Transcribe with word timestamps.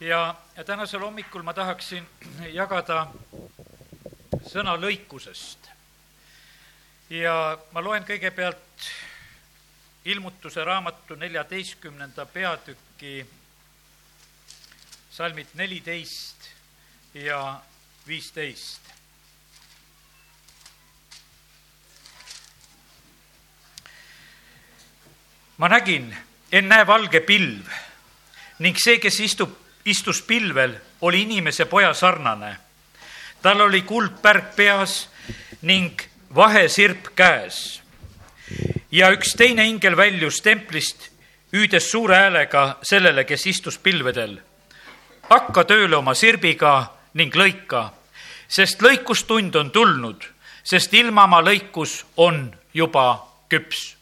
ja, 0.00 0.34
ja 0.56 0.64
tänasel 0.64 1.00
hommikul 1.00 1.42
ma 1.42 1.54
tahaksin 1.54 2.06
jagada 2.52 3.06
sõna 4.46 4.76
lõikusest. 4.76 5.70
ja 7.10 7.58
ma 7.72 7.80
loen 7.80 8.04
kõigepealt 8.04 8.90
ilmutuse 10.04 10.64
raamatu 10.64 11.14
neljateistkümnenda 11.14 12.26
peatüki 12.26 13.26
salmid 15.10 15.54
neliteist 15.54 16.50
ja 17.14 17.60
viisteist. 18.06 18.80
ma 25.56 25.68
nägin, 25.68 26.16
ennäe 26.52 26.86
valge 26.86 27.20
pilv 27.20 27.70
ning 28.58 28.76
see, 28.76 28.98
kes 29.00 29.20
istub 29.20 29.65
istus 29.86 30.22
pilvel, 30.22 30.74
oli 31.00 31.22
inimese 31.22 31.64
poja 31.64 31.94
sarnane. 31.94 32.56
tal 33.42 33.60
oli 33.60 33.82
kuldpärg 33.82 34.54
peas 34.56 35.08
ning 35.62 36.00
vahesirp 36.34 37.14
käes. 37.14 37.82
ja 38.90 39.10
üks 39.10 39.36
teine 39.36 39.66
ingel 39.68 39.96
väljus 39.96 40.40
templist, 40.42 41.10
hüüdes 41.52 41.90
suure 41.90 42.16
häälega 42.16 42.78
sellele, 42.82 43.24
kes 43.24 43.46
istus 43.46 43.78
pilvedel. 43.78 44.40
hakka 45.30 45.64
tööle 45.64 45.96
oma 45.96 46.14
sirbiga 46.14 46.92
ning 47.14 47.34
lõika, 47.34 47.90
sest 48.48 48.82
lõikustund 48.82 49.56
on 49.56 49.70
tulnud, 49.70 50.24
sest 50.64 50.94
ilmamaa 50.94 51.42
lõikus 51.42 52.04
on 52.16 52.54
juba 52.74 53.22
küps. 53.48 53.96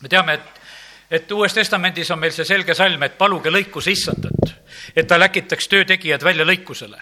me 0.00 0.08
teame, 0.08 0.34
et 0.34 0.63
et 1.10 1.32
Uues 1.32 1.54
Testamendis 1.54 2.10
on 2.10 2.18
meil 2.18 2.32
see 2.32 2.44
selge 2.44 2.74
salm, 2.74 3.02
et 3.02 3.18
paluge 3.18 3.50
lõikuse 3.52 3.92
issandat, 3.92 4.54
et 4.96 5.06
ta 5.06 5.18
läkitaks 5.18 5.68
töötegijad 5.68 6.24
välja 6.24 6.44
lõikusele. 6.44 7.00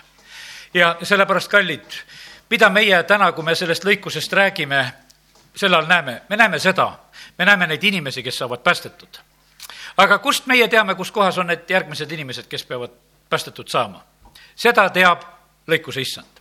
ja 0.75 0.97
sellepärast, 1.03 1.51
kallid, 1.51 1.99
mida 2.51 2.71
meie 2.71 3.03
täna, 3.03 3.33
kui 3.33 3.45
me 3.45 3.55
sellest 3.55 3.85
lõikusest 3.85 4.33
räägime, 4.33 4.93
sel 5.57 5.75
ajal 5.75 5.87
näeme, 5.87 6.23
me 6.29 6.37
näeme 6.37 6.59
seda, 6.59 6.99
me 7.39 7.45
näeme 7.45 7.67
neid 7.67 7.85
inimesi, 7.85 8.23
kes 8.23 8.39
saavad 8.39 8.63
päästetud. 8.65 9.19
aga 9.97 10.19
kust 10.19 10.47
meie 10.47 10.69
teame, 10.69 10.95
kus 10.95 11.11
kohas 11.11 11.39
on 11.39 11.47
need 11.47 11.69
järgmised 11.69 12.13
inimesed, 12.13 12.49
kes 12.49 12.65
peavad 12.65 12.91
päästetud 13.31 13.69
saama? 13.69 14.05
seda 14.57 14.91
teab 14.91 15.23
lõikuse 15.69 16.01
issand 16.01 16.32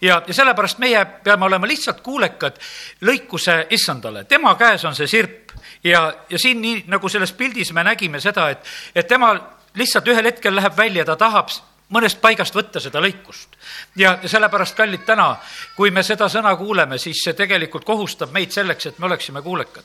ja, 0.00 0.22
ja 0.26 0.34
sellepärast 0.34 0.78
meie 0.78 1.04
peame 1.24 1.44
olema 1.44 1.66
lihtsalt 1.66 2.00
kuulekad 2.00 2.58
lõikuse 3.04 3.66
issandale, 3.70 4.24
tema 4.24 4.54
käes 4.54 4.84
on 4.84 4.94
see 4.94 5.06
sirp 5.06 5.52
ja, 5.84 6.12
ja 6.30 6.38
siin 6.38 6.60
nii 6.62 6.84
nagu 6.86 7.08
selles 7.08 7.32
pildis 7.32 7.72
me 7.72 7.84
nägime 7.84 8.20
seda, 8.20 8.50
et, 8.50 8.64
et 8.94 9.08
tema 9.08 9.34
lihtsalt 9.78 10.08
ühel 10.08 10.30
hetkel 10.30 10.56
läheb 10.56 10.76
välja, 10.76 11.04
ta 11.04 11.16
tahab 11.16 11.52
mõnest 11.94 12.20
paigast 12.20 12.54
võtta 12.54 12.80
seda 12.80 13.00
lõikust. 13.00 13.56
ja 13.96 14.18
sellepärast, 14.24 14.76
kallid, 14.76 15.04
täna, 15.06 15.36
kui 15.76 15.90
me 15.90 16.02
seda 16.02 16.28
sõna 16.28 16.54
kuuleme, 16.56 16.98
siis 16.98 17.22
see 17.24 17.34
tegelikult 17.34 17.84
kohustab 17.84 18.32
meid 18.32 18.52
selleks, 18.52 18.86
et 18.86 18.98
me 18.98 19.06
oleksime 19.06 19.42
kuulekad. 19.42 19.84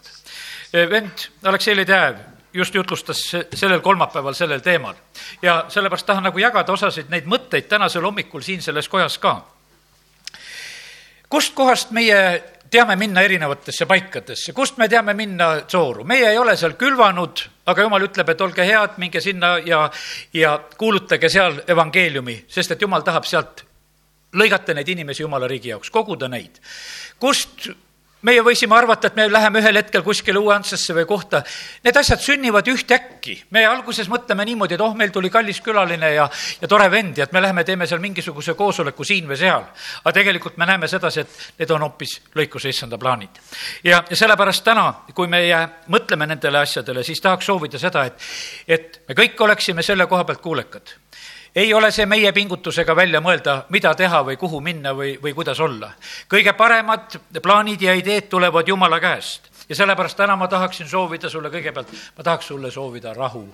vend 0.90 1.30
Aleksei 1.44 1.76
Ledev 1.76 2.18
just 2.54 2.76
jutlustas 2.76 3.32
sellel 3.54 3.80
kolmapäeval 3.80 4.34
sellel 4.34 4.60
teemal 4.60 4.94
ja 5.42 5.66
sellepärast 5.70 6.06
tahan 6.06 6.24
nagu 6.24 6.40
jagada 6.40 6.74
osasid 6.74 7.10
neid 7.10 7.26
mõtteid 7.26 7.68
tänasel 7.70 8.06
hommikul 8.06 8.42
siin 8.42 8.62
selles 8.62 8.90
kojas 8.90 9.18
ka. 9.18 9.42
Kustkohast 11.34 11.90
meie 11.98 12.18
teame 12.74 12.96
minna 12.98 13.22
erinevatesse 13.26 13.86
paikadesse, 13.90 14.54
kust 14.54 14.78
me 14.78 14.88
teame 14.90 15.16
minna 15.18 15.50
sooru, 15.70 16.06
meie 16.10 16.30
ei 16.30 16.38
ole 16.38 16.56
seal 16.58 16.76
külvanud, 16.78 17.44
aga 17.70 17.86
jumal 17.86 18.06
ütleb, 18.06 18.30
et 18.34 18.42
olge 18.46 18.66
head, 18.68 18.98
minge 19.02 19.22
sinna 19.22 19.56
ja, 19.66 19.84
ja 20.34 20.56
kuulutage 20.78 21.30
seal 21.34 21.62
evangeeliumi, 21.70 22.44
sest 22.50 22.76
et 22.76 22.86
jumal 22.86 23.06
tahab 23.06 23.26
sealt 23.30 23.66
lõigata 24.38 24.74
neid 24.78 24.90
inimesi 24.90 25.26
jumala 25.26 25.50
riigi 25.50 25.74
jaoks, 25.74 25.90
koguda 25.94 26.30
neid. 26.30 26.62
kust 27.22 27.70
meie 28.28 28.44
võisime 28.44 28.76
arvata, 28.78 29.10
et 29.10 29.18
me 29.20 29.28
läheme 29.32 29.62
ühel 29.62 29.78
hetkel 29.80 30.04
kuskile 30.06 30.40
Uue-Antsasse 30.40 30.96
või 30.96 31.06
kohta. 31.08 31.44
Need 31.84 31.98
asjad 32.00 32.22
sünnivad 32.24 32.68
ühtäkki. 32.72 33.44
me 33.52 33.66
alguses 33.66 34.10
mõtleme 34.10 34.46
niimoodi, 34.46 34.76
et 34.76 34.82
oh, 34.82 34.96
meil 34.96 35.12
tuli 35.12 35.30
kallis 35.30 35.62
külaline 35.62 36.14
ja, 36.14 36.30
ja 36.62 36.68
tore 36.68 36.90
vend 36.92 37.18
ja 37.18 37.28
et 37.28 37.32
me 37.32 37.42
läheme, 37.42 37.64
teeme 37.64 37.88
seal 37.88 38.00
mingisuguse 38.00 38.54
koosoleku 38.54 39.04
siin 39.04 39.28
või 39.28 39.38
seal. 39.38 39.64
aga 40.04 40.14
tegelikult 40.14 40.58
me 40.58 40.66
näeme 40.66 40.88
sedasi, 40.88 41.20
et 41.20 41.60
need 41.60 41.72
on 41.72 41.82
hoopis 41.88 42.20
lõikuse 42.36 42.70
issanda 42.70 42.98
plaanid. 42.98 43.40
ja, 43.84 44.04
ja 44.10 44.16
sellepärast 44.16 44.64
täna, 44.64 44.88
kui 45.14 45.28
meie 45.28 45.68
mõtleme 45.88 46.28
nendele 46.28 46.64
asjadele, 46.64 47.04
siis 47.04 47.22
tahaks 47.22 47.46
soovida 47.46 47.80
seda, 47.80 48.06
et, 48.06 48.20
et 48.68 49.02
me 49.08 49.16
kõik 49.16 49.42
oleksime 49.42 49.84
selle 49.84 50.08
koha 50.08 50.24
pealt 50.24 50.42
kuulekad 50.42 51.03
ei 51.56 51.74
ole 51.74 51.92
see 51.92 52.06
meie 52.06 52.32
pingutusega 52.34 52.96
välja 52.96 53.22
mõelda, 53.22 53.64
mida 53.70 53.94
teha 53.96 54.24
või 54.26 54.38
kuhu 54.38 54.62
minna 54.62 54.94
või, 54.98 55.18
või 55.22 55.34
kuidas 55.34 55.60
olla. 55.60 55.94
kõige 56.30 56.54
paremad 56.54 57.20
plaanid 57.42 57.82
ja 57.82 57.94
ideed 57.94 58.30
tulevad 58.30 58.68
Jumala 58.68 59.00
käest 59.00 59.52
ja 59.70 59.76
sellepärast 59.76 60.18
täna 60.18 60.36
ma 60.36 60.48
tahaksin 60.48 60.90
soovida 60.90 61.30
sulle 61.30 61.50
kõigepealt, 61.50 61.92
ma 62.18 62.24
tahaks 62.24 62.48
sulle 62.48 62.72
soovida 62.72 63.14
rahu 63.14 63.48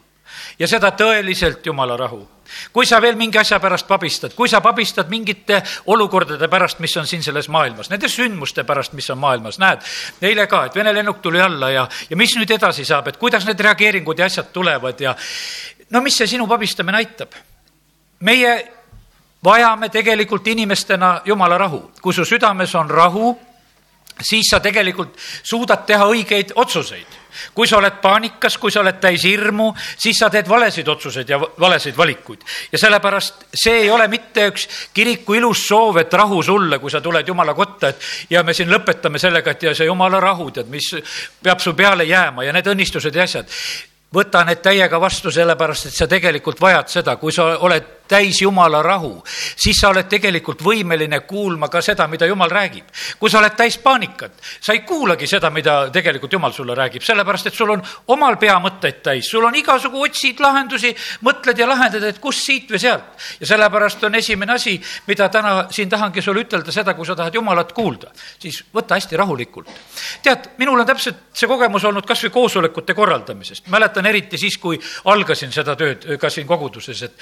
ja 0.59 0.67
seda 0.67 0.91
tõeliselt 0.91 1.65
Jumala 1.65 1.97
rahu. 1.97 2.27
kui 2.73 2.85
sa 2.85 3.01
veel 3.01 3.15
mingi 3.15 3.37
asja 3.37 3.59
pärast 3.59 3.87
pabistad, 3.87 4.33
kui 4.33 4.49
sa 4.49 4.61
pabistad 4.61 5.09
mingite 5.09 5.61
olukordade 5.85 6.47
pärast, 6.47 6.79
mis 6.79 6.97
on 6.97 7.07
siin 7.07 7.23
selles 7.23 7.49
maailmas, 7.49 7.89
nende 7.89 8.09
sündmuste 8.09 8.63
pärast, 8.63 8.93
mis 8.93 9.09
on 9.09 9.17
maailmas, 9.17 9.59
näed, 9.59 9.85
eile 10.21 10.47
ka, 10.47 10.65
et 10.65 10.75
Vene 10.75 10.93
lennuk 10.93 11.21
tuli 11.21 11.41
alla 11.41 11.69
ja, 11.69 11.87
ja 12.09 12.17
mis 12.17 12.33
nüüd 12.37 12.51
edasi 12.51 12.85
saab, 12.85 13.07
et 13.07 13.17
kuidas 13.17 13.45
need 13.45 13.59
reageeringud 13.59 14.19
ja 14.19 14.25
asjad 14.25 14.49
tulevad 14.53 15.01
ja 15.01 15.15
no 15.89 16.01
mis 16.01 16.17
see 16.17 16.27
sinu 16.27 16.47
pabistamine 16.47 16.97
aitab? 16.97 17.37
Meie 18.19 18.71
vajame 19.43 19.89
tegelikult 19.89 20.47
inimestena 20.47 21.21
jumala 21.25 21.57
rahu. 21.57 21.91
kui 22.01 22.13
su 22.13 22.25
südames 22.25 22.75
on 22.75 22.89
rahu, 22.89 23.37
siis 24.21 24.49
sa 24.51 24.59
tegelikult 24.59 25.15
suudad 25.43 25.85
teha 25.85 26.05
õigeid 26.05 26.51
otsuseid. 26.55 27.17
kui 27.53 27.67
sa 27.67 27.77
oled 27.77 28.01
paanikas, 28.01 28.57
kui 28.57 28.71
sa 28.71 28.81
oled 28.81 28.97
täis 28.99 29.23
hirmu, 29.23 29.69
siis 29.97 30.17
sa 30.17 30.29
teed 30.29 30.47
valesid 30.49 30.87
otsuseid 30.87 31.29
ja 31.29 31.39
valesid 31.39 31.97
valikuid. 31.97 32.41
ja 32.71 32.77
sellepärast 32.77 33.45
see 33.53 33.83
ei 33.83 33.89
ole 33.89 34.07
mitte 34.07 34.47
üks 34.49 34.67
kiriku 34.93 35.33
ilus 35.33 35.67
soov, 35.67 35.97
et 35.97 36.13
rahu 36.13 36.43
sulle, 36.43 36.79
kui 36.79 36.91
sa 36.91 37.01
tuled 37.01 37.27
jumala 37.27 37.53
kotta, 37.53 37.89
et 37.89 38.01
ja 38.29 38.43
me 38.43 38.53
siin 38.53 38.69
lõpetame 38.69 39.19
sellega, 39.19 39.51
et 39.51 39.63
ja 39.63 39.75
see 39.75 39.85
jumala 39.85 40.19
rahu, 40.19 40.51
tead, 40.51 40.67
mis 40.67 40.95
peab 41.43 41.59
su 41.59 41.73
peale 41.73 42.03
jääma 42.03 42.43
ja 42.43 42.53
need 42.53 42.67
õnnistused 42.67 43.15
ja 43.15 43.23
asjad 43.23 43.47
võta 44.13 44.43
need 44.43 44.61
täiega 44.61 44.99
vastu, 44.99 45.31
sellepärast 45.31 45.85
et 45.85 45.93
sa 45.93 46.07
tegelikult 46.07 46.61
vajad 46.61 46.89
seda, 46.89 47.15
kui 47.15 47.31
sa 47.31 47.53
oled 47.61 47.98
täis 48.09 48.41
Jumala 48.41 48.81
rahu, 48.83 49.11
siis 49.55 49.77
sa 49.81 49.91
oled 49.93 50.07
tegelikult 50.09 50.63
võimeline 50.65 51.21
kuulma 51.29 51.69
ka 51.69 51.81
seda, 51.85 52.07
mida 52.07 52.25
Jumal 52.25 52.49
räägib. 52.49 52.85
kui 53.19 53.29
sa 53.29 53.39
oled 53.39 53.55
täis 53.55 53.77
paanikat, 53.77 54.33
sa 54.61 54.73
ei 54.73 54.81
kuulagi 54.87 55.27
seda, 55.27 55.49
mida 55.49 55.89
tegelikult 55.93 56.33
Jumal 56.33 56.53
sulle 56.53 56.75
räägib, 56.75 57.03
sellepärast 57.05 57.47
et 57.47 57.53
sul 57.53 57.69
on 57.69 57.83
omal 58.07 58.37
pea 58.37 58.57
mõtteid 58.59 59.01
täis, 59.03 59.29
sul 59.29 59.45
on 59.45 59.55
igasugu, 59.55 60.01
otsid 60.01 60.39
lahendusi, 60.39 60.95
mõtled 61.25 61.57
ja 61.57 61.67
lahendad, 61.69 62.03
et 62.03 62.19
kust 62.19 62.45
siit 62.45 62.71
või 62.71 62.81
sealt. 62.81 63.03
ja 63.39 63.47
sellepärast 63.53 64.03
on 64.03 64.15
esimene 64.15 64.53
asi, 64.53 64.79
mida 65.07 65.29
täna 65.29 65.67
siin 65.71 65.89
tahangi 65.89 66.21
sulle 66.21 66.41
ütelda, 66.41 66.71
seda, 66.71 66.93
kui 66.93 67.05
sa 67.05 67.15
tahad 67.15 67.35
Jumalat 67.35 67.73
kuulda, 67.73 68.11
siis 68.39 68.63
võta 68.73 68.97
hästi 68.97 69.17
rahulikult. 69.17 69.69
tead, 70.23 70.49
minul 70.57 70.79
on 70.79 70.87
täpselt 70.87 71.29
see 71.33 71.47
kogemus 71.47 71.85
olnud 71.85 72.05
kas 72.05 72.23
või 72.25 72.33
koosolekute 72.33 72.93
korraldamisest, 72.93 73.67
mäletan 73.67 74.05
eriti 74.05 74.37
siis, 74.37 74.57
kui 74.57 74.79
algasin 75.05 75.51
seda 75.51 75.75
tööd 75.75 76.05
ka 76.19 76.29
siin 76.29 76.47
koguduses, 76.47 77.03
et 77.03 77.13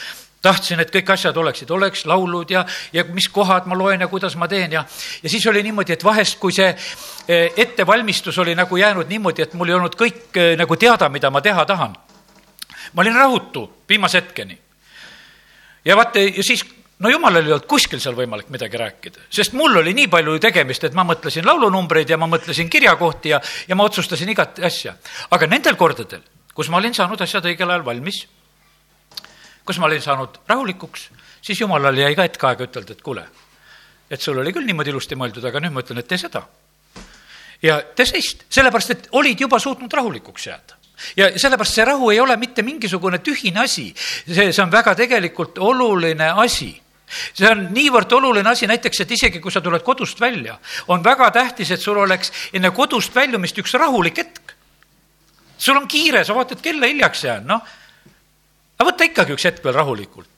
tahtsin, 0.41 0.79
et 0.79 0.91
kõik 0.93 1.09
asjad 1.13 1.37
oleksid, 1.37 1.71
oleks 1.73 2.05
laulud 2.09 2.51
ja, 2.53 2.63
ja 2.93 3.03
mis 3.13 3.29
kohad 3.33 3.67
ma 3.69 3.77
loen 3.77 4.01
ja 4.01 4.07
kuidas 4.11 4.35
ma 4.37 4.47
teen 4.47 4.75
ja, 4.77 4.83
ja 5.23 5.29
siis 5.29 5.45
oli 5.49 5.63
niimoodi, 5.65 5.95
et 5.97 6.05
vahest, 6.05 6.37
kui 6.39 6.53
see 6.55 6.69
eh, 6.69 7.51
ettevalmistus 7.57 8.37
oli 8.43 8.55
nagu 8.55 8.77
jäänud 8.77 9.09
niimoodi, 9.09 9.47
et 9.47 9.57
mul 9.57 9.71
ei 9.71 9.77
olnud 9.79 9.97
kõik 9.97 10.37
eh, 10.37 10.53
nagu 10.59 10.77
teada, 10.77 11.09
mida 11.09 11.31
ma 11.33 11.41
teha 11.41 11.65
tahan. 11.65 11.97
ma 12.93 13.01
olin 13.01 13.15
rahutu 13.15 13.69
viimase 13.89 14.21
hetkeni. 14.21 14.57
ja 15.85 15.95
vaata, 15.95 16.19
ja 16.19 16.43
siis 16.43 16.65
no 16.99 17.09
jumalal 17.09 17.45
ei 17.45 17.51
olnud 17.51 17.67
kuskil 17.69 17.99
seal 17.99 18.15
võimalik 18.15 18.49
midagi 18.53 18.77
rääkida, 18.77 19.27
sest 19.29 19.53
mul 19.57 19.81
oli 19.81 19.93
nii 19.93 20.07
palju 20.07 20.39
tegemist, 20.39 20.83
et 20.83 20.93
ma 20.93 21.03
mõtlesin 21.03 21.45
laulunumbreid 21.45 22.09
ja 22.09 22.17
ma 22.17 22.29
mõtlesin 22.29 22.69
kirjakohti 22.69 23.33
ja, 23.33 23.41
ja 23.67 23.75
ma 23.75 23.89
otsustasin 23.89 24.29
igat 24.29 24.59
asja. 24.59 24.95
aga 25.31 25.47
nendel 25.47 25.75
kordadel, 25.75 26.21
kus 26.53 26.69
ma 26.69 26.77
olin 26.77 26.93
saanud 26.93 27.21
asjad 27.21 27.45
õigel 27.45 27.69
ajal 27.69 27.85
valmis 27.85 28.27
kus 29.67 29.79
ma 29.81 29.89
olin 29.89 30.01
saanud 30.01 30.39
rahulikuks, 30.47 31.09
siis 31.41 31.59
jumalal 31.61 31.97
jäi 31.97 32.15
ka 32.15 32.25
hetk 32.27 32.47
aega 32.49 32.67
ütelda, 32.67 32.95
et 32.95 33.03
kuule, 33.03 33.25
et 34.09 34.23
sul 34.23 34.39
oli 34.39 34.53
küll 34.55 34.67
niimoodi 34.67 34.93
ilusti 34.93 35.19
mõeldud, 35.19 35.45
aga 35.47 35.61
nüüd 35.63 35.75
ma 35.75 35.83
ütlen, 35.83 36.01
et 36.01 36.07
tee 36.07 36.19
seda. 36.21 36.45
ja 37.61 37.79
tee 37.95 38.05
seist, 38.05 38.45
sellepärast 38.53 38.91
et 38.93 39.07
olid 39.17 39.39
juba 39.41 39.59
suutnud 39.59 39.93
rahulikuks 39.93 40.47
jääda. 40.47 40.75
Ja 41.17 41.29
sellepärast 41.37 41.77
see 41.77 41.85
rahu 41.85 42.09
ei 42.11 42.19
ole 42.19 42.37
mitte 42.37 42.63
mingisugune 42.65 43.19
tühine 43.21 43.61
asi, 43.63 43.91
see, 44.25 44.51
see 44.51 44.63
on 44.63 44.71
väga 44.71 44.95
tegelikult 44.97 45.57
oluline 45.61 46.31
asi. 46.43 46.71
See 47.07 47.47
on 47.47 47.69
niivõrd 47.71 48.11
oluline 48.17 48.49
asi, 48.49 48.67
näiteks, 48.67 49.01
et 49.03 49.11
isegi 49.15 49.39
kui 49.39 49.51
sa 49.53 49.61
tuled 49.63 49.83
kodust 49.85 50.19
välja, 50.19 50.57
on 50.91 51.03
väga 51.03 51.29
tähtis, 51.31 51.71
et 51.71 51.81
sul 51.81 51.97
oleks 52.01 52.31
enne 52.53 52.73
kodust 52.75 53.15
väljumist 53.15 53.57
üks 53.63 53.77
rahulik 53.79 54.17
hetk. 54.23 54.55
sul 55.57 55.77
on 55.77 55.87
kiire, 55.87 56.23
sa 56.23 56.35
vaatad 56.35 56.61
kella 56.61 56.85
hiljaks 56.85 57.23
jään, 57.23 57.47
noh 57.47 57.61
aga 58.77 58.89
võta 58.91 59.07
ikkagi 59.09 59.35
üks 59.37 59.47
hetk 59.49 59.63
veel 59.65 59.77
rahulikult 59.77 60.36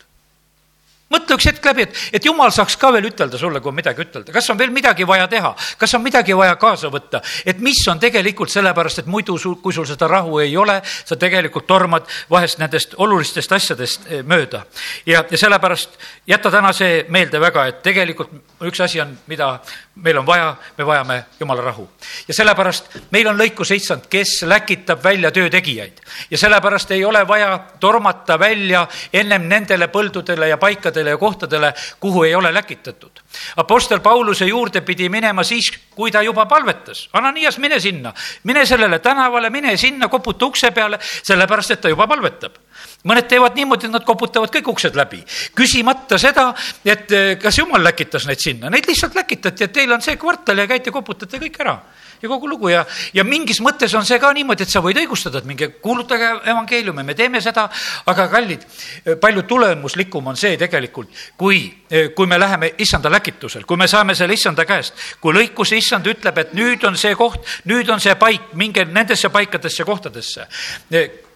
mõtle 1.09 1.37
üks 1.37 1.47
hetk 1.49 1.65
läbi, 1.65 1.85
et, 1.87 2.01
et 2.19 2.25
jumal 2.25 2.51
saaks 2.53 2.77
ka 2.79 2.91
veel 2.93 3.09
ütelda 3.09 3.37
sulle, 3.41 3.61
kui 3.63 3.71
on 3.71 3.77
midagi 3.77 4.03
ütelda, 4.05 4.33
kas 4.33 4.49
on 4.53 4.59
veel 4.59 4.71
midagi 4.73 5.07
vaja 5.09 5.27
teha, 5.31 5.51
kas 5.81 5.95
on 5.97 6.03
midagi 6.05 6.35
vaja 6.37 6.55
kaasa 6.61 6.91
võtta, 6.93 7.21
et 7.45 7.61
mis 7.65 7.81
on 7.89 7.99
tegelikult 8.01 8.51
sellepärast, 8.53 9.03
et 9.03 9.09
muidu 9.09 9.37
sul, 9.41 9.57
kui 9.63 9.73
sul 9.73 9.87
seda 9.89 10.07
rahu 10.11 10.39
ei 10.43 10.55
ole, 10.57 10.79
sa 10.85 11.17
tegelikult 11.19 11.67
tormad 11.69 12.05
vahest 12.29 12.61
nendest 12.61 12.93
olulistest 12.97 13.55
asjadest 13.57 14.09
eh, 14.09 14.23
mööda. 14.23 14.63
ja, 15.05 15.23
ja 15.29 15.37
sellepärast 15.37 15.97
jäta 16.29 16.51
täna 16.53 16.73
see 16.77 17.03
meelde 17.09 17.41
väga, 17.41 17.65
et 17.71 17.81
tegelikult 17.85 18.61
üks 18.69 18.83
asi 18.85 19.01
on, 19.01 19.15
mida 19.27 19.55
meil 20.03 20.21
on 20.21 20.25
vaja, 20.27 20.53
me 20.77 20.85
vajame 20.85 21.23
jumala 21.39 21.65
rahu. 21.65 21.87
ja 22.27 22.33
sellepärast 22.37 22.99
meil 23.11 23.27
on 23.27 23.37
lõikus 23.39 23.73
issand, 23.73 24.05
kes 24.09 24.43
läkitab 24.45 25.03
välja 25.03 25.31
töö 25.31 25.49
tegijaid 25.49 26.01
ja 26.29 26.37
sellepärast 26.37 26.91
ei 26.91 27.05
ole 27.05 27.25
vaja 27.27 27.51
tormata 27.79 28.39
välja 28.39 28.85
ennem 29.13 29.49
nendele 29.49 29.89
põldudele 29.89 30.47
ja 30.53 30.57
paikadele 30.57 30.98
ja 31.07 31.17
kohtadele, 31.17 31.73
kuhu 31.99 32.23
ei 32.23 32.35
ole 32.35 32.53
läkitatud. 32.53 33.19
Apostel 33.55 34.01
Pauluse 34.01 34.47
juurde 34.47 34.81
pidi 34.81 35.09
minema 35.09 35.43
siis, 35.43 35.71
kui 35.95 36.11
ta 36.11 36.21
juba 36.25 36.45
palvetas. 36.49 37.07
Ananias, 37.13 37.57
mine 37.59 37.79
sinna, 37.79 38.13
mine 38.43 38.65
sellele 38.65 38.99
tänavale, 38.99 39.49
mine 39.49 39.77
sinna, 39.77 40.07
koputa 40.07 40.45
ukse 40.45 40.71
peale, 40.71 40.99
sellepärast 41.01 41.75
et 41.75 41.81
ta 41.81 41.91
juba 41.91 42.07
palvetab. 42.07 42.57
Mõned 43.07 43.29
teevad 43.31 43.55
niimoodi, 43.55 43.87
et 43.87 43.93
nad 43.93 44.03
koputavad 44.03 44.51
kõik 44.51 44.73
uksed 44.73 44.97
läbi, 44.99 45.21
küsimata 45.55 46.17
seda, 46.19 46.49
et 46.83 47.11
eh, 47.15 47.29
kas 47.39 47.61
jumal 47.61 47.83
läkitas 47.83 48.25
neid 48.27 48.41
sinna, 48.43 48.71
neid 48.71 48.87
lihtsalt 48.89 49.15
läkitati, 49.15 49.65
et 49.65 49.73
teil 49.75 49.93
on 49.95 50.03
see 50.03 50.17
kvartal 50.19 50.59
ja 50.59 50.67
käite 50.67 50.91
koputate 50.91 51.39
kõik 51.39 51.61
ära. 51.63 51.77
Ja 52.19 52.27
kogu 52.27 52.49
lugu. 52.51 52.67
Ja, 52.67 52.81
ja 53.15 53.23
mingis 53.23 53.61
mõttes 53.63 53.93
on 53.95 54.03
see 54.03 54.19
ka 54.19 54.33
niimoodi, 54.35 54.65
et 54.65 54.73
sa 54.73 54.81
võid 54.83 54.97
õigustada, 54.99 55.39
et 55.39 55.47
minge 55.47 55.69
kuulutage 55.79 56.33
evangeeliumi, 56.51 57.05
me 57.07 57.15
teeme 57.15 57.39
seda, 57.39 57.69
aga 58.11 58.25
kallid, 58.31 58.65
palju 59.21 59.45
tulemuslikum 59.47 60.27
on 60.27 60.39
see 60.39 60.57
tegelikult, 60.59 61.13
kui, 61.39 61.61
kui 61.87 62.27
me 62.27 62.39
läheme 62.41 62.73
issanda 62.83 63.11
läkitusel, 63.19 63.67
kui 63.69 63.77
me 63.77 63.87
saame 63.87 64.15
selle 64.17 64.33
issanda 64.33 64.65
käest, 64.65 64.95
kui 65.21 65.35
lõikus 65.35 65.75
issand 65.77 66.07
ütleb, 66.09 66.37
et 66.41 66.53
nüüd 66.57 66.83
on 66.87 66.97
see 66.97 67.15
koht, 67.19 67.43
nüüd 67.69 67.89
on 67.91 68.01
see 68.03 68.15
paik, 68.19 68.53
minge 68.59 68.87
nendesse 68.89 69.29
paikadesse 69.33 69.85
kohtadesse 69.87 70.47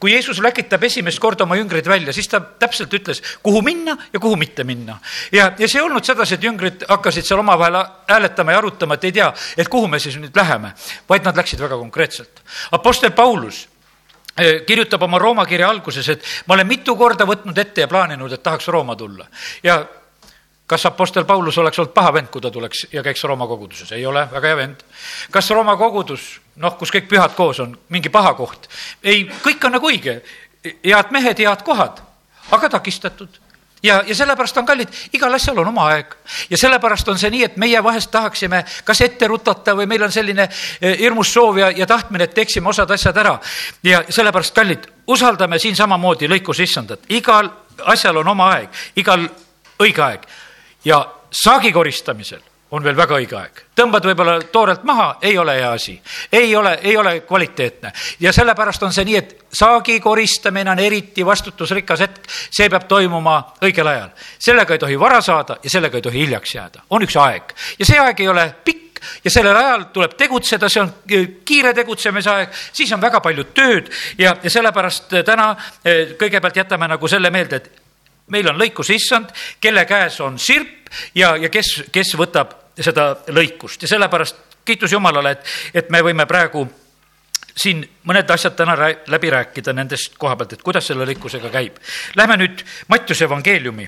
kui 0.03 0.11
Jeesus 0.11 0.41
läkitab 0.43 0.83
esimest 0.83 1.19
korda 1.23 1.45
oma 1.45 1.55
jüngrid 1.55 1.87
välja, 1.87 2.11
siis 2.11 2.27
ta 2.27 2.41
täpselt 2.43 2.91
ütles, 2.91 3.21
kuhu 3.39 3.61
minna 3.63 3.95
ja 4.11 4.19
kuhu 4.19 4.35
mitte 4.35 4.65
minna. 4.67 4.97
ja, 5.31 5.53
ja 5.55 5.67
see 5.67 5.79
ei 5.79 5.85
olnud 5.85 6.03
sedasi, 6.03 6.35
et 6.35 6.43
jüngrid 6.43 6.83
hakkasid 6.89 7.23
seal 7.23 7.39
omavahel 7.39 7.77
hääletama 8.09 8.51
ja 8.51 8.59
arutama, 8.59 8.97
et 8.99 9.07
ei 9.07 9.15
tea, 9.15 9.29
et 9.55 9.71
kuhu 9.71 9.87
me 9.87 10.01
siis 10.03 10.19
nüüd 10.19 10.35
läheme, 10.35 10.73
vaid 11.07 11.23
nad 11.23 11.39
läksid 11.39 11.63
väga 11.63 11.79
konkreetselt. 11.79 12.43
Apostel 12.75 13.15
Paulus 13.15 13.61
eh, 14.35 14.65
kirjutab 14.67 15.07
oma 15.07 15.23
Rooma 15.23 15.47
kirja 15.47 15.71
alguses, 15.71 16.09
et 16.11 16.27
ma 16.51 16.59
olen 16.59 16.67
mitu 16.67 16.97
korda 16.99 17.23
võtnud 17.23 17.63
ette 17.63 17.87
ja 17.87 17.87
plaaninud, 17.87 18.35
et 18.35 18.43
tahaks 18.43 18.67
Rooma 18.75 18.99
tulla 18.99 19.31
ja 19.63 19.79
kas 20.67 20.85
Apostel 20.85 21.25
Paulus 21.25 21.57
oleks 21.57 21.79
olnud 21.79 21.93
paha 21.93 22.13
vend, 22.13 22.29
kui 22.31 22.41
ta 22.41 22.51
tuleks 22.51 22.87
ja 22.93 23.03
käiks 23.03 23.23
Rooma 23.23 23.47
koguduses? 23.47 23.91
ei 23.91 24.05
ole, 24.05 24.27
väga 24.31 24.47
hea 24.47 24.57
vend. 24.57 24.83
kas 25.31 25.49
Rooma 25.49 25.75
kogudus, 25.77 26.39
noh, 26.55 26.77
kus 26.77 26.91
kõik 26.91 27.09
pühad 27.11 27.35
koos 27.35 27.59
on, 27.59 27.77
mingi 27.89 28.09
paha 28.09 28.33
koht? 28.33 28.69
ei, 29.03 29.27
kõik 29.43 29.65
on 29.65 29.77
nagu 29.77 29.91
õige. 29.91 30.21
head 30.63 31.11
mehed, 31.11 31.39
head 31.39 31.63
kohad, 31.63 31.99
aga 32.51 32.69
takistatud 32.69 33.39
ja, 33.83 34.03
ja 34.07 34.15
sellepärast 34.15 34.57
on 34.57 34.65
kallid, 34.65 34.87
igal 35.13 35.33
asjal 35.33 35.59
on 35.59 35.67
oma 35.67 35.87
aeg. 35.91 36.15
ja 36.49 36.57
sellepärast 36.57 37.09
on 37.09 37.19
see 37.19 37.29
nii, 37.29 37.43
et 37.43 37.57
meie 37.57 37.83
vahest 37.83 38.11
tahaksime 38.11 38.63
kas 38.83 39.01
ette 39.01 39.27
rutata 39.27 39.75
või 39.75 39.87
meil 39.87 40.03
on 40.03 40.11
selline 40.11 40.47
eh, 40.47 40.97
hirmus 40.99 41.33
soov 41.33 41.59
ja, 41.59 41.71
ja 41.71 41.87
tahtmine, 41.87 42.23
et 42.23 42.33
teeksime 42.33 42.69
osad 42.69 42.91
asjad 42.91 43.17
ära. 43.17 43.35
ja 43.83 44.03
sellepärast, 44.09 44.55
kallid, 44.55 44.87
usaldame 45.07 45.59
siin 45.59 45.75
samamoodi 45.75 46.31
lõikus 46.31 46.63
issandat, 46.63 47.03
igal 47.09 47.51
asjal 47.85 48.23
on 48.23 48.27
oma 48.27 48.53
aeg, 48.55 48.69
igal 48.95 49.27
õige 49.83 50.03
aeg 50.07 50.25
ja 50.85 51.05
saagi 51.31 51.71
koristamisel 51.71 52.41
on 52.73 52.83
veel 52.83 52.97
väga 52.97 53.17
õige 53.21 53.37
aeg. 53.37 53.59
tõmbad 53.77 54.05
võib-olla 54.07 54.35
toorelt 54.51 54.83
maha, 54.83 55.07
ei 55.21 55.37
ole 55.37 55.55
hea 55.59 55.71
asi, 55.71 55.93
ei 56.31 56.55
ole, 56.55 56.73
ei 56.81 56.97
ole 56.97 57.19
kvaliteetne. 57.27 57.91
Ja 58.19 58.33
sellepärast 58.33 58.83
on 58.83 58.93
see 58.93 59.05
nii, 59.05 59.17
et 59.17 59.35
saagi 59.53 59.99
koristamine 60.01 60.71
on 60.71 60.79
eriti 60.79 61.25
vastutusrikas 61.25 62.01
hetk, 62.05 62.29
see 62.29 62.69
peab 62.69 62.87
toimuma 62.89 63.35
õigel 63.61 63.87
ajal. 63.87 64.09
sellega 64.39 64.73
ei 64.73 64.79
tohi 64.79 64.99
vara 64.99 65.21
saada 65.21 65.57
ja 65.63 65.69
sellega 65.69 65.97
ei 65.97 66.01
tohi 66.01 66.25
hiljaks 66.25 66.55
jääda, 66.55 66.87
on 66.89 67.05
üks 67.05 67.17
aeg. 67.21 67.53
Ja 67.79 67.85
see 67.85 67.99
aeg 67.99 68.25
ei 68.25 68.27
ole 68.27 68.47
pikk 68.65 69.03
ja 69.23 69.31
sellel 69.31 69.55
ajal 69.55 69.85
tuleb 69.93 70.17
tegutseda, 70.17 70.69
see 70.69 70.81
on 70.81 70.91
kiire 71.45 71.73
tegutsemise 71.73 72.29
aeg, 72.29 72.57
siis 72.73 72.91
on 72.93 73.01
väga 73.01 73.21
palju 73.21 73.45
tööd. 73.53 73.93
Ja, 74.17 74.33
ja 74.41 74.49
sellepärast 74.49 75.13
täna 75.25 75.53
eh, 75.85 76.17
kõigepealt 76.17 76.57
jätame 76.57 76.89
nagu 76.89 77.07
selle 77.07 77.29
meelde, 77.29 77.61
et 77.61 77.82
meil 78.33 78.49
on 78.49 78.59
lõikus 78.59 78.89
issand, 78.93 79.31
kelle 79.61 79.85
käes 79.89 80.19
on 80.25 80.39
sirp 80.41 80.89
ja, 81.15 81.35
ja 81.37 81.49
kes, 81.53 81.75
kes 81.93 82.15
võtab 82.19 82.57
seda 82.81 83.13
lõikust 83.33 83.85
ja 83.85 83.91
sellepärast 83.93 84.41
kiitus 84.65 84.91
Jumalale, 84.91 85.35
et, 85.35 85.51
et 85.73 85.89
me 85.91 86.01
võime 86.03 86.25
praegu 86.29 86.65
siin 87.53 87.83
mõned 88.09 88.29
asjad 88.33 88.55
täna 88.57 88.75
läbi 89.07 89.29
rääkida 89.29 89.73
nendest 89.73 90.17
koha 90.17 90.35
pealt, 90.39 90.55
et 90.55 90.63
kuidas 90.65 90.87
selle 90.89 91.05
lõikusega 91.05 91.51
käib. 91.53 91.77
Lähme 92.17 92.37
nüüd 92.41 92.63
Mattiuse 92.89 93.27
evangeeliumi 93.27 93.87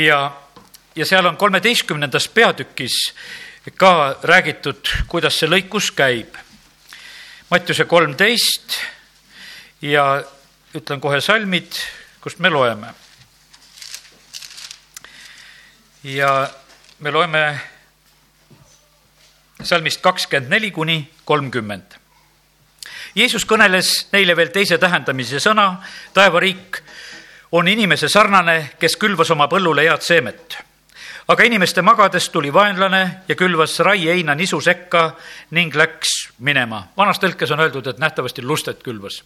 ja, 0.00 0.22
ja 0.96 1.08
seal 1.08 1.28
on 1.28 1.36
kolmeteistkümnendas 1.36 2.28
peatükis 2.32 2.98
ka 3.76 3.92
räägitud, 4.22 4.88
kuidas 5.08 5.36
see 5.38 5.50
lõikus 5.50 5.92
käib. 5.96 6.38
Mattiuse 7.50 7.84
kolmteist 7.84 8.78
ja 9.84 10.06
ütlen 10.74 11.00
kohe 11.04 11.20
salmid, 11.20 11.76
kust 12.24 12.40
me 12.40 12.50
loeme 12.50 13.01
ja 16.04 16.50
me 16.98 17.10
loeme 17.10 17.60
salmist 19.62 20.00
kakskümmend 20.00 20.50
neli 20.50 20.70
kuni 20.70 21.10
kolmkümmend. 21.24 21.94
Jeesus 23.14 23.44
kõneles 23.46 24.08
neile 24.12 24.36
veel 24.36 24.50
teise 24.50 24.78
tähendamise 24.80 25.38
sõna, 25.42 25.76
taevariik 26.14 26.80
on 27.52 27.68
inimese 27.68 28.08
sarnane, 28.08 28.72
kes 28.80 28.96
külvas 28.96 29.30
oma 29.30 29.48
põllule 29.48 29.84
head 29.86 30.02
seemet. 30.02 30.58
aga 31.28 31.44
inimeste 31.44 31.82
magades 31.82 32.28
tuli 32.28 32.52
vaenlane 32.52 33.22
ja 33.28 33.34
külvas 33.34 33.78
raieheina 33.78 34.34
nisu 34.34 34.60
sekka 34.60 35.16
ning 35.50 35.74
läks 35.74 36.32
minema. 36.38 36.88
vanas 36.96 37.18
tõlkes 37.18 37.52
on 37.52 37.60
öeldud, 37.60 37.86
et 37.86 37.98
nähtavasti 37.98 38.42
lustet 38.42 38.82
külvas. 38.82 39.22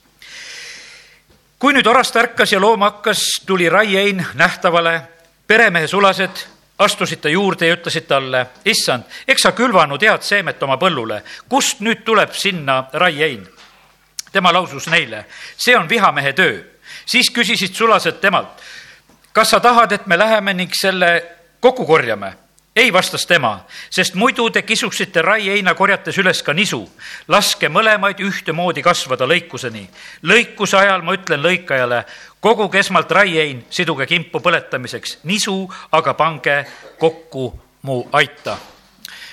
kui 1.59 1.73
nüüd 1.73 1.87
orast 1.87 2.17
ärkas 2.17 2.53
ja 2.53 2.61
looma 2.61 2.91
hakkas, 2.91 3.41
tuli 3.47 3.69
raiehein 3.69 4.27
nähtavale, 4.35 5.03
peremehe 5.47 5.87
sulased 5.87 6.56
astusid 6.79 7.21
ta 7.21 7.29
juurde 7.29 7.67
ja 7.67 7.77
ütlesid 7.77 8.07
talle, 8.09 8.47
issand, 8.65 9.05
eks 9.29 9.43
sa 9.43 9.53
külvanud 9.57 10.03
head 10.03 10.23
seemet 10.23 10.63
oma 10.63 10.77
põllule, 10.81 11.23
kust 11.49 11.81
nüüd 11.81 12.05
tuleb 12.05 12.35
sinna 12.37 12.85
raiein? 12.93 13.47
tema 14.33 14.53
lausus 14.53 14.89
neile, 14.93 15.25
see 15.57 15.77
on 15.77 15.89
vihamehe 15.89 16.33
töö. 16.33 16.59
siis 17.07 17.31
küsisid 17.31 17.75
sulased 17.75 18.21
temalt, 18.21 18.61
kas 19.33 19.51
sa 19.51 19.61
tahad, 19.61 19.93
et 19.93 20.07
me 20.07 20.19
läheme 20.19 20.55
ning 20.55 20.73
selle 20.75 21.23
kokku 21.61 21.87
korjame? 21.87 22.35
ei, 22.77 22.93
vastas 22.93 23.27
tema, 23.27 23.65
sest 23.91 24.15
muidu 24.15 24.51
te 24.51 24.63
kisuksite 24.63 25.23
raieina 25.23 25.75
korjates 25.75 26.19
üles 26.19 26.43
ka 26.43 26.53
nisu. 26.53 26.83
laske 27.29 27.69
mõlemaid 27.73 28.21
ühtemoodi 28.21 28.83
kasvada 28.83 29.25
lõikuseni. 29.25 29.87
lõikuse 30.23 30.77
ajal 30.77 31.03
ma 31.03 31.15
ütlen 31.17 31.41
lõikajale, 31.41 32.05
koguge 32.47 32.79
esmalt 32.79 33.11
raiein, 33.11 33.65
siduge 33.71 34.07
kimpu 34.07 34.39
põletamiseks, 34.45 35.19
nisu 35.27 35.59
aga 35.99 36.15
pange 36.15 36.63
kokku 37.01 37.51
mu 37.83 38.05
aita 38.15 38.55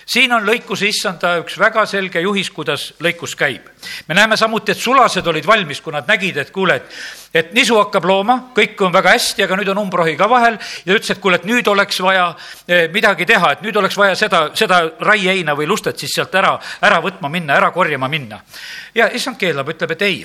siin 0.06 0.34
on 0.36 0.44
lõikuse 0.44 0.90
issanda 0.90 1.38
üks 1.40 1.56
väga 1.60 1.86
selge 1.88 2.22
juhis, 2.24 2.50
kuidas 2.52 2.90
lõikus 3.04 3.36
käib. 3.40 3.70
me 4.08 4.16
näeme 4.16 4.38
samuti, 4.38 4.72
et 4.72 4.82
sulased 4.82 5.28
olid 5.28 5.46
valmis, 5.48 5.82
kui 5.82 5.94
nad 5.94 6.08
nägid, 6.08 6.38
et 6.38 6.52
kuule, 6.52 6.76
et, 6.76 7.00
et 7.34 7.54
nisu 7.54 7.78
hakkab 7.80 8.06
looma, 8.06 8.38
kõik 8.56 8.82
on 8.84 8.94
väga 8.94 9.16
hästi, 9.16 9.46
aga 9.46 9.58
nüüd 9.62 9.72
on 9.72 9.84
umbrohi 9.86 10.18
ka 10.20 10.30
vahel 10.30 10.58
ja 10.86 10.98
ütles, 10.98 11.14
et 11.14 11.24
kuule, 11.24 11.40
et 11.40 11.48
nüüd 11.48 11.68
oleks 11.72 12.02
vaja 12.04 12.30
eh, 12.68 12.90
midagi 12.94 13.26
teha, 13.30 13.54
et 13.54 13.64
nüüd 13.66 13.80
oleks 13.80 13.98
vaja 13.98 14.16
seda, 14.20 14.50
seda 14.60 14.84
raieheina 15.00 15.56
või 15.56 15.70
lustet 15.70 16.00
siis 16.00 16.16
sealt 16.16 16.36
ära, 16.36 16.58
ära 16.82 17.02
võtma 17.04 17.32
minna, 17.32 17.56
ära 17.56 17.72
korjama 17.72 18.12
minna. 18.12 18.44
ja 18.96 19.10
issand 19.14 19.40
keelab, 19.40 19.70
ütleb, 19.70 19.96
et 19.96 20.10
ei 20.10 20.24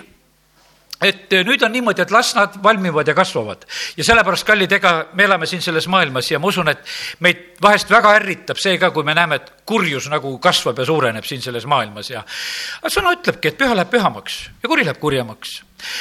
et 1.03 1.33
eh, 1.33 1.45
nüüd 1.47 1.63
on 1.63 1.73
niimoodi, 1.73 2.03
et 2.03 2.15
las 2.15 2.35
nad 2.37 2.59
valmivad 2.63 3.09
ja 3.09 3.15
kasvavad. 3.15 3.65
ja 3.97 4.05
sellepärast, 4.05 4.47
kallid, 4.47 4.73
ega 4.73 4.95
me 5.15 5.25
elame 5.25 5.47
siin 5.47 5.63
selles 5.63 5.89
maailmas 5.89 6.31
ja 6.31 6.39
ma 6.39 6.51
usun, 6.51 6.69
et 6.73 6.83
meid 7.21 7.61
vahest 7.63 7.91
väga 7.91 8.17
ärritab 8.19 8.59
see 8.59 8.79
ka, 8.79 8.91
kui 8.91 9.07
me 9.07 9.15
näeme, 9.15 9.41
et 9.41 9.53
kurjus 9.69 10.09
nagu 10.11 10.39
kasvab 10.43 10.79
ja 10.79 10.89
suureneb 10.89 11.25
siin 11.25 11.43
selles 11.45 11.67
maailmas 11.67 12.11
ja 12.11 12.25
sõna 12.87 13.15
ütlebki, 13.19 13.53
et 13.53 13.59
püha 13.59 13.77
läheb 13.77 13.91
pühamaks 13.95 14.45
ja 14.63 14.69
kuri 14.69 14.87
läheb 14.87 15.01
kurjemaks 15.01 15.61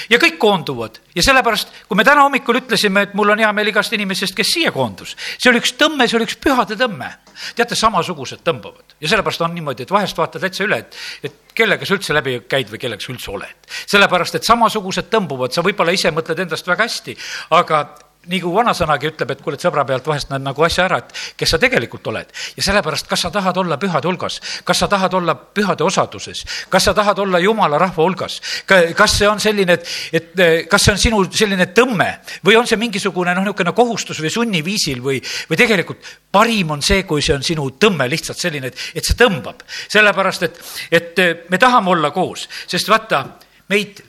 ja 0.10 0.19
kõik 0.22 0.38
koonduvad 0.41 1.00
ja 1.15 1.24
sellepärast, 1.25 1.74
kui 1.88 1.98
me 1.98 2.05
täna 2.07 2.25
hommikul 2.25 2.62
ütlesime, 2.62 3.07
et 3.07 3.15
mul 3.17 3.34
on 3.34 3.41
hea 3.43 3.51
meel 3.55 3.72
igast 3.72 3.93
inimesest, 3.98 4.36
kes 4.38 4.53
siia 4.55 4.74
koondus, 4.75 5.15
see 5.38 5.51
oli 5.51 5.62
üks 5.62 5.75
tõmme, 5.79 6.07
see 6.07 6.19
oli 6.19 6.27
üks 6.29 6.38
pühade 6.41 6.77
tõmme. 6.79 7.12
teate, 7.55 7.75
samasugused 7.77 8.41
tõmbavad 8.46 8.98
ja 9.01 9.12
sellepärast 9.12 9.43
on 9.46 9.53
niimoodi, 9.53 9.86
et 9.86 9.93
vahest 9.93 10.17
vaatad 10.17 10.41
täitsa 10.41 10.65
üle, 10.65 10.79
et, 10.81 10.98
et 11.24 11.53
kellega 11.53 11.86
sa 11.86 11.93
üldse 11.98 12.15
läbi 12.15 12.39
käid 12.50 12.72
või 12.72 12.81
kellega 12.81 13.03
sa 13.03 13.13
üldse 13.13 13.31
oled. 13.31 13.72
sellepärast, 13.86 14.39
et 14.39 14.48
samasugused 14.48 15.12
tõmbuvad, 15.13 15.53
sa 15.53 15.65
võib-olla 15.65 15.93
ise 15.93 16.12
mõtled 16.12 16.46
endast 16.46 16.67
väga 16.67 16.88
hästi, 16.88 17.17
aga 17.57 17.84
nii 18.27 18.39
kui 18.43 18.53
vanasõnagi 18.53 19.10
ütleb, 19.12 19.31
et 19.34 19.41
kuule, 19.43 19.57
et 19.57 19.63
sõbra 19.63 19.84
pealt 19.88 20.07
vahest 20.07 20.31
näed 20.31 20.43
nagu 20.46 20.65
asja 20.65 20.86
ära, 20.88 21.00
et 21.03 21.38
kes 21.39 21.53
sa 21.53 21.60
tegelikult 21.62 22.07
oled. 22.12 22.31
ja 22.57 22.63
sellepärast, 22.63 23.07
kas 23.07 23.25
sa 23.25 23.31
tahad 23.31 23.57
olla 23.57 23.77
pühade 23.77 24.07
hulgas, 24.07 24.39
kas 24.63 24.84
sa 24.84 24.88
tahad 24.88 25.13
olla 25.13 25.36
pühade 25.36 25.84
osaduses, 25.84 26.43
kas 26.69 26.88
sa 26.89 26.93
tahad 26.93 27.19
olla 27.19 27.39
jumala 27.39 27.77
rahva 27.77 28.03
hulgas, 28.03 28.39
kas 28.67 29.17
see 29.17 29.29
on 29.29 29.39
selline, 29.39 29.77
et, 29.77 29.88
et 30.13 30.67
kas 30.69 30.84
see 30.84 30.96
on 30.96 31.01
sinu 31.01 31.24
selline 31.31 31.69
tõmme 31.77 32.10
või 32.46 32.57
on 32.60 32.67
see 32.67 32.79
mingisugune 32.79 33.36
noh, 33.36 33.48
niisugune 33.48 33.74
kohustus 33.77 34.22
või 34.24 34.34
sunniviisil 34.34 35.01
või, 35.03 35.22
või 35.50 35.60
tegelikult 35.60 36.12
parim 36.31 36.75
on 36.75 36.84
see, 36.86 37.03
kui 37.07 37.24
see 37.24 37.36
on 37.36 37.46
sinu 37.46 37.69
tõmme 37.79 38.10
lihtsalt 38.12 38.39
selline, 38.39 38.72
et, 38.72 38.86
et 38.96 39.05
see 39.05 39.17
tõmbab. 39.17 39.63
sellepärast, 39.88 40.43
et, 40.43 40.62
et 40.91 41.50
me 41.50 41.57
tahame 41.57 41.96
olla 41.96 42.12
koos, 42.12 42.48
sest 42.67 42.89
vaata, 42.91 43.24
meid, 43.72 44.03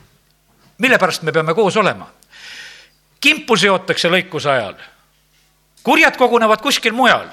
mille 0.78 0.98
pärast 0.98 1.22
me 1.22 1.34
peame 1.34 1.54
koos 1.54 1.76
olema 1.76 2.17
kimpu 3.20 3.56
seotakse 3.56 4.08
lõikuse 4.08 4.50
ajal. 4.50 4.78
kurjad 5.82 6.16
kogunevad 6.16 6.60
kuskil 6.60 6.92
mujal 6.92 7.28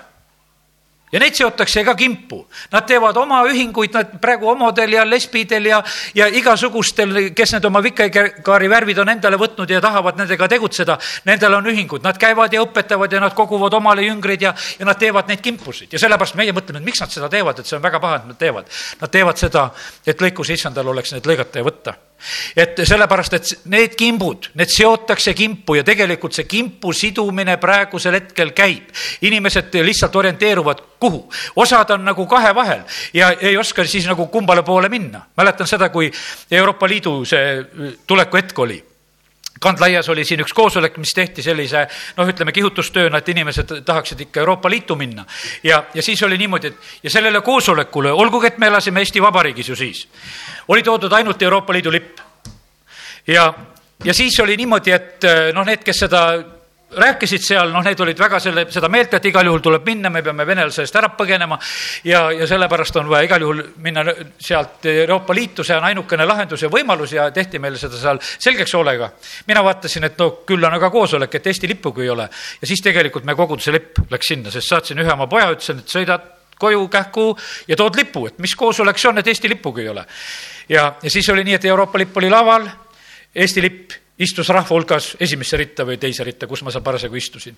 ja 1.15 1.19
neid 1.21 1.35
seotakse 1.37 1.83
ka 1.87 1.95
kimpu. 1.95 2.41
Nad 2.73 2.87
teevad 2.89 3.17
oma 3.17 3.41
ühinguid, 3.47 3.93
nad 3.95 4.15
praegu 4.21 4.49
homodel 4.49 4.97
ja 4.97 5.05
lesbidel 5.07 5.69
ja, 5.69 5.81
ja 6.17 6.27
igasugustel, 6.27 7.13
kes 7.35 7.55
need 7.55 7.67
oma 7.69 7.81
vikerkaari 7.85 8.69
värvid 8.71 8.99
on 9.03 9.13
endale 9.13 9.39
võtnud 9.39 9.71
ja 9.71 9.81
tahavad 9.83 10.19
nendega 10.19 10.49
tegutseda, 10.51 10.97
nendel 11.29 11.55
on 11.59 11.69
ühingud, 11.71 12.03
nad 12.03 12.19
käivad 12.19 12.53
ja 12.53 12.63
õpetavad 12.65 13.15
ja 13.15 13.21
nad 13.23 13.35
koguvad 13.37 13.77
omale 13.79 14.03
jüngreid 14.07 14.43
ja, 14.43 14.51
ja 14.79 14.89
nad 14.89 14.99
teevad 14.99 15.31
neid 15.31 15.43
kimpusid 15.45 15.93
ja 15.95 16.01
sellepärast 16.01 16.35
meie 16.39 16.55
mõtleme, 16.55 16.81
et 16.83 16.89
miks 16.89 17.03
nad 17.03 17.13
seda 17.13 17.29
teevad, 17.31 17.61
et 17.61 17.69
see 17.69 17.77
on 17.79 17.85
väga 17.85 18.01
paha, 18.03 18.19
et 18.19 18.27
nad 18.33 18.41
teevad. 18.41 18.67
Nad 18.99 19.13
teevad 19.13 19.39
seda, 19.39 19.69
et 20.05 20.21
lõikuse 20.21 20.57
issandal 20.57 20.91
oleks 20.91 21.15
need 21.15 21.31
lõigata 21.31 21.61
ja 21.61 21.69
võtta 21.69 21.95
et 22.55 22.79
sellepärast, 22.87 23.33
et 23.33 23.51
need 23.71 23.95
kimbud, 23.99 24.49
need 24.55 24.71
seotakse 24.71 25.33
kimpu 25.37 25.77
ja 25.79 25.83
tegelikult 25.85 26.33
see 26.33 26.47
kimpu 26.49 26.93
sidumine 26.95 27.57
praegusel 27.61 28.19
hetkel 28.19 28.53
käib. 28.55 28.89
inimesed 29.21 29.73
lihtsalt 29.83 30.15
orienteeruvad 30.15 30.81
kuhu, 30.99 31.25
osad 31.55 31.89
on 31.91 32.05
nagu 32.05 32.25
kahe 32.27 32.55
vahel 32.55 32.81
ja 33.13 33.31
ei 33.41 33.57
oska 33.57 33.85
siis 33.85 34.07
nagu 34.07 34.27
kumbale 34.27 34.63
poole 34.63 34.89
minna. 34.89 35.25
mäletan 35.37 35.67
seda, 35.67 35.89
kui 35.89 36.11
Euroopa 36.51 36.87
Liidu 36.87 37.25
see 37.25 37.63
tuleku 38.07 38.37
hetk 38.37 38.59
oli 38.59 38.83
Kandlaias 39.59 40.09
oli 40.09 40.25
siin 40.27 40.41
üks 40.43 40.53
koosolek, 40.53 40.97
mis 40.99 41.13
tehti 41.15 41.43
sellise 41.43 41.85
noh, 42.17 42.27
ütleme 42.27 42.51
kihutustööna, 42.51 43.21
et 43.21 43.29
inimesed 43.31 43.71
tahaksid 43.87 44.25
ikka 44.27 44.41
Euroopa 44.43 44.69
Liitu 44.69 44.95
minna. 44.95 45.25
ja, 45.63 45.83
ja 45.93 46.03
siis 46.03 46.23
oli 46.23 46.37
niimoodi, 46.37 46.67
et 46.67 47.03
ja 47.03 47.09
sellele 47.09 47.41
koosolekule, 47.41 48.11
olgugi 48.11 48.47
et 48.47 48.57
me 48.57 48.67
elasime 48.67 48.99
Eesti 48.99 49.21
Vabariigis 49.21 49.69
ju 49.69 49.75
siis, 49.75 50.07
oli 50.67 50.83
toodud 50.83 51.13
ainult 51.13 51.41
Euroopa 51.41 51.73
Liidu 51.73 51.91
lipp. 51.91 52.19
ja, 53.27 53.53
ja 54.03 54.13
siis 54.13 54.39
oli 54.39 54.57
niimoodi, 54.57 54.91
et 54.91 55.29
noh, 55.53 55.65
need, 55.65 55.83
kes 55.83 56.03
seda 56.05 56.25
rääkisid 56.91 57.41
seal, 57.41 57.71
noh, 57.73 57.83
need 57.83 57.99
olid 57.99 58.19
väga 58.19 58.39
selle, 58.39 58.65
seda 58.71 58.89
meelt, 58.91 59.13
et 59.17 59.25
igal 59.25 59.47
juhul 59.47 59.63
tuleb 59.63 59.87
minna, 59.87 60.09
me 60.13 60.21
peame 60.23 60.45
venelase 60.47 60.83
eest 60.85 60.95
ära 60.95 61.09
põgenema 61.17 61.57
ja, 62.05 62.27
ja 62.31 62.47
sellepärast 62.47 62.99
on 63.01 63.09
vaja 63.09 63.25
igal 63.25 63.41
juhul 63.41 63.63
minna 63.83 64.03
sealt 64.39 64.85
Euroopa 64.91 65.35
Liitu, 65.35 65.65
see 65.65 65.75
on 65.75 65.87
ainukene 65.89 66.27
lahendus 66.29 66.61
ja 66.61 66.69
võimalus 66.71 67.15
ja 67.17 67.27
tehti 67.35 67.59
meile 67.59 67.81
seda 67.81 67.97
seal 67.99 68.21
selgeks 68.21 68.77
hoolega. 68.77 69.09
mina 69.47 69.63
vaatasin, 69.65 70.07
et 70.07 70.21
no 70.21 70.29
küll 70.47 70.63
on 70.63 70.77
aga 70.77 70.89
koosolek, 70.93 71.35
et 71.35 71.47
Eesti 71.51 71.67
lippugi 71.73 72.05
ei 72.05 72.13
ole 72.13 72.29
ja 72.61 72.67
siis 72.67 72.85
tegelikult 72.85 73.25
meie 73.25 73.35
koguduse 73.35 73.73
lipp 73.73 74.05
läks 74.11 74.31
sinna, 74.33 74.53
sest 74.53 74.69
saatsin 74.69 75.01
ühe 75.01 75.11
oma 75.13 75.27
poja, 75.27 75.49
ütlesin, 75.57 75.81
et 75.81 75.91
sõidad 75.91 76.31
koju 76.59 76.87
kähku 76.87 77.27
ja 77.67 77.75
tood 77.75 77.97
lipu, 77.97 78.27
et 78.27 78.39
mis 78.39 78.55
koosolek 78.55 79.01
see 79.01 79.09
on, 79.09 79.19
et 79.19 79.27
Eesti 79.27 79.49
lippugi 79.51 79.83
ei 79.83 79.89
ole. 79.89 80.05
ja, 80.69 80.93
ja 81.01 81.09
siis 81.09 81.29
oli 81.29 81.43
nii, 81.43 81.59
et 81.59 81.65
Euroopa 81.65 81.99
lipp 81.99 82.17
oli 82.17 82.29
laval, 82.29 82.69
Eesti 83.35 83.61
lipp 83.61 84.01
istus 84.17 84.49
rahva 84.49 84.71
hulgas 84.75 85.15
esimesse 85.19 85.57
ritta 85.59 85.85
või 85.87 85.97
teise 85.99 86.23
ritta, 86.23 86.47
kus 86.47 86.63
ma 86.63 86.71
seal 86.71 86.83
parasjagu 86.83 87.17
istusin. 87.19 87.57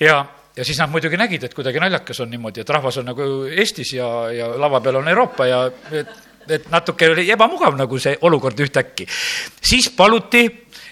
ja, 0.00 0.20
ja 0.56 0.64
siis 0.64 0.78
nad 0.78 0.90
muidugi 0.90 1.18
nägid, 1.18 1.44
et 1.44 1.54
kuidagi 1.54 1.80
naljakas 1.82 2.20
on 2.20 2.30
niimoodi, 2.30 2.62
et 2.62 2.70
rahvas 2.70 3.00
on 3.02 3.10
nagu 3.10 3.28
Eestis 3.50 3.92
ja, 3.96 4.08
ja 4.34 4.48
lava 4.58 4.80
peal 4.80 5.00
on 5.00 5.08
Euroopa 5.08 5.46
ja 5.46 5.64
et, 5.90 6.12
et 6.48 6.68
natuke 6.70 7.10
oli 7.10 7.26
ebamugav 7.30 7.76
nagu 7.76 7.98
see 7.98 8.16
olukord 8.22 8.60
ühtäkki. 8.60 9.06
siis 9.60 9.90
paluti, 9.90 10.44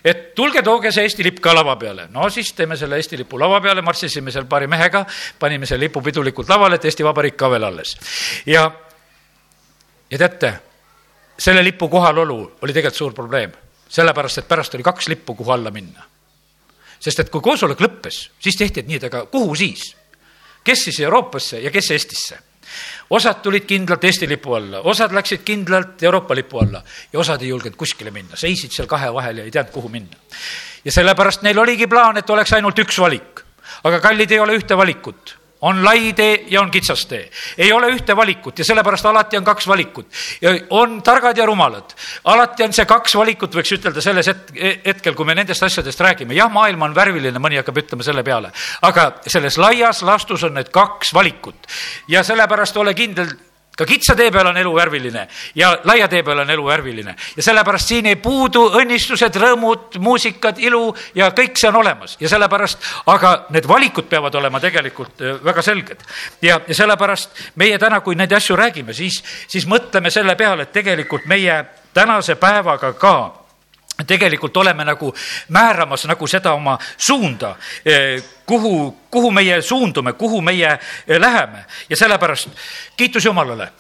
et 0.04 0.34
tulge, 0.34 0.62
tooge 0.62 0.90
see 0.92 1.06
Eesti 1.06 1.26
lipp 1.26 1.38
ka 1.40 1.54
lava 1.54 1.76
peale. 1.76 2.08
no 2.10 2.30
siis 2.30 2.52
teeme 2.52 2.76
selle 2.76 2.98
Eesti 2.98 3.18
lipu 3.18 3.38
lava 3.38 3.60
peale, 3.60 3.82
marssisime 3.82 4.34
seal 4.34 4.48
paari 4.50 4.66
mehega, 4.66 5.04
panime 5.38 5.66
selle 5.66 5.86
lipu 5.86 6.02
pidulikult 6.02 6.48
lavale, 6.48 6.80
et 6.80 6.84
Eesti 6.84 7.06
Vabariik 7.06 7.36
ka 7.36 7.50
veel 7.50 7.64
alles. 7.70 7.94
ja, 8.46 8.66
ja 10.10 10.18
teate, 10.18 10.52
selle 11.38 11.62
lipu 11.62 11.88
kohalolu 11.88 12.40
oli 12.62 12.74
tegelikult 12.74 12.98
suur 13.04 13.14
probleem 13.14 13.54
sellepärast, 13.88 14.38
et 14.38 14.48
pärast 14.48 14.74
oli 14.74 14.82
kaks 14.82 15.08
lippu, 15.08 15.34
kuhu 15.34 15.50
alla 15.50 15.70
minna. 15.70 16.04
sest 17.00 17.20
et 17.20 17.30
kui 17.30 17.40
koosolek 17.44 17.80
lõppes, 17.80 18.18
siis 18.40 18.56
tehti, 18.56 18.80
et 18.80 18.86
nii, 18.88 18.96
et 18.96 19.08
aga 19.10 19.26
kuhu 19.30 19.54
siis? 19.54 19.94
kes 20.64 20.84
siis 20.84 21.00
Euroopasse 21.00 21.60
ja 21.60 21.70
kes 21.70 21.90
Eestisse? 21.90 22.38
osad 23.10 23.42
tulid 23.42 23.66
kindlalt 23.66 24.04
Eesti 24.04 24.28
lipu 24.28 24.54
alla, 24.54 24.80
osad 24.80 25.12
läksid 25.14 25.44
kindlalt 25.44 26.02
Euroopa 26.02 26.34
lipu 26.34 26.58
alla 26.58 26.82
ja 27.12 27.18
osad 27.18 27.42
ei 27.42 27.48
julgenud 27.48 27.76
kuskile 27.76 28.10
minna, 28.10 28.36
seisid 28.36 28.74
seal 28.74 28.88
kahe 28.90 29.12
vahel 29.14 29.38
ja 29.38 29.44
ei 29.44 29.50
teadnud, 29.50 29.72
kuhu 29.72 29.88
minna. 29.88 30.16
ja 30.84 30.92
sellepärast 30.92 31.42
neil 31.42 31.58
oligi 31.58 31.86
plaan, 31.86 32.16
et 32.16 32.30
oleks 32.30 32.52
ainult 32.52 32.78
üks 32.78 32.98
valik. 32.98 33.44
aga 33.84 34.00
kallid 34.00 34.30
ei 34.30 34.40
ole 34.40 34.58
ühte 34.58 34.76
valikut 34.76 35.36
on 35.60 35.84
lai 35.84 36.12
tee 36.12 36.44
ja 36.50 36.60
on 36.60 36.70
kitsas 36.70 37.06
tee. 37.06 37.30
ei 37.58 37.72
ole 37.72 37.88
ühte 37.92 38.16
valikut 38.16 38.58
ja 38.58 38.64
sellepärast 38.64 39.06
alati 39.06 39.36
on 39.36 39.44
kaks 39.44 39.68
valikut. 39.68 40.06
on 40.70 41.02
targad 41.02 41.36
ja 41.36 41.46
rumalad. 41.46 41.94
alati 42.24 42.64
on 42.64 42.72
see 42.72 42.84
kaks 42.84 43.14
valikut, 43.16 43.54
võiks 43.54 43.72
ütelda 43.78 44.00
selles 44.00 44.30
hetkel, 44.86 45.14
kui 45.14 45.24
me 45.24 45.34
nendest 45.34 45.62
asjadest 45.62 46.00
räägime. 46.00 46.34
jah, 46.34 46.52
maailm 46.52 46.82
on 46.82 46.94
värviline, 46.94 47.38
mõni 47.38 47.60
hakkab 47.60 47.82
ütlema 47.84 48.04
selle 48.04 48.22
peale, 48.22 48.52
aga 48.82 49.12
selles 49.26 49.58
laias 49.58 50.02
laastus 50.02 50.44
on 50.44 50.54
need 50.54 50.70
kaks 50.72 51.14
valikut 51.14 51.66
ja 52.08 52.22
sellepärast 52.22 52.76
ole 52.76 52.94
kindel, 52.94 53.32
ka 53.76 53.86
kitsa 53.86 54.16
tee 54.16 54.30
peal 54.32 54.46
on 54.50 54.56
elu 54.56 54.72
värviline 54.74 55.26
ja 55.54 55.72
laia 55.84 56.08
tee 56.08 56.22
peal 56.24 56.40
on 56.42 56.50
elu 56.50 56.64
värviline 56.66 57.14
ja 57.36 57.42
sellepärast 57.42 57.92
siin 57.92 58.06
ei 58.10 58.16
puudu 58.16 58.64
õnnistused, 58.80 59.36
rõõmud, 59.42 59.98
muusikad, 60.02 60.58
ilu 60.58 60.88
ja 61.14 61.30
kõik 61.36 61.60
see 61.60 61.68
on 61.68 61.80
olemas 61.82 62.16
ja 62.20 62.30
sellepärast, 62.32 62.90
aga 63.12 63.34
need 63.54 63.68
valikud 63.68 64.08
peavad 64.10 64.34
olema 64.34 64.60
tegelikult 64.60 65.22
äh, 65.22 65.40
väga 65.44 65.62
selged. 65.62 66.04
ja, 66.42 66.60
ja 66.68 66.74
sellepärast 66.74 67.42
meie 67.56 67.78
täna, 67.78 68.00
kui 68.00 68.16
neid 68.16 68.32
asju 68.32 68.56
räägime, 68.56 68.96
siis, 68.96 69.22
siis 69.48 69.66
mõtleme 69.68 70.10
selle 70.10 70.36
peale, 70.36 70.66
et 70.66 70.72
tegelikult 70.72 71.26
meie 71.26 71.64
tänase 71.94 72.36
päevaga 72.40 72.92
ka 72.92 73.16
tegelikult 74.04 74.56
oleme 74.56 74.84
nagu 74.84 75.14
määramas 75.48 76.04
nagu 76.06 76.26
seda 76.26 76.52
oma 76.52 76.78
suunda, 76.96 77.56
eh, 77.84 78.22
kuhu, 78.46 78.96
kuhu 79.10 79.30
meie 79.30 79.62
suundume, 79.62 80.12
kuhu 80.12 80.40
meie 80.40 80.68
eh, 80.68 81.20
läheme. 81.20 81.64
Ja 81.88 81.96
sellepärast 81.96 82.48
kiitus 82.96 83.24
Jumalale. 83.24 83.72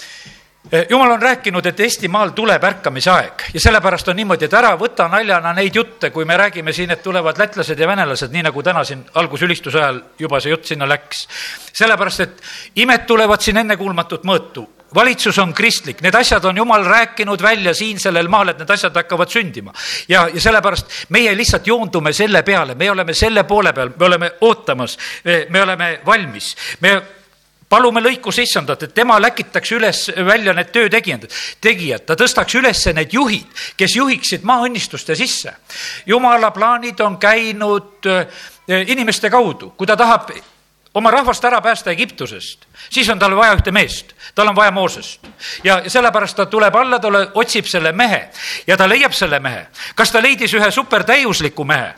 Eh, 0.72 0.86
jumal 0.90 1.10
on 1.10 1.22
rääkinud, 1.22 1.66
et 1.66 1.80
Eestimaal 1.80 2.32
tuleb 2.34 2.64
ärkamise 2.64 3.10
aeg. 3.10 3.42
Ja 3.54 3.60
sellepärast 3.60 4.08
on 4.08 4.16
niimoodi, 4.16 4.48
et 4.48 4.54
ära 4.54 4.72
võta 4.78 5.06
naljana 5.08 5.52
neid 5.54 5.76
jutte, 5.76 6.10
kui 6.10 6.24
me 6.24 6.36
räägime 6.36 6.72
siin, 6.72 6.90
et 6.90 7.02
tulevad 7.02 7.38
lätlased 7.38 7.78
ja 7.78 7.86
venelased, 7.86 8.32
nii 8.32 8.42
nagu 8.48 8.62
täna 8.62 8.82
siin 8.84 9.04
algusülistuse 9.14 9.78
ajal 9.78 10.00
juba 10.18 10.40
see 10.40 10.50
jutt 10.50 10.64
sinna 10.64 10.88
läks. 10.88 11.28
sellepärast, 11.72 12.20
et 12.20 12.42
imed 12.82 13.06
tulevad 13.06 13.40
siin 13.40 13.62
ennekuulmatut 13.62 14.24
mõõtu 14.24 14.66
valitsus 14.94 15.38
on 15.38 15.54
kristlik, 15.54 16.00
need 16.00 16.14
asjad 16.14 16.44
on 16.44 16.56
jumal 16.56 16.84
rääkinud 16.84 17.42
välja 17.42 17.74
siin 17.74 18.00
sellel 18.00 18.28
maal, 18.28 18.48
et 18.48 18.58
need 18.58 18.70
asjad 18.70 18.94
hakkavad 18.94 19.30
sündima. 19.30 19.74
ja, 20.08 20.28
ja 20.34 20.40
sellepärast 20.40 20.86
meie 21.08 21.36
lihtsalt 21.36 21.66
joondume 21.66 22.12
selle 22.12 22.42
peale, 22.42 22.74
me 22.74 22.90
oleme 22.90 23.14
selle 23.14 23.44
poole 23.44 23.72
peal, 23.72 23.90
me 23.98 24.06
oleme 24.06 24.32
ootamas, 24.40 24.98
me 25.48 25.62
oleme 25.62 26.00
valmis, 26.06 26.56
me 26.80 27.02
palume 27.68 28.00
lõikuse 28.00 28.44
issandat, 28.46 28.82
et 28.86 28.94
tema 28.94 29.18
läkitaks 29.20 29.72
üles 29.74 30.02
välja 30.26 30.54
need 30.54 30.70
töötegijad, 30.74 31.26
tegijad, 31.60 32.04
ta 32.06 32.16
tõstaks 32.18 32.58
üles 32.60 32.84
need 32.94 33.14
juhid, 33.14 33.46
kes 33.76 33.96
juhiksid 33.96 34.46
maaõnnistuste 34.46 35.16
sisse. 35.18 35.54
jumala 36.06 36.50
plaanid 36.50 37.00
on 37.00 37.18
käinud 37.18 38.06
eh, 38.06 38.84
inimeste 38.86 39.30
kaudu, 39.30 39.74
kui 39.76 39.86
ta 39.86 39.96
tahab 39.96 40.30
oma 40.96 41.10
rahvast 41.12 41.44
ära 41.44 41.60
päästa 41.60 41.92
Egiptusest, 41.92 42.64
siis 42.90 43.08
on 43.12 43.18
tal 43.20 43.36
vaja 43.36 43.56
ühte 43.58 43.72
meest, 43.74 44.14
tal 44.34 44.48
on 44.48 44.56
vaja 44.56 44.72
Moosest. 44.72 45.28
ja 45.64 45.82
sellepärast 45.90 46.36
ta 46.36 46.46
tuleb 46.46 46.74
alla, 46.74 46.98
ta 46.98 47.08
otsib 47.34 47.68
selle 47.68 47.92
mehe. 47.92 48.28
Ja 48.66 48.76
ta 48.76 48.88
leiab 48.88 49.12
selle 49.12 49.40
mehe. 49.40 49.66
kas 49.94 50.12
ta 50.12 50.22
leidis 50.22 50.54
ühe 50.54 50.70
supertäiusliku 50.70 51.64
mehe? 51.64 51.94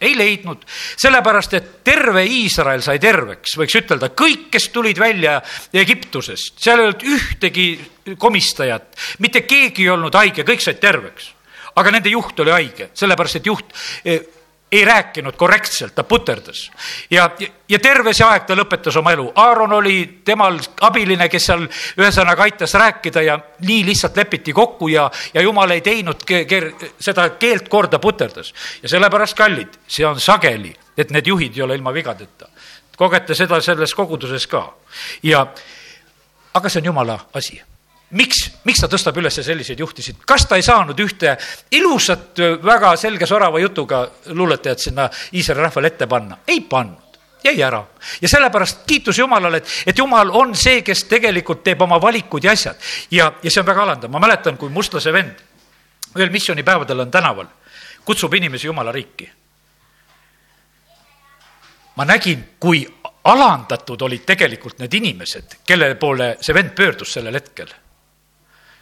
ei 0.00 0.14
leidnud, 0.14 0.62
sellepärast 0.96 1.54
et 1.58 1.70
terve 1.84 2.22
Iisrael 2.24 2.82
sai 2.86 3.00
terveks, 3.02 3.56
võiks 3.58 3.74
ütelda, 3.80 4.12
kõik, 4.14 4.46
kes 4.54 4.68
tulid 4.70 4.98
välja 4.98 5.40
Egiptusest, 5.74 6.54
seal 6.62 6.78
ei 6.78 6.86
olnud 6.86 7.02
ühtegi 7.02 7.66
komistajat, 8.18 8.94
mitte 9.18 9.42
keegi 9.42 9.88
ei 9.88 9.90
olnud 9.96 10.14
haige, 10.14 10.46
kõik 10.46 10.62
said 10.62 10.78
terveks. 10.78 11.32
Aga 11.78 11.90
nende 11.94 12.10
juht 12.14 12.38
oli 12.40 12.54
haige, 12.54 12.88
sellepärast 12.94 13.40
et 13.40 13.50
juht 13.50 13.74
eh, 14.04 14.22
ei 14.72 14.84
rääkinud 14.84 15.36
korrektselt, 15.36 15.94
ta 15.94 16.04
puterdas. 16.04 16.70
ja, 17.10 17.30
ja 17.68 17.78
terve 17.78 18.12
see 18.12 18.26
aeg 18.26 18.44
ta 18.46 18.56
lõpetas 18.56 18.96
oma 19.00 19.12
elu. 19.12 19.30
Aaron 19.34 19.72
oli 19.72 20.20
temal 20.24 20.58
abiline, 20.80 21.28
kes 21.28 21.46
seal 21.46 21.64
ühesõnaga 21.96 22.44
aitas 22.44 22.74
rääkida 22.74 23.22
ja 23.22 23.38
nii 23.64 23.84
lihtsalt 23.86 24.16
lepiti 24.16 24.52
kokku 24.52 24.88
ja, 24.88 25.10
ja 25.34 25.42
jumal 25.42 25.70
ei 25.70 25.80
teinud 25.80 26.24
ke, 26.24 26.44
ke, 26.44 26.60
seda 27.00 27.30
keelt 27.40 27.68
korda, 27.68 27.98
puterdas. 27.98 28.52
ja 28.82 28.88
sellepärast, 28.88 29.36
kallid, 29.36 29.80
see 29.88 30.06
on 30.06 30.20
sageli, 30.20 30.74
et 30.96 31.10
need 31.10 31.26
juhid 31.26 31.56
ei 31.56 31.62
ole 31.62 31.80
ilma 31.80 31.94
vigadeta. 31.94 32.48
kogete 32.96 33.34
seda 33.34 33.60
selles 33.60 33.94
koguduses 33.94 34.46
ka. 34.46 34.74
ja, 35.22 35.46
aga 36.54 36.68
see 36.68 36.80
on 36.80 36.92
jumala 36.92 37.18
asi 37.34 37.62
miks, 38.10 38.44
miks 38.64 38.80
ta 38.80 38.88
tõstab 38.88 39.18
üles 39.20 39.36
selliseid 39.42 39.80
juhtisid, 39.80 40.22
kas 40.26 40.46
ta 40.48 40.56
ei 40.56 40.64
saanud 40.64 40.98
ühte 41.00 41.34
ilusat, 41.76 42.40
väga 42.64 42.94
selge 42.96 43.26
sorava 43.26 43.60
jutuga 43.60 44.06
luuletajat 44.32 44.86
sinna 44.88 45.08
Iisraeli 45.32 45.66
rahvale 45.66 45.92
ette 45.92 46.06
panna? 46.06 46.38
ei 46.46 46.60
pannud, 46.60 47.18
jäi 47.44 47.62
ära. 47.62 47.84
ja 48.20 48.28
sellepärast 48.28 48.86
kiitus 48.86 49.18
Jumalale, 49.18 49.56
et, 49.56 49.72
et 49.86 49.98
Jumal 49.98 50.30
on 50.32 50.54
see, 50.56 50.82
kes 50.82 51.04
tegelikult 51.04 51.62
teeb 51.64 51.82
oma 51.82 52.00
valikud 52.00 52.44
ja 52.44 52.52
asjad. 52.52 52.76
ja, 53.10 53.32
ja 53.42 53.50
see 53.50 53.60
on 53.60 53.66
väga 53.66 53.82
alandav, 53.82 54.10
ma 54.10 54.22
mäletan, 54.24 54.56
kui 54.56 54.72
mustlase 54.72 55.12
vend 55.12 55.44
ühel 56.16 56.30
missioonipäevadel 56.32 57.04
on 57.04 57.10
tänaval, 57.10 57.46
kutsub 58.04 58.34
inimesi 58.34 58.66
Jumala 58.66 58.92
riiki. 58.92 59.28
ma 61.96 62.04
nägin, 62.04 62.54
kui 62.60 62.86
alandatud 63.24 64.00
olid 64.02 64.24
tegelikult 64.24 64.78
need 64.78 64.94
inimesed, 64.94 65.58
kelle 65.66 65.94
poole 65.94 66.38
see 66.40 66.54
vend 66.54 66.72
pöördus 66.72 67.12
sellel 67.12 67.34
hetkel 67.34 67.68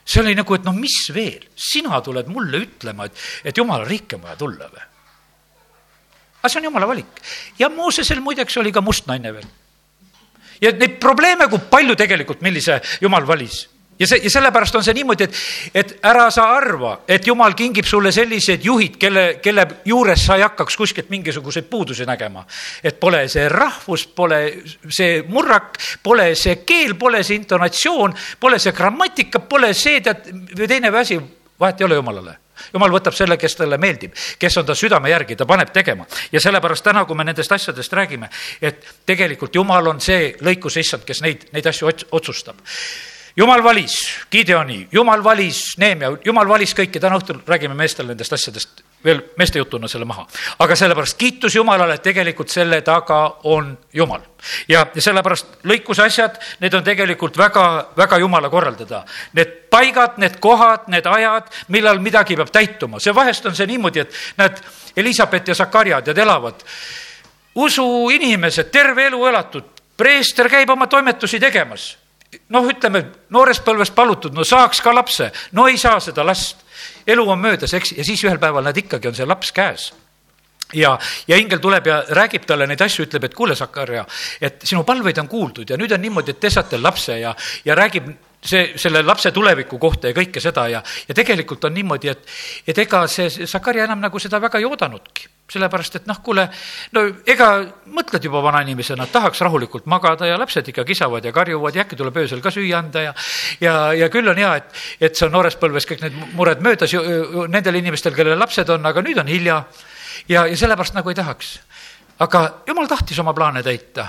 see 0.06 0.22
oli 0.22 0.36
nagu, 0.38 0.54
et 0.54 0.66
noh, 0.66 0.74
mis 0.76 0.98
veel, 1.14 1.48
sina 1.58 2.00
tuled 2.04 2.28
mulle 2.30 2.62
ütlema, 2.62 3.08
et, 3.08 3.24
et 3.50 3.58
jumala 3.58 3.86
riiki 3.88 4.18
on 4.18 4.26
vaja 4.26 4.38
tulla 4.40 4.70
või? 4.70 4.84
aga 6.40 6.52
see 6.52 6.60
on 6.60 6.68
jumala 6.70 6.86
valik. 6.86 7.22
ja 7.58 7.68
Moosesel 7.72 8.22
muideks 8.22 8.56
oli 8.62 8.72
ka 8.72 8.84
must 8.84 9.08
naine 9.10 9.32
veel. 9.34 9.48
ja 10.62 10.72
neid 10.72 11.00
probleeme, 11.02 11.48
kui 11.50 11.62
palju 11.70 11.98
tegelikult, 11.98 12.44
millise 12.46 12.80
jumal 13.02 13.26
valis 13.26 13.64
ja 13.98 14.06
see, 14.06 14.20
ja 14.22 14.30
sellepärast 14.30 14.74
on 14.76 14.84
see 14.84 14.94
niimoodi, 14.96 15.24
et, 15.26 15.40
et 15.74 15.94
ära 16.06 16.28
sa 16.34 16.48
arva, 16.56 16.98
et 17.08 17.26
jumal 17.26 17.54
kingib 17.56 17.88
sulle 17.88 18.12
sellised 18.12 18.64
juhid, 18.64 18.98
kelle, 19.00 19.26
kelle 19.42 19.66
juures 19.88 20.26
sa 20.26 20.36
ei 20.36 20.44
hakkaks 20.44 20.76
kuskilt 20.76 21.10
mingisuguseid 21.10 21.68
puudusi 21.70 22.06
nägema. 22.06 22.46
et 22.84 23.00
pole 23.00 23.26
see 23.28 23.48
rahvus, 23.48 24.06
pole 24.06 24.40
see 24.88 25.22
murrak, 25.28 25.78
pole 26.02 26.34
see 26.34 26.62
keel, 26.66 26.94
pole 26.94 27.22
see 27.24 27.40
intonatsioon, 27.40 28.14
pole 28.40 28.58
see 28.58 28.72
grammatika, 28.72 29.40
pole 29.40 29.72
see 29.74 30.00
tead 30.00 30.28
või 30.56 30.68
teine 30.68 30.92
asi, 30.98 31.20
vahet 31.60 31.80
ei 31.80 31.88
ole 31.88 32.02
jumalale 32.02 32.38
jumal 32.72 32.88
võtab 32.88 33.12
selle, 33.12 33.36
kes 33.36 33.52
talle 33.58 33.76
meeldib, 33.76 34.14
kes 34.40 34.54
on 34.56 34.64
ta 34.66 34.74
südame 34.74 35.10
järgi, 35.10 35.36
ta 35.36 35.44
paneb 35.46 35.68
tegema. 35.72 36.06
ja 36.32 36.40
sellepärast 36.40 36.84
täna, 36.84 37.04
kui 37.04 37.16
me 37.16 37.24
nendest 37.24 37.52
asjadest 37.52 37.92
räägime, 37.92 38.30
et 38.62 38.86
tegelikult 39.06 39.54
jumal 39.54 39.92
on 39.92 40.00
see 40.00 40.32
lõikuse 40.40 40.80
issand, 40.80 41.04
kes 41.04 41.20
neid, 41.20 41.44
neid 41.52 41.68
asju 41.68 41.92
otsustab 42.16 42.64
jumal 43.36 43.62
valis 43.64 43.94
Gideoni, 44.32 44.88
jumal 44.92 45.24
valis 45.24 45.76
Neemia, 45.78 46.12
jumal 46.24 46.48
valis 46.48 46.74
kõiki, 46.76 47.00
täna 47.00 47.18
õhtul 47.20 47.42
räägime 47.46 47.74
meestele 47.76 48.14
nendest 48.14 48.32
asjadest 48.32 48.82
veel 49.04 49.20
meeste 49.38 49.58
jutuna 49.58 49.88
selle 49.88 50.04
maha. 50.04 50.26
aga 50.58 50.76
sellepärast 50.76 51.18
kiitus 51.18 51.54
Jumalale, 51.54 51.94
et 51.94 52.02
tegelikult 52.02 52.50
selle 52.50 52.80
taga 52.82 53.20
on 53.44 53.78
Jumal. 53.92 54.20
ja, 54.68 54.86
ja 54.94 55.02
sellepärast 55.02 55.64
lõikuse 55.64 56.06
asjad, 56.06 56.38
need 56.60 56.74
on 56.74 56.84
tegelikult 56.84 57.38
väga, 57.38 57.66
väga 57.96 58.18
Jumala 58.18 58.50
korraldada. 58.50 59.04
Need 59.32 59.54
paigad, 59.70 60.18
need 60.18 60.40
kohad, 60.40 60.88
need 60.88 61.06
ajad, 61.06 61.50
millal 61.68 62.00
midagi 62.00 62.36
peab 62.36 62.50
täituma, 62.50 63.00
see 63.00 63.14
vahest 63.14 63.46
on 63.46 63.54
see 63.54 63.66
niimoodi, 63.66 64.00
et 64.00 64.14
näed, 64.38 64.62
Elizabeth 64.96 65.48
ja 65.48 65.54
Zakarja, 65.54 66.00
tead, 66.02 66.18
elavad 66.18 66.64
usuinimesed, 67.56 68.68
terve 68.72 69.06
elu 69.06 69.26
elatud, 69.26 69.70
preester 69.96 70.48
käib 70.52 70.70
oma 70.70 70.86
toimetusi 70.92 71.40
tegemas 71.40 71.94
noh, 72.54 72.70
ütleme 72.70 73.04
noorest 73.30 73.64
põlvest 73.66 73.94
palutud, 73.94 74.34
no 74.34 74.44
saaks 74.44 74.80
ka 74.84 74.94
lapse, 74.94 75.30
no 75.52 75.66
ei 75.68 75.78
saa 75.78 76.00
seda 76.00 76.24
last. 76.26 76.64
elu 77.06 77.30
on 77.30 77.38
möödas, 77.40 77.72
eks, 77.74 77.92
ja 77.96 78.04
siis 78.04 78.24
ühel 78.24 78.38
päeval 78.38 78.64
näed 78.64 78.84
ikkagi 78.84 79.08
on 79.08 79.14
see 79.14 79.26
laps 79.26 79.52
käes 79.52 79.92
ja, 80.74 80.98
ja 81.28 81.36
ingel 81.36 81.58
tuleb 81.62 81.86
ja 81.86 82.00
räägib 82.08 82.46
talle 82.46 82.66
neid 82.66 82.82
asju, 82.82 83.06
ütleb, 83.06 83.28
et 83.28 83.34
kuule, 83.34 83.54
Sakarja, 83.56 84.04
et 84.40 84.64
sinu 84.66 84.84
palveid 84.84 85.18
on 85.22 85.28
kuuldud 85.28 85.70
ja 85.70 85.78
nüüd 85.78 85.92
on 85.94 86.02
niimoodi, 86.02 86.34
et 86.34 86.40
te 86.40 86.50
saate 86.50 86.80
lapse 86.80 87.18
ja, 87.20 87.34
ja 87.64 87.76
räägib 87.78 88.10
see, 88.46 88.72
selle 88.80 89.02
lapse 89.02 89.32
tuleviku 89.34 89.78
kohta 89.82 90.12
ja 90.12 90.16
kõike 90.16 90.42
seda 90.42 90.68
ja, 90.72 90.82
ja 91.08 91.14
tegelikult 91.14 91.64
on 91.68 91.74
niimoodi, 91.74 92.12
et, 92.12 92.36
et 92.66 92.84
ega 92.86 93.06
see 93.10 93.46
Sakarja 93.46 93.84
enam 93.88 94.00
nagu 94.00 94.22
seda 94.22 94.40
väga 94.42 94.62
ei 94.62 94.68
oodanudki 94.68 95.32
sellepärast 95.50 96.00
et 96.00 96.06
noh, 96.10 96.18
kuule, 96.26 96.46
no 96.96 97.02
ega 97.28 97.48
mõtled 97.94 98.24
juba 98.26 98.40
vanainimesena, 98.44 99.06
tahaks 99.12 99.40
rahulikult 99.46 99.86
magada 99.90 100.26
ja 100.26 100.38
lapsed 100.40 100.72
ikka 100.72 100.84
kisavad 100.88 101.24
ja 101.24 101.32
karjuvad 101.34 101.76
ja 101.76 101.84
äkki 101.84 101.98
tuleb 101.98 102.18
öösel 102.22 102.42
ka 102.42 102.50
süüa 102.54 102.80
anda 102.80 103.04
ja 103.04 103.12
ja, 103.62 103.76
ja 103.94 104.10
küll 104.10 104.26
on 104.28 104.40
hea, 104.42 104.56
et, 104.58 104.82
et 105.00 105.18
see 105.18 105.28
on 105.28 105.36
noores 105.36 105.58
põlves 105.60 105.86
kõik 105.86 106.02
need 106.02 106.18
mured 106.34 106.64
möödas 106.66 106.92
ju, 106.92 107.02
nendel 107.52 107.78
inimestel, 107.78 108.16
kellel 108.16 108.38
lapsed 108.42 108.74
on, 108.74 108.90
aga 108.90 109.04
nüüd 109.06 109.22
on 109.22 109.30
hilja. 109.30 109.62
ja, 110.28 110.46
ja 110.50 110.56
sellepärast 110.56 110.98
nagu 110.98 111.14
ei 111.14 111.18
tahaks 111.18 111.58
aga 112.24 112.42
jumal 112.66 112.88
tahtis 112.88 113.18
oma 113.20 113.34
plaane 113.36 113.62
täita. 113.64 114.06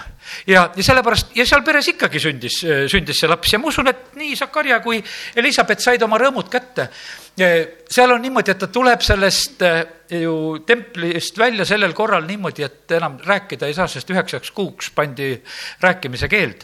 Ja, 0.48 0.68
ja 0.76 0.84
sellepärast 0.84 1.36
ja 1.36 1.46
seal 1.48 1.64
peres 1.66 1.90
ikkagi 1.92 2.22
sündis, 2.24 2.60
sündis 2.92 3.20
see 3.20 3.30
laps. 3.30 3.52
Ja 3.54 3.60
ma 3.60 3.68
usun, 3.72 3.90
et 3.92 4.16
nii 4.20 4.36
Zakarja 4.40 4.80
kui 4.84 5.02
Elizabeth 5.36 5.84
said 5.84 6.04
oma 6.04 6.20
rõõmud 6.22 6.50
kätte. 6.52 6.90
seal 7.38 8.12
on 8.12 8.22
niimoodi, 8.22 8.52
et 8.52 8.60
ta 8.60 8.68
tuleb 8.68 9.02
sellest 9.06 9.62
eh, 9.62 9.82
ju 10.22 10.64
templist 10.66 11.38
välja 11.38 11.66
sellel 11.66 11.94
korral 11.94 12.26
niimoodi, 12.26 12.64
et 12.64 12.92
enam 12.98 13.20
rääkida 13.24 13.68
ei 13.68 13.76
saa, 13.78 13.88
sest 13.88 14.10
üheksaks 14.10 14.52
kuuks 14.52 14.90
pandi 14.96 15.36
rääkimise 15.82 16.28
keeld. 16.28 16.64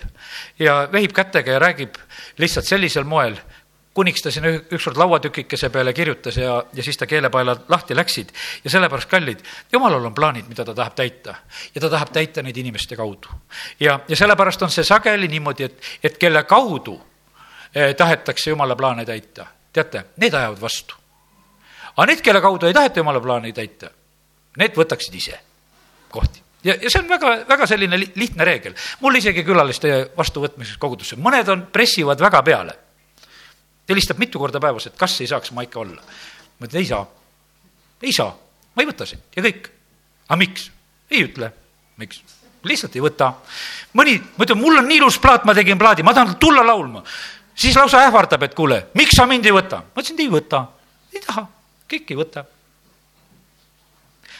Ja 0.60 0.88
vehib 0.91 1.13
kätega 1.13 1.58
ja 1.58 1.60
räägib 1.60 1.99
lihtsalt 2.39 2.65
sellisel 2.65 3.03
moel 3.03 3.38
kuniks 3.93 4.21
ta 4.21 4.32
sinna 4.32 4.49
ükskord 4.49 4.97
lauatükikese 4.97 5.69
peale 5.69 5.93
kirjutas 5.93 6.38
ja, 6.38 6.63
ja 6.73 6.84
siis 6.84 6.97
ta 6.97 7.06
keelepaelad 7.06 7.65
lahti 7.69 7.95
läksid. 7.95 8.29
ja 8.63 8.69
sellepärast, 8.69 9.10
kallid, 9.10 9.39
jumalal 9.71 10.06
on 10.06 10.13
plaanid, 10.13 10.47
mida 10.49 10.65
ta 10.65 10.73
tahab 10.73 10.95
täita 10.95 11.36
ja 11.75 11.82
ta 11.82 11.89
tahab 11.89 12.10
täita 12.13 12.41
neid 12.41 12.58
inimeste 12.58 12.95
kaudu. 12.95 13.27
ja, 13.79 13.99
ja 14.08 14.15
sellepärast 14.15 14.62
on 14.62 14.71
see 14.71 14.84
sageli 14.84 15.27
niimoodi, 15.27 15.63
et, 15.63 15.82
et 16.03 16.17
kelle 16.17 16.43
kaudu 16.43 17.01
eh, 17.75 17.95
tahetakse 17.95 18.49
jumala 18.49 18.75
plaane 18.75 19.06
täita, 19.06 19.45
teate, 19.73 20.06
need 20.17 20.34
ajavad 20.34 20.62
vastu. 20.62 20.95
aga 21.97 22.06
need, 22.06 22.21
kelle 22.21 22.41
kaudu 22.41 22.65
ei 22.65 22.73
taheta 22.73 22.99
jumala 22.99 23.21
plaani 23.21 23.53
täita, 23.53 23.91
need 24.58 24.77
võtaksid 24.77 25.19
ise 25.21 25.38
kohti 26.10 26.41
ja, 26.63 26.73
ja 26.82 26.89
see 26.89 27.03
on 27.03 27.10
väga, 27.10 27.36
väga 27.49 27.67
selline 27.69 27.99
lihtne 28.15 28.45
reegel. 28.45 28.73
mul 29.06 29.21
isegi 29.21 29.45
külaliste 29.45 30.10
vastuvõtmiseks 30.17 30.82
kogudusse, 30.82 31.15
mõned 31.21 31.53
on, 31.53 31.67
pressivad 31.71 32.19
väga 32.19 32.41
peale 32.41 32.75
ta 33.86 33.93
helistab 33.93 34.19
mitu 34.19 34.39
korda 34.39 34.62
päevas, 34.63 34.88
et 34.88 34.96
kas 35.00 35.19
ei 35.22 35.28
saaks 35.28 35.52
ma 35.52 35.65
ikka 35.65 35.80
olla. 35.80 36.02
ma 36.60 36.67
ütlen, 36.67 36.80
ei 36.80 36.88
saa. 36.88 37.06
ei 38.02 38.13
saa, 38.13 38.32
ma 38.76 38.84
ei 38.84 38.88
võta 38.88 39.08
sind 39.08 39.36
ja 39.36 39.43
kõik. 39.43 39.69
aga 40.28 40.39
miks? 40.39 40.69
ei 41.12 41.26
ütle, 41.28 41.52
miks. 41.98 42.24
lihtsalt 42.63 42.96
ei 42.96 43.04
võta. 43.04 43.34
mõni, 43.93 44.17
ma 44.38 44.48
ütlen, 44.48 44.62
mul 44.62 44.80
on 44.80 44.88
nii 44.88 45.02
ilus 45.02 45.19
plaat, 45.19 45.46
ma 45.46 45.56
tegin 45.56 45.80
plaadi, 45.80 46.04
ma 46.04 46.13
tahan 46.13 46.38
tulla 46.39 46.65
laulma. 46.65 47.04
siis 47.56 47.76
lausa 47.76 48.06
ähvardab, 48.08 48.43
et 48.43 48.56
kuule, 48.56 48.86
miks 48.93 49.19
sa 49.19 49.28
mind 49.28 49.46
ei 49.46 49.56
võta? 49.56 49.84
ma 49.84 50.00
ütlesin, 50.00 50.19
et 50.19 50.26
ei 50.26 50.32
võta. 50.32 50.65
ei 51.13 51.26
taha, 51.28 51.48
kõik 51.91 52.15
ei 52.15 52.22
võta. 52.24 52.46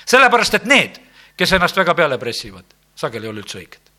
sellepärast, 0.06 0.60
et 0.62 0.66
need, 0.66 1.02
kes 1.38 1.52
ennast 1.52 1.78
väga 1.78 1.96
peale 1.96 2.18
pressivad, 2.18 2.66
sageli 2.96 3.28
ei 3.28 3.36
ole 3.36 3.44
üldse 3.44 3.60
õiged. 3.60 3.94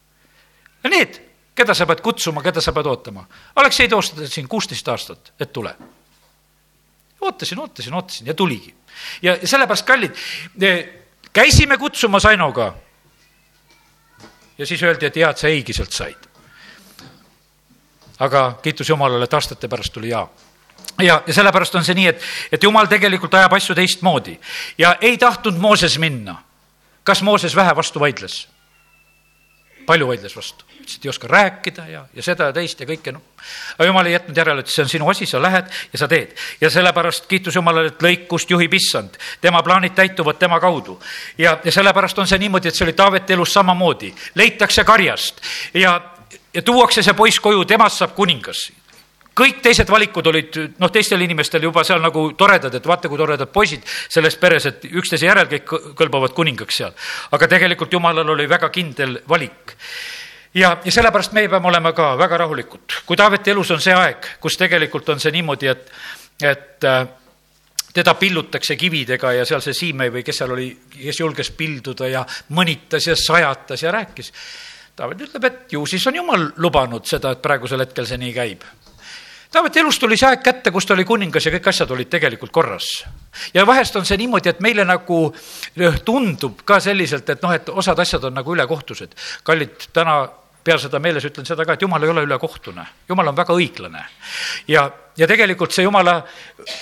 need 0.89 1.21
keda 1.55 1.75
sa 1.75 1.87
pead 1.87 2.03
kutsuma, 2.03 2.43
keda 2.43 2.61
sa 2.61 2.73
pead 2.73 2.87
ootama. 2.87 3.27
Aleksei 3.57 3.89
toostas 3.89 4.35
siin 4.35 4.49
kuusteist 4.49 4.89
aastat, 4.89 5.33
et 5.41 5.53
tule. 5.53 5.75
ootasin, 7.21 7.59
ootasin, 7.59 7.95
ootasin 7.95 8.27
ja 8.27 8.35
tuligi. 8.35 8.75
ja 9.23 9.39
sellepärast, 9.45 9.87
kallid, 9.87 10.15
käisime 11.33 11.79
kutsumas 11.79 12.27
Ainoga. 12.27 12.75
ja 14.59 14.67
siis 14.67 14.83
öeldi, 14.83 15.07
et 15.07 15.17
hea, 15.17 15.31
et 15.31 15.39
sa 15.39 15.49
eigi 15.49 15.73
sealt 15.73 15.93
said. 15.93 16.27
aga 18.19 18.59
kiitus 18.63 18.89
Jumalale, 18.89 19.25
et 19.25 19.35
aastate 19.35 19.69
pärast 19.69 19.93
tuli 19.93 20.09
jaa 20.09 20.29
ja, 21.03 21.23
ja 21.27 21.35
sellepärast 21.35 21.75
on 21.75 21.85
see 21.85 21.95
nii, 21.95 22.07
et, 22.07 22.23
et 22.53 22.63
jumal 22.63 22.87
tegelikult 22.91 23.35
ajab 23.35 23.57
asju 23.57 23.75
teistmoodi 23.75 24.39
ja 24.79 24.97
ei 25.01 25.19
tahtnud 25.19 25.59
Mooses 25.59 25.99
minna. 25.99 26.43
kas 27.05 27.23
Mooses 27.23 27.57
vähe 27.57 27.77
vastu 27.77 28.01
vaidles? 28.01 28.54
Palju 29.87 30.07
vaidles 30.09 30.37
vastu, 30.37 30.67
ütles, 30.81 30.97
et 30.99 31.07
ei 31.07 31.11
oska 31.13 31.29
rääkida 31.31 31.87
ja, 31.89 32.05
ja 32.15 32.23
seda 32.23 32.51
ja 32.51 32.57
teist 32.57 32.81
ja 32.81 32.87
kõike, 32.89 33.13
noh. 33.15 33.23
aga 33.77 33.89
jumal 33.89 34.09
ei 34.09 34.17
jätnud 34.17 34.41
järele, 34.41 34.65
ütles, 34.65 34.77
see 34.77 34.85
on 34.85 34.93
sinu 34.93 35.11
asi, 35.11 35.27
sa 35.31 35.41
lähed 35.43 35.71
ja 35.93 36.01
sa 36.01 36.09
teed. 36.09 36.37
ja 36.61 36.71
sellepärast 36.71 37.27
kiitus 37.31 37.57
Jumalale, 37.57 37.93
et 37.93 38.03
lõikust 38.03 38.51
juhib 38.51 38.75
issand, 38.75 39.19
tema 39.41 39.63
plaanid 39.63 39.95
täituvad 39.95 40.39
tema 40.39 40.61
kaudu. 40.61 40.99
ja, 41.39 41.59
ja 41.65 41.73
sellepärast 41.73 42.19
on 42.19 42.31
see 42.31 42.39
niimoodi, 42.39 42.69
et 42.69 42.79
see 42.79 42.87
oli 42.87 42.97
Taaveti 42.97 43.37
elus 43.37 43.53
samamoodi, 43.53 44.15
leitakse 44.35 44.85
karjast 44.85 45.43
ja, 45.75 46.01
ja 46.55 46.63
tuuakse 46.63 47.03
see 47.03 47.15
poiss 47.15 47.41
koju, 47.41 47.65
temast 47.65 48.03
saab 48.03 48.15
kuningas 48.15 48.69
kõik 49.35 49.61
teised 49.63 49.91
valikud 49.91 50.27
olid 50.31 50.59
noh, 50.79 50.91
teistel 50.93 51.23
inimestel 51.25 51.67
juba 51.67 51.85
seal 51.87 52.03
nagu 52.03 52.27
toredad, 52.39 52.75
et 52.75 52.87
vaata, 52.87 53.11
kui 53.11 53.19
toredad 53.19 53.51
poisid 53.53 53.83
selles 53.87 54.37
peres, 54.41 54.69
et 54.71 54.85
üksteise 54.91 55.27
järel 55.27 55.51
kõik 55.51 55.75
kõlbavad 55.99 56.35
kuningaks 56.37 56.83
seal. 56.83 56.95
aga 57.33 57.49
tegelikult 57.51 57.93
jumalal 57.93 58.35
oli 58.37 58.49
väga 58.49 58.71
kindel 58.75 59.19
valik 59.29 59.75
ja, 60.55 60.77
ja 60.85 60.93
sellepärast 60.93 61.35
meie 61.35 61.51
peame 61.51 61.69
olema 61.69 61.93
ka 61.93 62.15
väga 62.19 62.39
rahulikud. 62.45 63.01
kui 63.07 63.17
Taaveti 63.17 63.51
elus 63.51 63.71
on 63.71 63.83
see 63.83 63.95
aeg, 63.95 64.37
kus 64.41 64.59
tegelikult 64.61 65.09
on 65.09 65.21
see 65.21 65.35
niimoodi, 65.35 65.69
et, 65.69 65.91
et 66.43 66.85
äh, 66.85 67.07
teda 67.95 68.15
pillutakse 68.19 68.77
kividega 68.77 69.33
ja 69.41 69.49
seal 69.49 69.63
see 69.65 69.75
Siimei 69.75 70.13
või 70.15 70.23
kes 70.27 70.43
seal 70.43 70.55
oli, 70.55 70.71
kes 70.95 71.21
julges 71.21 71.51
pilduda 71.59 72.09
ja 72.11 72.25
mõnitas 72.55 73.11
ja 73.11 73.19
sajatas 73.19 73.83
ja 73.83 73.93
rääkis. 73.95 74.33
Taavet 74.95 75.27
ütleb, 75.27 75.45
et 75.45 75.73
ju 75.75 75.83
siis 75.91 76.07
on 76.07 76.23
jumal 76.23 76.49
lubanud 76.63 77.07
seda, 77.07 77.35
et 77.35 77.43
praegusel 77.43 77.83
hetkel 77.83 78.07
see 78.07 78.19
nii 78.23 78.35
käib 78.35 78.67
Taaveti 79.51 79.81
elus 79.81 79.99
tuli 79.99 80.17
see 80.17 80.29
aeg 80.29 80.43
kätte, 80.43 80.71
kus 80.75 80.87
ta 80.87 80.95
oli 80.95 81.05
kuningas 81.05 81.47
ja 81.47 81.53
kõik 81.55 81.69
asjad 81.71 81.91
olid 81.95 82.11
tegelikult 82.11 82.53
korras. 82.53 83.05
ja 83.55 83.67
vahest 83.67 83.97
on 83.97 84.07
see 84.07 84.19
niimoodi, 84.19 84.49
et 84.49 84.61
meile 84.61 84.85
nagu 84.85 85.19
eh, 85.77 86.01
tundub 86.05 86.63
ka 86.65 86.81
selliselt, 86.81 87.29
et 87.31 87.43
noh, 87.43 87.53
et 87.53 87.69
osad 87.69 87.99
asjad 87.99 88.25
on 88.25 88.35
nagu 88.35 88.55
ülekohtused. 88.55 89.15
kallid, 89.45 89.91
täna 89.93 90.29
pean 90.65 90.81
seda 90.81 91.01
meeles, 91.03 91.25
ütlen 91.29 91.47
seda 91.47 91.67
ka, 91.67 91.77
et 91.77 91.83
jumal 91.85 92.03
ei 92.03 92.13
ole 92.13 92.25
ülekohtune, 92.27 92.85
jumal 93.09 93.31
on 93.31 93.37
väga 93.37 93.55
õiglane. 93.55 94.05
ja, 94.69 94.87
ja 95.17 95.29
tegelikult 95.29 95.75
see 95.75 95.85
jumala 95.85 96.17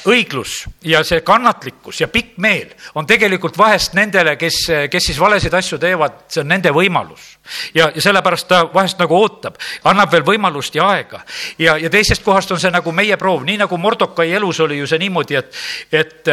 õiglus 0.08 0.62
ja 0.86 1.02
see 1.04 1.20
kannatlikkus 1.26 2.00
ja 2.00 2.08
pikk 2.08 2.38
meel 2.42 2.70
on 2.94 3.06
tegelikult 3.06 3.58
vahest 3.58 3.96
nendele, 3.98 4.36
kes, 4.40 4.60
kes 4.90 5.08
siis 5.10 5.20
valesid 5.20 5.54
asju 5.54 5.78
teevad, 5.82 6.24
see 6.32 6.44
on 6.44 6.52
nende 6.54 6.72
võimalus. 6.74 7.36
ja, 7.74 7.90
ja 7.94 8.04
sellepärast 8.04 8.48
ta 8.48 8.62
vahest 8.74 9.02
nagu 9.02 9.18
ootab, 9.18 9.58
annab 9.84 10.12
veel 10.12 10.26
võimalust 10.26 10.78
ja 10.78 10.88
aega. 10.94 11.24
ja, 11.58 11.76
ja 11.76 11.90
teisest 11.90 12.24
kohast 12.24 12.54
on 12.54 12.60
see 12.62 12.70
nagu 12.70 12.92
meie 12.92 13.16
proov, 13.16 13.42
nii 13.48 13.58
nagu 13.64 13.78
Mordokai 13.78 14.30
elus 14.32 14.60
oli 14.60 14.78
ju 14.78 14.86
see 14.86 15.02
niimoodi, 15.02 15.42
et, 15.42 15.64
et 15.92 16.32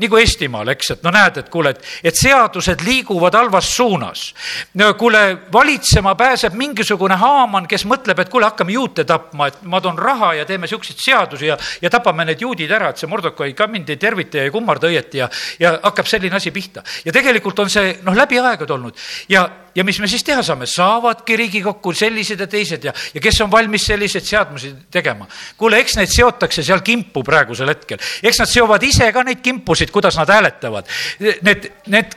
nagu 0.00 0.16
Eestimaal, 0.16 0.70
eks, 0.72 0.90
et 0.94 1.02
no 1.04 1.12
näed, 1.12 1.40
et 1.42 1.48
kuule, 1.52 1.72
et, 1.74 1.82
et 2.08 2.16
seadused 2.16 2.80
liiguvad 2.86 3.36
halvas 3.36 3.68
suunas. 3.76 4.22
no 4.74 4.92
kuule, 4.94 5.22
valitsema 5.52 6.14
pääseb 6.14 6.56
mingisugune 6.56 7.18
Haaman, 7.20 7.68
kes 7.68 7.84
mõtleb, 7.88 8.20
et 8.20 8.32
kuule, 8.32 8.48
hakkame 8.48 8.72
juute 8.72 9.04
tapma, 9.04 9.50
et 9.50 9.60
ma 9.62 9.80
toon 9.84 9.98
raha 9.98 10.32
ja 10.40 10.46
teeme 10.48 10.66
siukseid 10.70 11.02
seadusi 11.02 11.50
ja, 11.50 11.58
ja 11.82 11.90
tapame 11.92 12.24
need 12.24 12.40
juudid 12.40 12.72
ära, 12.72 12.90
et 12.90 13.02
see 13.02 13.10
Mordokai 13.10 13.52
ka 13.56 13.68
mind 13.70 13.92
ei 13.92 14.00
tervita 14.00 14.40
ja 14.40 14.48
ei 14.48 14.54
kummarda 14.54 14.88
õieti 14.88 15.20
ja, 15.20 15.28
ja 15.60 15.76
hakkab 15.82 16.08
selline 16.08 16.40
asi 16.40 16.50
pihta. 16.50 16.84
ja 17.04 17.12
tegelikult 17.12 17.58
on 17.64 17.70
see 17.70 17.98
noh, 18.02 18.16
läbi 18.16 18.40
aegade 18.40 18.72
olnud 18.72 19.06
ja 19.28 19.44
ja 19.76 19.84
mis 19.84 20.00
me 20.00 20.08
siis 20.10 20.24
teha 20.24 20.42
saame, 20.46 20.66
saavadki 20.70 21.36
Riigikokku 21.36 21.92
sellised 21.96 22.40
ja 22.40 22.48
teised 22.50 22.84
ja, 22.88 22.94
ja 23.14 23.22
kes 23.22 23.40
on 23.44 23.50
valmis 23.52 23.86
selliseid 23.86 24.24
seadmusi 24.24 24.72
tegema. 24.90 25.28
kuule, 25.56 25.80
eks 25.84 25.98
neid 26.00 26.12
seotakse 26.12 26.64
seal 26.66 26.82
kimpu 26.86 27.22
praegusel 27.26 27.70
hetkel, 27.72 28.00
eks 28.22 28.42
nad 28.42 28.50
seovad 28.50 28.82
ise 28.86 29.10
ka 29.12 29.24
neid 29.26 29.42
kimpusid, 29.44 29.92
kuidas 29.94 30.16
nad 30.20 30.32
hääletavad. 30.32 30.88
Need, 31.20 31.70
need 31.92 32.16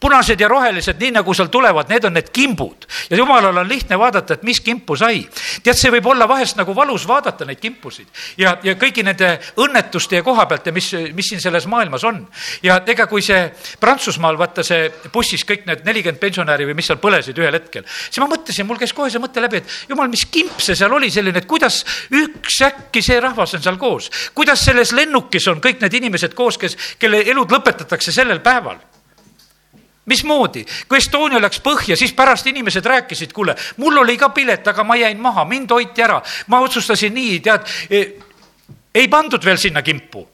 punased 0.00 0.40
ja 0.40 0.48
rohelised, 0.48 0.96
nii 1.00 1.12
nagu 1.12 1.34
seal 1.36 1.50
tulevad, 1.52 1.90
need 1.92 2.04
on 2.08 2.14
need 2.16 2.30
kimbud. 2.32 2.86
ja 3.10 3.16
jumalal 3.16 3.56
on 3.56 3.68
lihtne 3.68 3.98
vaadata, 3.98 4.34
et 4.34 4.42
mis 4.42 4.60
kimpu 4.60 4.96
sai. 4.96 5.26
tead, 5.62 5.76
see 5.76 5.92
võib 5.92 6.06
olla 6.12 6.28
vahest 6.28 6.56
nagu 6.56 6.74
valus 6.76 7.06
vaadata 7.08 7.44
neid 7.44 7.60
kimpusid 7.60 8.08
ja, 8.40 8.56
ja 8.62 8.74
kõigi 8.80 9.04
nende 9.04 9.34
õnnetuste 9.60 10.16
ja 10.16 10.24
koha 10.24 10.46
pealt 10.48 10.66
ja 10.66 10.72
mis, 10.72 10.88
mis 11.14 11.28
siin 11.28 11.40
selles 11.40 11.66
maailmas 11.66 12.04
on. 12.08 12.22
ja 12.62 12.80
ega 12.86 13.06
kui 13.10 13.22
see 13.22 13.50
Prantsusmaal, 13.80 14.38
vaata 14.40 14.64
see 14.64 14.88
bussis 15.12 15.44
kõik 15.44 15.66
need 15.68 15.84
nelikümmend 15.84 16.20
pensionäri 16.20 16.68
või 16.68 16.78
mis 16.80 16.88
seal 16.88 17.00
põlesid 17.02 17.38
ühel 17.38 17.58
hetkel, 17.60 17.84
siis 17.86 18.22
ma 18.24 18.30
mõtlesin, 18.30 18.66
mul 18.66 18.80
käis 18.80 18.96
kohe 18.96 19.10
see 19.12 19.20
mõte 19.20 19.42
läbi, 19.44 19.60
et 19.60 19.90
jumal, 19.92 20.08
mis 20.12 20.24
kimp 20.32 20.64
see 20.64 20.78
seal 20.78 20.92
oli 20.96 21.10
selline, 21.12 21.42
et 21.42 21.50
kuidas 21.50 21.82
üks 22.16 22.62
äkki 22.64 23.04
see 23.04 23.20
rahvas 23.20 23.58
on 23.58 23.64
seal 23.64 23.76
koos. 23.80 24.08
kuidas 24.34 24.64
selles 24.64 24.94
lennukis 24.96 25.48
on 25.52 25.60
kõik 25.60 25.84
need 25.84 26.00
inimesed 26.00 26.34
koos, 26.34 26.56
kes, 26.58 26.78
kelle 26.98 27.20
elud 27.28 27.52
lõpetatakse 27.52 28.14
sellel 28.16 28.40
päeval 28.40 28.80
mismoodi, 30.10 30.64
kui 30.88 30.98
Estonia 30.98 31.40
läks 31.42 31.62
põhja, 31.64 31.96
siis 31.98 32.14
pärast 32.16 32.48
inimesed 32.50 32.86
rääkisid, 32.86 33.32
kuule, 33.36 33.54
mul 33.80 34.02
oli 34.02 34.18
ka 34.20 34.32
pilet, 34.34 34.66
aga 34.72 34.84
ma 34.84 34.98
jäin 34.98 35.20
maha, 35.20 35.46
mind 35.48 35.70
hoiti 35.70 36.02
ära. 36.02 36.20
ma 36.46 36.60
otsustasin 36.66 37.14
nii, 37.14 37.38
tead, 37.44 37.66
e, 37.90 38.02
ei 38.94 39.08
pandud 39.08 39.44
veel 39.44 39.58
sinna 39.58 39.82
kimpu. 39.82 40.26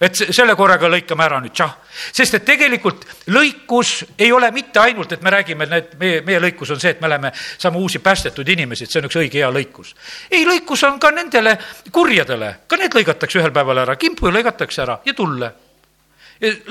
et 0.00 0.12
selle 0.12 0.52
korraga 0.52 0.90
lõikame 0.92 1.24
ära 1.24 1.38
nüüd, 1.40 1.54
tšah. 1.56 1.70
sest 2.12 2.34
et 2.36 2.44
tegelikult 2.44 3.06
lõikus 3.32 4.02
ei 4.18 4.32
ole 4.32 4.50
mitte 4.52 4.80
ainult, 4.80 5.12
et 5.12 5.22
me 5.22 5.30
räägime, 5.32 5.68
et 5.72 5.94
meie, 5.98 6.20
meie 6.20 6.40
lõikus 6.40 6.74
on 6.74 6.80
see, 6.80 6.90
et 6.92 7.00
me 7.00 7.08
oleme, 7.08 7.30
saame 7.58 7.80
uusi 7.80 7.98
päästetud 8.04 8.48
inimesi, 8.48 8.84
et 8.84 8.92
see 8.92 9.00
on 9.00 9.08
üks 9.08 9.16
õige 9.22 9.40
hea 9.40 9.50
lõikus. 9.50 9.94
ei, 10.30 10.44
lõikus 10.44 10.84
on 10.88 10.98
ka 11.00 11.10
nendele 11.10 11.56
kurjadele, 11.92 12.56
ka 12.66 12.76
need 12.76 12.98
lõigatakse 12.98 13.40
ühel 13.40 13.54
päeval 13.56 13.86
ära, 13.86 13.96
kimpu 13.96 14.28
lõigatakse 14.28 14.84
ära 14.84 15.00
ja 15.06 15.14
tulle 15.14 15.54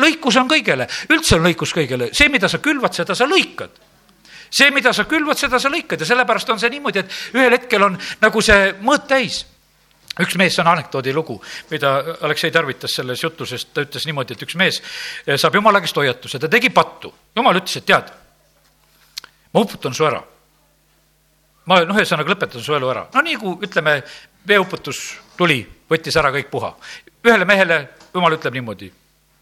lõikus 0.01 0.38
on 0.41 0.49
kõigele, 0.49 0.88
üldse 1.10 1.39
on 1.39 1.45
lõikus 1.47 1.73
kõigele, 1.73 2.12
see, 2.13 2.30
mida 2.30 2.49
sa 2.51 2.62
külvad, 2.63 2.93
seda 2.93 3.15
sa 3.17 3.28
lõikad 3.30 3.84
see, 4.56 4.71
mida 4.71 4.93
sa 4.93 5.06
külvad, 5.10 5.39
seda 5.39 5.60
sa 5.60 5.71
lõikad 5.71 6.01
ja 6.01 6.08
sellepärast 6.08 6.49
on 6.54 6.62
see 6.62 6.71
niimoodi, 6.75 7.01
et 7.01 7.36
ühel 7.36 7.56
hetkel 7.58 7.84
on 7.88 7.97
nagu 8.21 8.43
see 8.45 8.71
mõõt 8.86 9.08
täis 9.10 9.43
üks 10.21 10.38
mees, 10.39 10.54
see 10.56 10.63
on 10.63 10.69
anekdoodi 10.71 11.13
lugu, 11.13 11.36
mida 11.71 11.95
Aleksei 12.23 12.54
tarvitas 12.54 12.93
selles 12.95 13.23
jutuses, 13.23 13.65
ta 13.73 13.84
ütles 13.84 14.06
niimoodi, 14.08 14.36
et 14.36 14.45
üks 14.45 14.56
mees 14.60 14.80
saab 15.25 15.58
jumala 15.60 15.82
käest 15.84 15.97
hoiatuse, 15.99 16.39
ta 16.39 16.47
tegi 16.51 16.71
pattu. 16.71 17.12
jumal 17.36 17.60
ütles, 17.60 17.82
et 17.82 17.86
tead, 17.89 18.13
ma 19.54 19.65
uputan 19.65 19.93
su 19.93 20.08
ära. 20.08 20.21
ma 21.65 21.82
noh, 21.84 21.97
ühesõnaga 21.97 22.32
lõpetan 22.32 22.63
su 22.63 22.73
elu 22.78 22.89
ära. 22.93 23.08
no 23.13 23.21
nii 23.21 23.36
kui 23.41 23.67
ütleme, 23.67 24.01
veeuputus 24.47 25.01
tuli, 25.38 25.65
võttis 25.89 26.15
ära 26.15 26.32
kõik 26.32 26.49
puha. 26.49 26.75
ühele 27.25 27.45
mehele 27.45 27.89
jumal 28.13 28.39
ütleb 28.39 28.54
niimoodi 28.54 28.91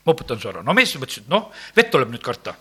ma 0.05 0.11
uputan 0.11 0.39
su 0.39 0.49
ära. 0.49 0.63
no 0.63 0.73
mees 0.73 0.95
mõtles, 0.99 1.23
et 1.23 1.31
noh, 1.31 1.49
vett 1.75 1.91
tuleb 1.91 2.11
nüüd 2.11 2.23
karta. 2.23 2.55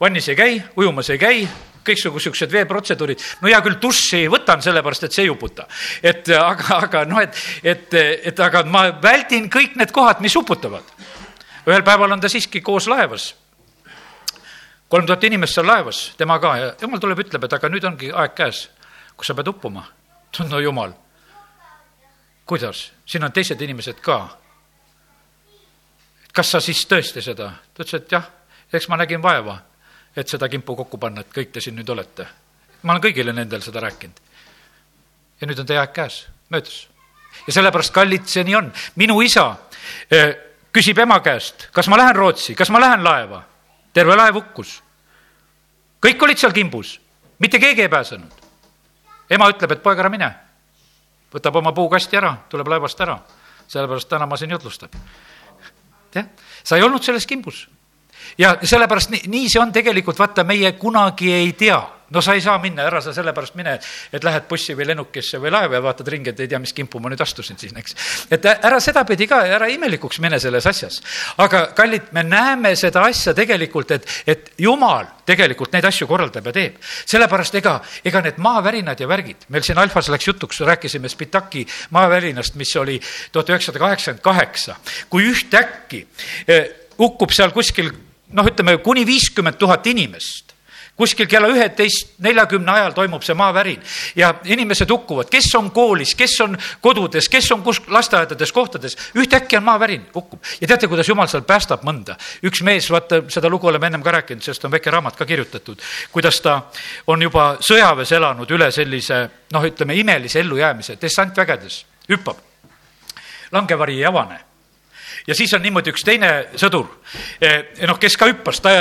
vannis 0.00 0.28
ei 0.28 0.36
käi, 0.36 0.62
ujumas 0.76 1.10
ei 1.10 1.18
käi, 1.18 1.48
kõiksugu 1.84 2.20
siuksed 2.20 2.52
veeprotseduurid, 2.52 3.20
no 3.40 3.48
hea 3.48 3.60
küll, 3.64 3.78
duši 3.80 4.26
võtan, 4.32 4.62
sellepärast 4.64 5.08
et 5.08 5.16
see 5.16 5.24
ei 5.24 5.32
uputa. 5.32 5.66
et 6.02 6.28
aga, 6.36 6.80
aga 6.84 7.04
noh, 7.08 7.20
et, 7.20 7.36
et, 7.62 7.94
et 8.32 8.40
aga 8.40 8.64
ma 8.64 8.90
väldin 9.02 9.50
kõik 9.50 9.76
need 9.80 9.92
kohad, 9.92 10.20
mis 10.20 10.36
uputavad. 10.36 10.84
ühel 11.66 11.84
päeval 11.84 12.12
on 12.12 12.20
ta 12.20 12.28
siiski 12.28 12.60
koos 12.60 12.88
laevas. 12.88 13.34
kolm 14.88 15.06
tuhat 15.06 15.24
inimest 15.24 15.54
seal 15.54 15.66
laevas, 15.66 16.12
tema 16.16 16.38
ka 16.38 16.56
ja 16.56 16.74
jumal 16.80 17.00
tuleb, 17.00 17.24
ütleb, 17.24 17.44
et 17.44 17.52
aga 17.52 17.68
nüüd 17.68 17.84
ongi 17.84 18.12
aeg 18.12 18.34
käes, 18.34 18.68
kus 19.16 19.26
sa 19.26 19.34
pead 19.34 19.48
uppuma. 19.48 19.86
no 20.50 20.60
jumal, 20.60 20.92
kuidas, 22.44 22.92
siin 23.06 23.24
on 23.24 23.32
teised 23.32 23.60
inimesed 23.60 24.00
ka 24.00 24.40
kas 26.40 26.54
sa 26.54 26.60
siis 26.64 26.80
tõesti 26.88 27.20
seda? 27.20 27.50
ta 27.74 27.84
ütles, 27.84 28.00
et 28.00 28.12
jah, 28.14 28.24
eks 28.72 28.86
ma 28.88 28.96
nägin 28.96 29.20
vaeva, 29.20 29.58
et 30.16 30.28
seda 30.28 30.48
kimpu 30.48 30.72
kokku 30.78 30.96
panna, 31.00 31.20
et 31.20 31.34
kõik 31.34 31.50
te 31.52 31.60
siin 31.60 31.76
nüüd 31.76 31.88
olete. 31.92 32.26
ma 32.82 32.94
olen 32.94 33.02
kõigile 33.04 33.34
nendel 33.36 33.60
seda 33.60 33.82
rääkinud. 33.84 34.20
ja 35.40 35.48
nüüd 35.48 35.60
on 35.60 35.66
teie 35.68 35.80
aeg 35.80 35.92
käes, 35.92 36.22
möödas. 36.48 36.86
ja 37.46 37.52
sellepärast, 37.52 37.92
kallid, 37.92 38.24
see 38.24 38.44
nii 38.44 38.56
on. 38.56 38.72
minu 38.96 39.20
isa 39.22 39.44
eh, 40.10 40.32
küsib 40.72 40.98
ema 41.04 41.20
käest, 41.20 41.68
kas 41.76 41.88
ma 41.92 42.00
lähen 42.00 42.16
Rootsi, 42.16 42.54
kas 42.54 42.72
ma 42.72 42.80
lähen 42.80 43.04
laeva? 43.04 43.42
terve 43.92 44.16
laev 44.16 44.40
hukkus. 44.40 44.78
kõik 46.00 46.24
olid 46.24 46.40
seal 46.40 46.56
kimbus, 46.56 47.00
mitte 47.38 47.60
keegi 47.60 47.84
ei 47.84 47.92
pääsenud. 47.92 48.32
ema 49.30 49.50
ütleb, 49.52 49.76
et 49.76 49.82
poeg, 49.82 49.98
ära 49.98 50.08
mine. 50.08 50.30
võtab 51.34 51.60
oma 51.60 51.72
puukasti 51.76 52.16
ära, 52.16 52.32
tuleb 52.48 52.72
laevast 52.72 53.00
ära. 53.00 53.18
sellepärast 53.68 54.08
täna 54.08 54.26
ma 54.26 54.40
siin 54.40 54.56
jutlustan 54.56 54.88
jah, 56.14 56.26
sa 56.64 56.76
ei 56.76 56.82
olnud 56.82 57.02
selles 57.04 57.26
kimbus. 57.26 57.68
ja 58.38 58.56
sellepärast 58.62 59.10
nii, 59.10 59.22
nii 59.26 59.48
see 59.50 59.60
on 59.62 59.72
tegelikult, 59.72 60.18
vaata, 60.18 60.44
meie 60.44 60.72
kunagi 60.72 61.32
ei 61.32 61.52
tea 61.52 61.80
no 62.10 62.22
sa 62.22 62.34
ei 62.34 62.40
saa 62.40 62.58
minna, 62.58 62.84
ära 62.88 63.00
sa 63.02 63.12
sellepärast 63.14 63.54
mine, 63.58 63.76
et 64.12 64.24
lähed 64.24 64.46
bussi 64.50 64.74
või 64.78 64.88
lennukisse 64.90 65.38
või 65.42 65.52
laeva 65.54 65.78
ja 65.78 65.82
vaatad 65.84 66.08
ringi, 66.10 66.32
et 66.32 66.40
ei 66.42 66.50
tea, 66.50 66.58
mis 66.62 66.74
kimpu 66.76 67.00
ma 67.00 67.12
nüüd 67.12 67.22
astusin 67.22 67.58
siin, 67.60 67.76
eks. 67.78 67.96
et 68.30 68.46
ära 68.50 68.80
sedapidi 68.82 69.28
ka, 69.30 69.42
ära 69.58 69.68
imelikuks 69.70 70.20
mine 70.24 70.40
selles 70.42 70.66
asjas. 70.66 71.00
aga 71.38 71.66
kallid, 71.76 72.10
me 72.16 72.24
näeme 72.26 72.74
seda 72.76 73.04
asja 73.06 73.34
tegelikult, 73.36 73.94
et, 73.96 74.08
et 74.26 74.52
jumal 74.58 75.06
tegelikult 75.26 75.72
neid 75.74 75.86
asju 75.86 76.08
korraldab 76.10 76.50
ja 76.50 76.56
teeb. 76.56 76.78
sellepärast 76.82 77.60
ega, 77.62 77.78
ega 78.04 78.24
need 78.26 78.42
maavärinad 78.42 79.00
ja 79.00 79.08
värgid, 79.08 79.46
meil 79.48 79.66
siin 79.66 79.78
Alfas 79.78 80.10
läks 80.10 80.26
jutuks, 80.26 80.60
rääkisime 80.66 81.08
Spitaki 81.08 81.66
maavärinast, 81.96 82.58
mis 82.60 82.74
oli 82.76 83.00
tuhat 83.32 83.54
üheksasada 83.54 83.82
kaheksakümmend 83.86 84.24
kaheksa, 84.24 84.76
kui 85.10 85.30
ühtäkki 85.30 86.06
eh, 86.48 86.70
hukkub 86.98 87.32
seal 87.34 87.54
kuskil 87.54 87.92
noh, 88.34 88.46
ütleme 88.46 88.78
kuni 88.82 89.06
viiskümmend 89.06 89.58
tuhat 89.60 89.86
inimest 89.90 90.49
kuskil 91.00 91.28
kella 91.30 91.48
üheteist, 91.48 92.18
neljakümne 92.20 92.72
ajal 92.74 92.92
toimub 92.96 93.24
see 93.24 93.36
maavärin 93.38 93.80
ja 94.18 94.34
inimesed 94.52 94.90
hukkuvad, 94.90 95.30
kes 95.32 95.48
on 95.56 95.70
koolis, 95.72 96.12
kes 96.18 96.34
on 96.44 96.58
kodudes, 96.84 97.28
kes 97.32 97.48
on 97.54 97.64
kus 97.64 97.80
lasteaedades, 97.88 98.52
kohtades, 98.52 98.96
ühtäkki 99.16 99.56
on 99.56 99.64
maavärin, 99.64 100.04
hukkub. 100.14 100.44
ja 100.60 100.68
teate, 100.68 100.90
kuidas 100.92 101.08
jumal 101.08 101.30
seal 101.32 101.46
päästab 101.48 101.86
mõnda? 101.88 102.18
üks 102.44 102.62
mees, 102.66 102.90
vaata, 102.92 103.22
seda 103.32 103.48
lugu 103.48 103.70
oleme 103.70 103.88
ennem 103.88 104.04
ka 104.04 104.14
rääkinud, 104.18 104.44
sellest 104.44 104.68
on 104.68 104.76
väike 104.76 104.92
raamat 104.92 105.16
ka 105.16 105.26
kirjutatud, 105.26 105.80
kuidas 106.12 106.40
ta 106.44 106.60
on 107.06 107.22
juba 107.22 107.54
sõjaväes 107.64 108.12
elanud 108.20 108.50
üle 108.50 108.70
sellise 108.74 109.22
noh, 109.56 109.66
ütleme 109.72 109.96
imelise 109.96 110.40
ellujäämise, 110.44 110.98
dessantvägedes, 111.00 111.84
hüppab. 112.12 112.46
langevari 113.52 113.96
ei 113.98 114.04
avane 114.06 114.40
ja 115.26 115.34
siis 115.34 115.54
on 115.54 115.62
niimoodi 115.62 115.90
üks 115.94 116.04
teine 116.04 116.32
sõdur, 116.60 116.86
eh, 117.40 117.72
noh, 117.86 117.98
kes 117.98 118.16
ka 118.16 118.28
hüppas, 118.28 118.60
ta 118.60 118.74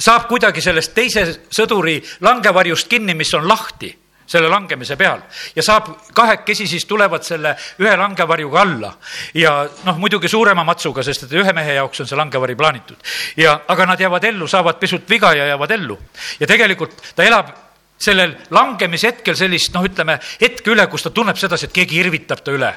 saab 0.00 0.26
kuidagi 0.28 0.60
sellest 0.60 0.94
teise 0.94 1.24
sõduri 1.50 2.00
langevarjust 2.20 2.88
kinni, 2.88 3.14
mis 3.14 3.32
on 3.34 3.48
lahti 3.48 3.92
selle 4.26 4.48
langemise 4.50 4.96
peal. 4.98 5.20
Ja 5.56 5.62
saab 5.62 5.88
kahekesi 6.14 6.66
siis 6.66 6.84
tulevad 6.84 7.22
selle 7.22 7.54
ühe 7.82 7.92
langevarjuga 7.96 8.60
alla. 8.60 8.90
Ja 9.34 9.60
noh, 9.86 10.00
muidugi 10.02 10.28
suurema 10.28 10.64
matsuga, 10.66 11.04
sest 11.06 11.28
et 11.28 11.36
ühe 11.38 11.52
mehe 11.54 11.76
jaoks 11.78 12.02
on 12.02 12.10
see 12.10 12.18
langevari 12.18 12.56
plaanitud. 12.58 12.98
Ja, 13.38 13.60
aga 13.68 13.86
nad 13.86 14.02
jäävad 14.02 14.26
ellu, 14.32 14.48
saavad 14.50 14.80
pisut 14.82 15.06
viga 15.10 15.32
ja 15.34 15.46
jäävad 15.52 15.76
ellu. 15.78 15.98
Ja 16.40 16.50
tegelikult 16.50 16.98
ta 17.14 17.24
elab 17.26 17.54
sellel 18.02 18.34
langemise 18.50 19.12
hetkel 19.12 19.38
sellist 19.38 19.72
noh, 19.74 19.86
ütleme 19.86 20.18
hetke 20.40 20.74
üle, 20.74 20.88
kus 20.90 21.06
ta 21.06 21.14
tunneb 21.14 21.38
sedasi, 21.40 21.70
et 21.70 21.78
keegi 21.78 22.02
irvitab 22.02 22.42
ta 22.44 22.52
üle. 22.54 22.74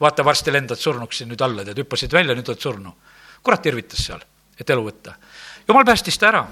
vaata, 0.00 0.24
varsti 0.24 0.52
lendad 0.52 0.76
surnuks 0.76 1.22
siin 1.22 1.30
nüüd 1.32 1.40
alla, 1.40 1.64
tead, 1.64 1.78
hüppasid 1.80 2.12
välja, 2.12 2.34
nüüd 2.36 2.48
oled 2.52 2.60
surnu. 2.60 2.92
kurat 3.42 3.66
irvitas 3.66 4.04
seal, 4.04 4.20
et 4.60 4.70
elu 4.70 4.84
võtta 4.84 5.16
jumal 5.68 5.84
päästis 5.84 6.18
ta 6.18 6.28
ära. 6.28 6.46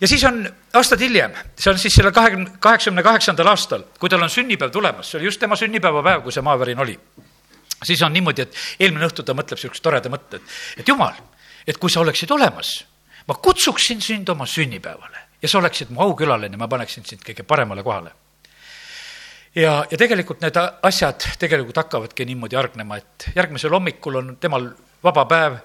ja 0.00 0.08
siis 0.08 0.24
on 0.24 0.46
aastad 0.74 1.00
hiljem, 1.00 1.34
see 1.58 1.72
on 1.72 1.78
siis 1.78 1.94
selle 1.94 2.12
kahekümne, 2.12 2.56
kaheksakümne 2.60 3.02
kaheksandal 3.02 3.52
aastal, 3.52 3.84
kui 4.00 4.10
tal 4.10 4.22
on 4.22 4.30
sünnipäev 4.30 4.72
tulemas, 4.72 5.10
see 5.10 5.18
oli 5.18 5.30
just 5.30 5.40
tema 5.40 5.56
sünnipäevapäev, 5.56 6.22
kui 6.22 6.32
see 6.32 6.42
maavärin 6.42 6.80
oli. 6.80 6.98
siis 7.84 8.02
on 8.02 8.12
niimoodi, 8.12 8.42
et 8.42 8.56
eelmine 8.80 9.06
õhtu 9.06 9.26
ta 9.26 9.34
mõtleb 9.34 9.58
niisuguse 9.58 9.82
toreda 9.82 10.10
mõtte, 10.12 10.40
et, 10.40 10.56
et 10.82 10.88
jumal, 10.88 11.14
et 11.66 11.78
kui 11.78 11.90
sa 11.90 12.00
oleksid 12.00 12.30
olemas, 12.30 12.74
ma 13.28 13.34
kutsuksin 13.34 14.00
sind 14.00 14.28
oma 14.28 14.46
sünnipäevale 14.46 15.28
ja 15.42 15.48
sa 15.48 15.58
oleksid 15.58 15.90
mu 15.90 16.02
aukülaline, 16.02 16.56
ma 16.56 16.68
paneksin 16.68 17.04
sind 17.06 17.24
kõige 17.26 17.42
paremale 17.46 17.82
kohale 17.82 18.12
ja, 19.54 19.82
ja 19.90 19.98
tegelikult 19.98 20.40
need 20.42 20.58
asjad 20.82 21.26
tegelikult 21.40 21.76
hakkavadki 21.82 22.26
niimoodi 22.28 22.56
hargnema, 22.56 22.98
et 23.02 23.28
järgmisel 23.36 23.74
hommikul 23.74 24.20
on 24.22 24.36
temal 24.40 24.70
vaba 25.04 25.24
päev 25.28 25.58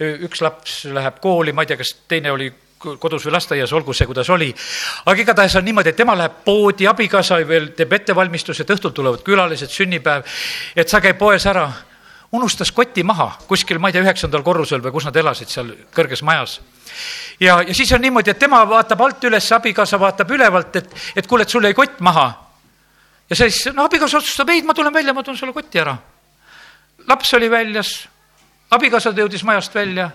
üks 0.00 0.40
laps 0.40 0.84
läheb 0.88 1.20
kooli, 1.20 1.52
ma 1.52 1.64
ei 1.64 1.70
tea, 1.70 1.78
kas 1.80 1.94
teine 2.08 2.32
oli 2.32 2.50
kodus 2.80 3.26
või 3.26 3.34
lasteaias, 3.34 3.72
olgu 3.76 3.92
see, 3.92 4.06
kuidas 4.08 4.30
oli. 4.32 4.48
aga 5.04 5.20
igatahes 5.20 5.56
on 5.56 5.64
niimoodi, 5.64 5.92
et 5.92 5.96
tema 5.96 6.16
läheb 6.16 6.40
poodi, 6.44 6.86
abikaasa 6.88 7.40
veel 7.46 7.70
teeb 7.76 7.92
ettevalmistused, 7.92 8.70
õhtul 8.76 8.94
tulevad 8.96 9.22
külalised, 9.26 9.70
sünnipäev, 9.70 10.24
et 10.76 10.88
sa 10.88 11.00
käid 11.04 11.18
poes 11.20 11.44
ära, 11.46 11.66
unustas 12.32 12.72
koti 12.72 13.02
maha 13.04 13.32
kuskil, 13.48 13.78
ma 13.78 13.90
ei 13.90 13.96
tea, 13.96 14.04
üheksandal 14.06 14.44
korrusel 14.46 14.80
või 14.80 14.94
kus 14.94 15.08
nad 15.08 15.16
elasid 15.16 15.50
seal 15.52 15.72
kõrges 15.94 16.22
majas. 16.24 16.60
ja, 17.40 17.60
ja 17.66 17.74
siis 17.74 17.92
on 17.92 18.00
niimoodi, 18.00 18.30
et 18.30 18.38
tema 18.38 18.62
vaatab 18.68 19.00
alt 19.04 19.24
üles, 19.28 19.52
abikaasa 19.52 20.00
vaatab 20.00 20.30
ülevalt, 20.30 20.76
et, 20.76 20.94
et 21.16 21.26
kuule, 21.26 21.42
et 21.42 21.50
sul 21.50 21.64
jäi 21.64 21.74
kott 21.74 22.00
maha. 22.00 22.30
ja 23.28 23.36
siis, 23.36 23.66
no 23.74 23.84
abikaasa 23.84 24.18
otsustab, 24.18 24.48
ei, 24.48 24.62
ma 24.62 24.74
tulen 24.74 24.94
välja, 24.94 25.12
ma 25.12 25.22
toon 25.22 25.36
sulle 25.36 25.52
koti 25.52 25.84
ära. 25.84 25.98
laps 27.06 27.34
oli 27.34 27.50
väljas 27.50 28.08
abikaasa 28.70 29.12
jõudis 29.16 29.44
majast 29.44 29.74
välja 29.74 30.10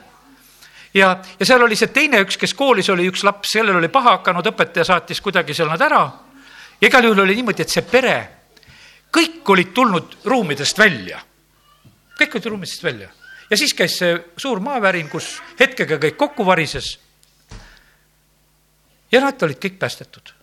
ja, 0.95 1.09
ja 1.39 1.45
seal 1.45 1.63
oli 1.63 1.75
see 1.75 1.91
teine 1.93 2.21
üks, 2.23 2.37
kes 2.39 2.53
koolis 2.57 2.89
oli, 2.93 3.07
üks 3.11 3.25
laps, 3.27 3.51
sellel 3.57 3.79
oli 3.79 3.91
paha 3.91 4.17
hakanud, 4.19 4.47
õpetaja 4.53 4.87
saatis 4.87 5.21
kuidagi 5.21 5.53
seal 5.53 5.69
nad 5.71 5.81
ära. 5.81 6.03
ja 6.81 6.87
igal 6.87 7.03
juhul 7.03 7.25
oli 7.25 7.35
niimoodi, 7.35 7.65
et 7.65 7.73
see 7.73 7.83
pere, 7.83 8.17
kõik 9.11 9.53
olid 9.55 9.73
tulnud 9.73 10.17
ruumidest 10.25 10.79
välja. 10.79 11.19
kõik 12.19 12.39
olid 12.39 12.51
ruumidest 12.53 12.83
välja 12.83 13.09
ja 13.49 13.57
siis 13.57 13.73
käis 13.73 13.97
see 13.99 14.15
suur 14.37 14.59
maavärin, 14.59 15.09
kus 15.09 15.41
hetkega 15.59 15.99
kõik 16.01 16.17
kokku 16.17 16.45
varises. 16.45 16.99
ja 19.11 19.21
nad 19.21 19.43
olid 19.43 19.59
kõik 19.59 19.79
päästetud 19.79 20.33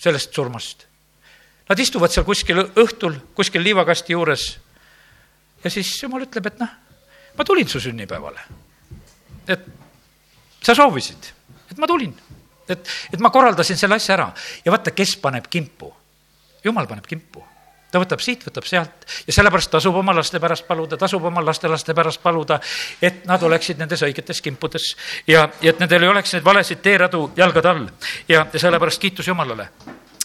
sellest 0.00 0.34
surmast. 0.34 0.86
Nad 1.68 1.78
istuvad 1.78 2.10
seal 2.10 2.24
kuskil 2.26 2.58
õhtul, 2.58 3.14
kuskil 3.34 3.62
liivakasti 3.62 4.12
juures. 4.12 4.58
ja 5.64 5.70
siis 5.70 6.02
jumal 6.02 6.26
ütleb, 6.26 6.46
et 6.46 6.58
noh 6.58 6.89
ma 7.40 7.44
tulin 7.44 7.68
su 7.68 7.80
sünnipäevale. 7.80 8.40
et 9.48 9.60
sa 10.62 10.74
soovisid, 10.74 11.30
et 11.70 11.78
ma 11.78 11.86
tulin, 11.86 12.12
et, 12.68 12.88
et 13.12 13.20
ma 13.20 13.30
korraldasin 13.32 13.78
selle 13.80 13.96
asja 13.96 14.12
ära. 14.14 14.26
Ja 14.64 14.74
vaata, 14.74 14.92
kes 14.92 15.16
paneb 15.16 15.48
kimpu. 15.50 15.88
jumal 16.64 16.86
paneb 16.86 17.06
kimpu. 17.08 17.44
Ta 17.90 17.98
võtab 17.98 18.20
siit, 18.22 18.44
võtab 18.46 18.68
sealt. 18.68 19.06
Ja 19.26 19.32
sellepärast 19.34 19.70
tasub 19.72 19.96
oma 19.96 20.12
laste 20.14 20.38
pärast 20.38 20.66
paluda, 20.68 20.98
tasub 21.00 21.24
oma 21.24 21.42
lastelaste 21.42 21.94
pärast 21.96 22.20
paluda, 22.22 22.60
et 23.02 23.24
nad 23.26 23.42
oleksid 23.42 23.80
nendes 23.80 24.04
õigetes 24.04 24.44
kimpudes. 24.44 24.92
Ja, 25.26 25.48
ja 25.62 25.72
et 25.72 25.80
nendel 25.80 26.04
ei 26.04 26.12
oleks 26.12 26.36
neid 26.36 26.44
valesid 26.44 26.84
teeradu 26.84 27.32
jalgade 27.40 27.72
all. 27.72 27.88
Ja, 28.28 28.44
ja 28.52 28.62
sellepärast 28.68 29.00
kiitus 29.00 29.32
Jumalale 29.32 29.70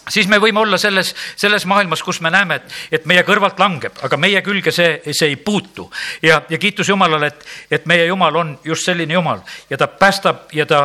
siis 0.10 0.28
me 0.28 0.40
võime 0.42 0.60
olla 0.62 0.78
selles, 0.78 1.14
selles 1.36 1.66
maailmas, 1.66 2.04
kus 2.04 2.22
me 2.22 2.32
näeme, 2.34 2.60
et, 2.60 2.76
et 3.00 3.06
meie 3.10 3.24
kõrvalt 3.28 3.60
langeb, 3.60 3.98
aga 4.06 4.18
meie 4.18 4.42
külge 4.46 4.72
see, 4.76 5.00
see 5.12 5.34
ei 5.34 5.36
puutu. 5.36 5.90
ja, 6.22 6.42
ja 6.50 6.58
kiitus 6.58 6.90
Jumalale, 6.90 7.28
et, 7.28 7.46
et 7.72 7.86
meie 7.86 8.06
Jumal 8.06 8.36
on 8.36 8.56
just 8.64 8.86
selline 8.86 9.14
Jumal 9.14 9.42
ja 9.70 9.78
ta 9.78 9.88
päästab 9.88 10.54
ja 10.54 10.66
ta 10.66 10.82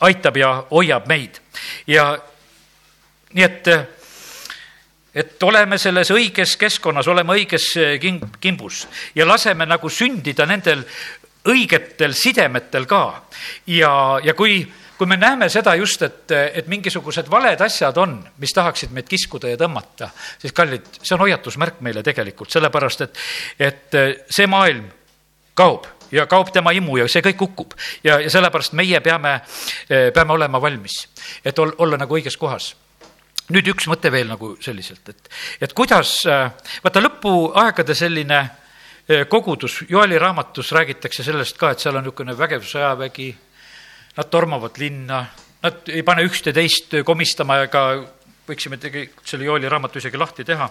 aitab 0.00 0.36
ja 0.36 0.54
hoiab 0.70 1.06
meid. 1.08 1.40
ja 1.86 2.18
nii 3.34 3.44
et, 3.44 3.68
et 5.14 5.42
oleme 5.42 5.78
selles 5.78 6.10
õiges 6.10 6.56
keskkonnas, 6.58 7.08
oleme 7.08 7.34
õiges 7.34 7.72
king, 8.00 8.24
kimbus 8.40 8.86
ja 9.14 9.26
laseme 9.26 9.66
nagu 9.66 9.90
sündida 9.90 10.46
nendel 10.46 10.84
õigetel 11.44 12.14
sidemetel 12.16 12.86
ka. 12.88 13.22
ja, 13.66 13.92
ja 14.24 14.34
kui 14.34 14.64
kui 14.98 15.08
me 15.10 15.16
näeme 15.16 15.48
seda 15.52 15.74
just, 15.78 16.02
et, 16.02 16.30
et 16.30 16.68
mingisugused 16.70 17.30
valed 17.30 17.60
asjad 17.66 17.96
on, 17.98 18.18
mis 18.42 18.52
tahaksid 18.54 18.92
meid 18.94 19.08
kiskuda 19.10 19.50
ja 19.50 19.58
tõmmata, 19.60 20.10
siis 20.42 20.54
kallid, 20.54 20.86
see 21.00 21.16
on 21.16 21.24
hoiatusmärk 21.24 21.80
meile 21.84 22.04
tegelikult, 22.06 22.52
sellepärast 22.54 23.06
et, 23.08 23.24
et 23.58 23.98
see 24.30 24.46
maailm 24.50 24.86
kaob 25.58 25.88
ja 26.14 26.26
kaob 26.30 26.52
tema 26.54 26.72
imu 26.76 26.98
ja 27.00 27.08
see 27.10 27.24
kõik 27.24 27.42
hukkub. 27.46 27.74
ja, 28.04 28.20
ja 28.22 28.30
sellepärast 28.30 28.74
meie 28.78 29.00
peame, 29.00 29.40
peame 29.88 30.32
olema 30.32 30.60
valmis, 30.62 31.04
et 31.44 31.58
ol, 31.58 31.74
olla 31.78 31.98
nagu 32.00 32.18
õiges 32.18 32.38
kohas 32.38 32.74
nüüd 33.52 33.66
üks 33.74 33.88
mõte 33.90 34.08
veel 34.12 34.30
nagu 34.30 34.54
selliselt, 34.64 35.08
et, 35.12 35.32
et 35.60 35.72
kuidas, 35.76 36.16
vaata 36.24 37.02
lõpuaegade 37.02 37.96
selline 37.96 38.38
kogudus, 39.28 39.82
Joeli 39.88 40.18
raamatus 40.18 40.70
räägitakse 40.72 41.26
sellest 41.26 41.58
ka, 41.60 41.74
et 41.74 41.82
seal 41.82 41.98
on 41.98 42.06
niisugune 42.06 42.36
vägev 42.38 42.64
sõjavägi, 42.64 43.28
Nad 44.16 44.28
tormavad 44.30 44.76
linna, 44.78 45.24
nad 45.62 45.88
ei 45.90 46.02
pane 46.06 46.22
ükste 46.22 46.52
teist 46.54 46.92
komistama 47.04 47.64
ega 47.64 47.88
võiksime 48.48 48.78
tegelikult 48.80 49.28
selle 49.28 49.48
Joeli 49.48 49.68
raamatu 49.68 50.00
isegi 50.00 50.20
lahti 50.20 50.44
teha, 50.44 50.68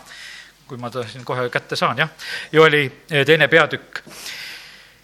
kui 0.67 0.77
ma 0.79 0.91
ta 0.93 1.05
siin 1.07 1.25
kohe 1.25 1.47
kätte 1.53 1.75
saan, 1.75 2.03
jah. 2.03 2.11
Joeli 2.51 2.83
eh, 2.85 3.25
teine 3.25 3.47
peatükk. 3.47 4.03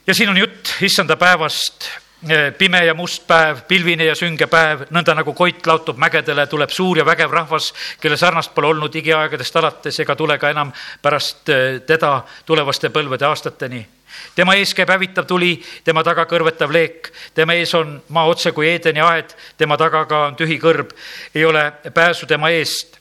ja 0.08 0.14
siin 0.16 0.30
on 0.30 0.38
jutt 0.38 0.76
issanda 0.82 1.18
päevast, 1.18 1.90
eh, 2.30 2.54
pime 2.58 2.84
ja 2.86 2.94
must 2.94 3.28
päev, 3.28 3.66
pilvine 3.68 4.06
ja 4.06 4.16
sünge 4.16 4.48
päev, 4.48 4.88
nõnda 4.94 5.16
nagu 5.18 5.34
Koit 5.34 5.68
lautub 5.68 5.98
mägedele, 5.98 6.48
tuleb 6.48 6.70
suur 6.70 6.98
ja 6.98 7.06
vägev 7.06 7.32
rahvas, 7.32 7.74
kelle 8.02 8.18
sarnast 8.18 8.54
pole 8.54 8.68
olnud 8.68 8.96
igiaegadest 8.96 9.56
alates 9.56 10.00
ega 10.00 10.16
tule 10.16 10.38
ka 10.38 10.50
enam 10.50 10.74
pärast 11.02 11.50
eh, 11.50 11.80
teda 11.88 12.22
tulevaste 12.46 12.94
põlvede 12.94 13.26
aastateni 13.26 13.88
tema 14.36 14.56
ees 14.56 14.74
käib 14.74 14.90
hävitav 14.90 15.28
tuli, 15.30 15.56
tema 15.84 16.04
taga 16.04 16.26
kõrvetav 16.30 16.72
leek, 16.72 17.12
tema 17.34 17.54
ees 17.54 17.74
on 17.78 17.98
maa 18.10 18.26
otse 18.30 18.52
kui 18.52 18.70
Eedeni 18.70 19.02
aed, 19.02 19.36
tema 19.58 19.78
taga 19.78 20.06
ka 20.10 20.26
on 20.28 20.36
tühi 20.40 20.60
kõrb, 20.62 20.94
ei 21.36 21.46
ole 21.46 21.72
pääsu 21.94 22.28
tema 22.28 22.50
eest. 22.50 23.00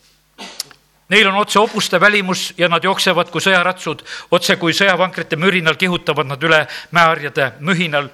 Neil 1.08 1.28
on 1.28 1.38
otse 1.40 1.58
hobuste 1.58 2.00
välimus 2.00 2.52
ja 2.58 2.68
nad 2.68 2.84
jooksevad 2.84 3.30
kui 3.32 3.40
sõjaratsud, 3.40 4.02
otse 4.30 4.56
kui 4.60 4.74
sõjavankrite 4.76 5.36
mürinal 5.40 5.78
kihutavad 5.80 6.28
nad 6.28 6.42
üle 6.44 6.66
mäeharjade 6.92 7.52
mühinal 7.64 8.10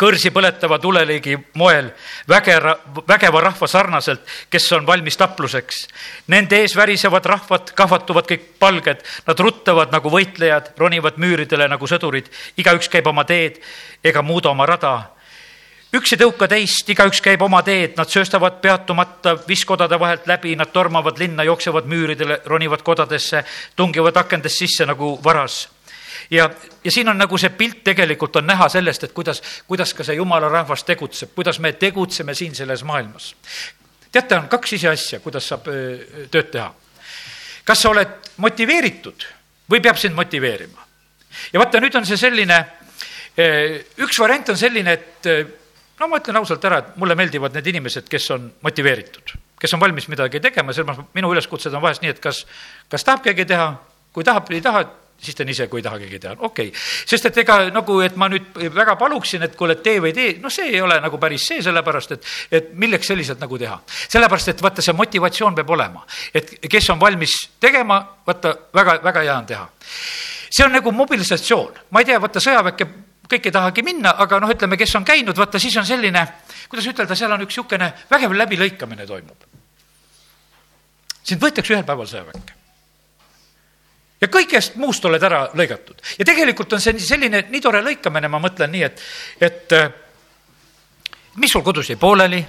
kõrsi 0.00 0.32
põletava 0.32 0.78
tuleliigi 0.80 1.36
moel 1.60 1.90
vägera, 2.28 2.72
vägeva 3.08 3.42
rahva 3.44 3.68
sarnaselt, 3.68 4.24
kes 4.50 4.70
on 4.76 4.86
valmis 4.88 5.18
tapluseks. 5.20 5.84
Nende 6.32 6.62
ees 6.62 6.76
värisevad 6.76 7.26
rahvad, 7.28 7.74
kahvatuvad 7.76 8.28
kõik 8.30 8.46
palged, 8.62 9.04
nad 9.26 9.44
ruttavad 9.44 9.92
nagu 9.92 10.12
võitlejad, 10.12 10.72
ronivad 10.80 11.20
müüridele 11.20 11.68
nagu 11.68 11.88
sõdurid, 11.90 12.30
igaüks 12.60 12.88
käib 12.92 13.10
oma 13.10 13.26
teed 13.28 13.60
ega 14.04 14.22
muuda 14.24 14.52
oma 14.54 14.68
rada. 14.68 14.94
Üks 15.90 16.12
ei 16.14 16.20
tõuka 16.20 16.46
teist, 16.46 16.86
igaüks 16.92 17.18
käib 17.20 17.42
oma 17.42 17.64
teed, 17.66 17.96
nad 17.98 18.08
sööstavad 18.08 18.60
peatumata 18.62 19.34
viskodade 19.48 19.98
vahelt 19.98 20.28
läbi, 20.30 20.54
nad 20.56 20.70
tormavad 20.70 21.18
linna, 21.18 21.42
jooksevad 21.48 21.88
müüridele, 21.90 22.38
ronivad 22.46 22.84
kodadesse, 22.86 23.42
tungivad 23.76 24.16
akendest 24.22 24.62
sisse 24.62 24.86
nagu 24.86 25.16
varas 25.24 25.64
ja, 26.30 26.50
ja 26.84 26.90
siin 26.90 27.08
on 27.08 27.18
nagu 27.18 27.38
see 27.38 27.50
pilt 27.50 27.82
tegelikult 27.84 28.36
on 28.36 28.46
näha 28.46 28.68
sellest, 28.68 29.04
et 29.04 29.12
kuidas, 29.16 29.42
kuidas 29.68 29.94
ka 29.94 30.06
see 30.06 30.18
jumala 30.18 30.48
rahvas 30.48 30.84
tegutseb, 30.88 31.34
kuidas 31.34 31.58
me 31.58 31.72
tegutseme 31.72 32.34
siin 32.34 32.54
selles 32.54 32.84
maailmas. 32.84 33.34
teate, 34.12 34.36
on 34.36 34.48
kaks 34.48 34.72
ise 34.72 34.88
asja, 34.88 35.20
kuidas 35.20 35.48
saab 35.48 35.66
tööd 36.30 36.50
teha. 36.52 36.72
kas 37.64 37.82
sa 37.82 37.90
oled 37.90 38.32
motiveeritud 38.36 39.26
või 39.70 39.80
peab 39.80 39.98
sind 39.98 40.14
motiveerima? 40.14 40.86
ja 41.52 41.60
vaata, 41.60 41.80
nüüd 41.80 41.94
on 41.94 42.06
see 42.06 42.16
selline, 42.16 42.64
üks 43.98 44.18
variant 44.18 44.48
on 44.48 44.56
selline, 44.58 44.92
et 44.92 45.28
no 46.00 46.08
ma 46.08 46.18
ütlen 46.22 46.40
ausalt 46.40 46.64
ära, 46.64 46.80
et 46.80 46.96
mulle 46.96 47.14
meeldivad 47.18 47.54
need 47.54 47.66
inimesed, 47.74 48.08
kes 48.10 48.30
on 48.34 48.50
motiveeritud, 48.62 49.34
kes 49.60 49.74
on 49.74 49.82
valmis 49.82 50.08
midagi 50.08 50.40
tegema, 50.40 50.72
sellepärast 50.72 51.14
minu 51.14 51.30
üleskutsed 51.34 51.74
on 51.74 51.82
vahest 51.82 52.02
nii, 52.02 52.14
et 52.14 52.22
kas, 52.22 52.44
kas 52.90 53.04
tahab 53.06 53.22
keegi 53.26 53.46
teha, 53.52 53.72
kui 54.14 54.26
tahab, 54.26 54.50
ei 54.50 54.62
taha, 54.64 54.84
siis 55.20 55.36
teen 55.36 55.48
ise, 55.52 55.66
kui 55.68 55.80
ei 55.80 55.84
taha 55.84 55.98
keegi 56.00 56.18
teha, 56.22 56.34
okei 56.38 56.70
okay.. 56.70 56.80
sest 57.12 57.28
et 57.28 57.40
ega 57.42 57.58
nagu, 57.74 57.98
et 58.04 58.16
ma 58.20 58.28
nüüd 58.32 58.56
väga 58.74 58.96
paluksin, 59.00 59.44
et 59.46 59.56
kuule, 59.58 59.76
tee 59.84 60.00
või 60.02 60.14
tee, 60.16 60.32
noh, 60.40 60.52
see 60.52 60.70
ei 60.72 60.80
ole 60.84 60.96
nagu 61.02 61.20
päris 61.20 61.44
see, 61.50 61.60
sellepärast 61.64 62.16
et, 62.16 62.30
et 62.60 62.72
milleks 62.80 63.10
selliselt 63.12 63.42
nagu 63.42 63.58
teha. 63.60 63.76
sellepärast, 64.08 64.54
et 64.54 64.64
vaata, 64.64 64.84
see 64.84 64.96
motivatsioon 64.96 65.58
peab 65.58 65.70
olema, 65.76 66.04
et 66.34 66.56
kes 66.70 66.90
on 66.94 67.00
valmis 67.00 67.36
tegema, 67.60 68.00
vaata, 68.26 68.54
väga, 68.74 68.98
väga 69.04 69.24
hea 69.26 69.36
on 69.36 69.48
teha. 69.52 69.68
see 70.50 70.66
on 70.66 70.74
nagu 70.74 70.92
mobilisatsioon, 70.92 71.84
ma 71.90 72.02
ei 72.02 72.10
tea, 72.10 72.20
vaata 72.22 72.42
sõjaväkke 72.42 72.88
kõik 73.30 73.46
ei 73.46 73.54
tahagi 73.54 73.84
minna, 73.86 74.16
aga 74.18 74.40
noh, 74.42 74.50
ütleme, 74.50 74.78
kes 74.80 74.96
on 74.98 75.04
käinud, 75.06 75.36
vaata 75.38 75.60
siis 75.62 75.76
on 75.78 75.86
selline, 75.86 76.24
kuidas 76.68 76.88
ütelda, 76.90 77.14
seal 77.18 77.30
on 77.36 77.44
üks 77.44 77.54
niisugune 77.54 77.92
vägev 78.10 78.34
läbilõikamine 78.34 79.06
toimub. 79.06 79.46
sind 81.22 81.42
võetakse 81.42 81.76
ühel 81.76 81.86
päeval 81.86 82.08
sõjaväkke 82.10 82.59
ja 84.20 84.28
kõigest 84.28 84.76
muust 84.80 85.04
oled 85.04 85.22
ära 85.22 85.46
lõigatud. 85.56 85.96
ja 86.18 86.24
tegelikult 86.24 86.72
on 86.72 86.80
see 86.80 86.98
selline 87.00 87.44
nii 87.48 87.60
tore 87.60 87.82
lõikamine, 87.84 88.28
ma 88.28 88.40
mõtlen 88.42 88.72
nii, 88.72 88.82
et, 88.86 89.02
et 89.40 89.76
äh, 89.76 89.92
mis 91.36 91.52
sul 91.52 91.64
kodus 91.64 91.90
jäi 91.90 91.98
pooleli, 92.00 92.40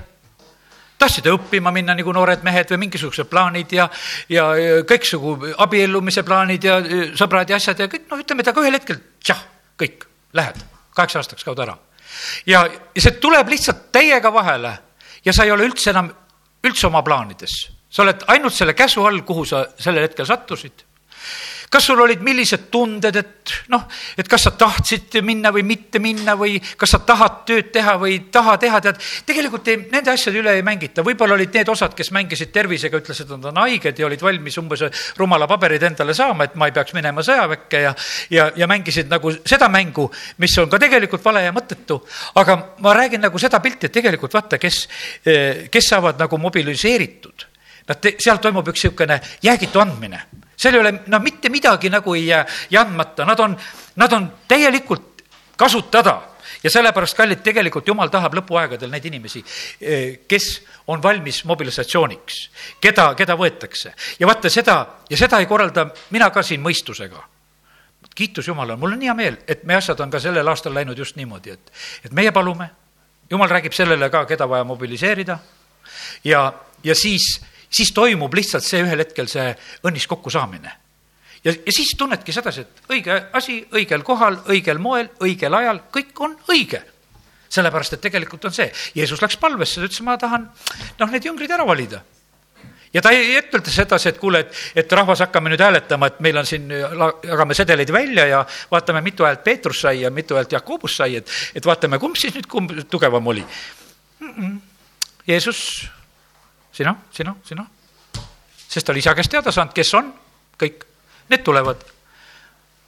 tahtsid 1.02 1.30
õppima 1.32 1.72
minna 1.74 1.96
nagu 1.98 2.14
noored 2.14 2.44
mehed 2.46 2.74
või 2.74 2.84
mingisugused 2.86 3.30
plaanid 3.30 3.72
ja, 3.74 3.88
ja 4.30 4.52
kõiksugu 4.88 5.56
abiellumise 5.64 6.24
plaanid 6.28 6.68
ja 6.68 6.78
sõbrad 7.18 7.50
ja 7.50 7.58
asjad 7.58 7.80
ja 7.80 7.90
kõik, 7.90 8.06
noh, 8.12 8.22
ütleme, 8.22 8.44
et 8.44 8.52
aga 8.52 8.66
ühel 8.66 8.78
hetkel 8.78 9.00
tšah, 9.24 9.42
kõik, 9.82 10.06
lähed, 10.38 10.62
kaheksa 10.98 11.24
aastaks 11.24 11.48
kaod 11.48 11.64
ära. 11.64 11.78
ja, 12.46 12.68
ja 12.68 13.02
see 13.02 13.18
tuleb 13.24 13.50
lihtsalt 13.50 13.90
täiega 13.96 14.34
vahele 14.34 14.78
ja 15.26 15.34
sa 15.34 15.48
ei 15.48 15.56
ole 15.56 15.66
üldse 15.70 15.90
enam, 15.90 16.12
üldse 16.68 16.88
oma 16.88 17.02
plaanides. 17.02 17.58
sa 17.90 18.04
oled 18.04 18.28
ainult 18.28 18.54
selle 18.54 18.74
käsu 18.74 19.06
all, 19.06 19.24
kuhu 19.26 19.46
sa 19.46 19.66
sellel 19.80 20.10
hetkel 20.10 20.26
sattusid 20.26 20.91
kas 21.72 21.86
sul 21.88 22.02
olid 22.04 22.20
millised 22.20 22.66
tunded, 22.72 23.16
et 23.16 23.52
noh, 23.72 23.86
et 24.20 24.28
kas 24.28 24.44
sa 24.44 24.52
tahtsid 24.60 25.16
minna 25.24 25.54
või 25.56 25.64
mitte 25.64 26.02
minna 26.04 26.34
või 26.36 26.58
kas 26.60 26.92
sa 26.92 27.00
tahad 27.08 27.46
tööd 27.48 27.70
teha 27.72 27.94
või 28.02 28.18
ei 28.18 28.20
taha 28.34 28.58
teha, 28.60 28.82
tead. 28.84 29.00
tegelikult 29.26 29.70
ei, 29.72 29.78
nende 29.94 30.12
asjade 30.12 30.42
üle 30.42 30.58
ei 30.58 30.66
mängita, 30.68 31.06
võib-olla 31.08 31.38
olid 31.38 31.56
need 31.56 31.72
osad, 31.72 31.96
kes 31.96 32.12
mängisid 32.12 32.52
tervisega, 32.52 33.00
ütlesid, 33.00 33.30
et 33.30 33.38
nad 33.38 33.48
on 33.54 33.62
haiged 33.64 34.04
ja 34.04 34.10
olid 34.10 34.26
valmis 34.26 34.60
umbes 34.60 34.84
rumala 35.20 35.48
paberid 35.48 35.88
endale 35.88 36.16
saama, 36.18 36.50
et 36.50 36.60
ma 36.60 36.68
ei 36.68 36.76
peaks 36.76 36.96
minema 36.98 37.24
sõjaväkke 37.24 37.84
ja, 37.86 37.96
ja, 38.36 38.50
ja 38.60 38.68
mängisid 38.68 39.08
nagu 39.12 39.32
seda 39.40 39.72
mängu, 39.72 40.10
mis 40.44 40.58
on 40.60 40.70
ka 40.70 40.82
tegelikult 40.82 41.24
vale 41.24 41.46
ja 41.48 41.56
mõttetu. 41.56 42.02
aga 42.36 42.60
ma 42.84 42.98
räägin 43.00 43.24
nagu 43.24 43.40
seda 43.40 43.64
pilti, 43.64 43.88
et 43.88 43.96
tegelikult 43.96 44.36
vaata, 44.36 44.60
kes, 44.60 44.84
kes 45.72 45.92
saavad 45.96 46.20
nagu 46.20 46.38
mobiliseeritud. 46.38 47.48
Nad, 47.88 48.14
seal 48.20 48.38
toimub 48.44 48.68
üks 48.68 48.84
niisugune 48.84 49.22
jäägitu 49.42 49.80
andmine 49.80 50.26
seal 50.62 50.78
ei 50.78 50.82
ole, 50.82 50.94
no 51.08 51.20
mitte 51.20 51.50
midagi 51.50 51.90
nagu 51.90 52.14
ei 52.14 52.28
jää, 52.28 52.46
jää 52.70 52.84
andmata, 52.86 53.26
nad 53.26 53.40
on, 53.40 53.58
nad 53.96 54.14
on 54.14 54.34
täielikult 54.48 55.24
kasutada. 55.58 56.22
Ja 56.64 56.70
sellepärast, 56.70 57.18
kallid, 57.18 57.40
tegelikult 57.42 57.88
jumal 57.90 58.12
tahab 58.14 58.36
lõpuaegadel 58.38 58.92
neid 58.94 59.06
inimesi, 59.10 59.40
eh, 59.82 60.20
kes 60.30 60.46
on 60.94 61.02
valmis 61.02 61.40
mobilisatsiooniks, 61.50 62.36
keda, 62.82 63.16
keda 63.18 63.34
võetakse. 63.38 63.94
ja 64.20 64.28
vaata 64.28 64.50
seda, 64.50 64.76
ja 65.10 65.18
seda 65.18 65.40
ei 65.40 65.50
korralda 65.50 65.88
mina 66.10 66.30
ka 66.30 66.44
siin 66.44 66.62
mõistusega. 66.62 67.24
kiitus 68.16 68.48
Jumalale, 68.48 68.78
mul 68.78 68.94
on 68.94 69.02
hea 69.02 69.14
meel, 69.14 69.38
et 69.48 69.64
meie 69.64 69.78
asjad 69.78 70.00
on 70.00 70.12
ka 70.12 70.20
sellel 70.20 70.48
aastal 70.48 70.74
läinud 70.74 70.98
just 70.98 71.16
niimoodi, 71.16 71.50
et, 71.50 71.72
et 72.06 72.12
meie 72.12 72.32
palume, 72.32 72.70
jumal 73.30 73.50
räägib 73.50 73.74
sellele 73.74 74.10
ka, 74.10 74.26
keda 74.26 74.50
vaja 74.50 74.64
mobiliseerida. 74.64 75.40
Ja, 76.24 76.54
ja 76.84 76.96
siis 76.96 77.42
siis 77.72 77.92
toimub 77.96 78.34
lihtsalt 78.34 78.66
see 78.66 78.84
ühel 78.84 79.04
hetkel 79.04 79.30
see 79.32 79.52
õnnis 79.88 80.08
kokkusaamine. 80.12 80.72
ja, 81.44 81.52
ja 81.54 81.76
siis 81.76 81.96
tunnedki 81.98 82.34
sedasi, 82.34 82.62
et 82.62 82.94
õige 82.94 83.18
asi 83.34 83.62
õigel 83.72 84.04
kohal, 84.04 84.42
õigel 84.52 84.80
moel, 84.80 85.10
õigel 85.24 85.54
ajal, 85.54 85.84
kõik 85.92 86.20
on 86.20 86.38
õige 86.50 86.84
sellepärast, 87.52 87.98
et 87.98 88.02
tegelikult 88.02 88.46
on 88.48 88.54
see, 88.56 88.72
Jeesus 88.96 89.22
läks 89.22 89.38
palvesse, 89.38 89.82
ta 89.82 89.90
ütles, 89.90 90.02
ma 90.08 90.18
tahan 90.20 90.48
noh, 91.00 91.12
need 91.12 91.26
jüngrid 91.28 91.52
ära 91.52 91.66
valida 91.68 92.00
ja 92.94 93.02
ta 93.04 93.12
ei 93.16 93.36
ütelda 93.40 93.72
sedasi, 93.72 94.12
et 94.12 94.20
kuule, 94.20 94.44
et, 94.46 94.58
et 94.84 94.96
rahvas, 94.96 95.24
hakkame 95.26 95.52
nüüd 95.52 95.64
hääletama, 95.64 96.12
et 96.12 96.20
meil 96.24 96.42
on 96.42 96.48
siin, 96.48 96.68
jagame 96.72 97.56
sedeleid 97.58 97.92
välja 97.94 98.28
ja 98.28 98.42
vaatame, 98.72 99.04
mitu 99.06 99.28
häält 99.28 99.44
Peetrus 99.44 99.84
sai 99.86 100.02
ja 100.04 100.12
mitu 100.12 100.36
häält 100.40 100.52
Jakobus 100.52 100.98
sai, 101.00 101.16
et, 101.22 101.32
et 101.56 101.66
vaatame, 101.66 102.00
kumb 102.04 102.20
siis 102.20 102.36
nüüd, 102.36 102.50
kumb 102.52 102.76
tugevam 102.92 103.28
oli 103.32 103.44
mm. 103.44 104.34
-mm. 104.36 104.60
Jeesus 105.28 105.88
sina, 106.72 106.96
sina, 107.12 107.36
sina. 107.44 107.66
sest 108.68 108.86
ta 108.86 108.92
oli 108.92 109.00
isa 109.00 109.16
käest 109.16 109.32
teada 109.32 109.52
saanud, 109.52 109.74
kes 109.76 109.94
on, 110.00 110.12
kõik, 110.60 110.86
need 111.30 111.44
tulevad. 111.44 111.84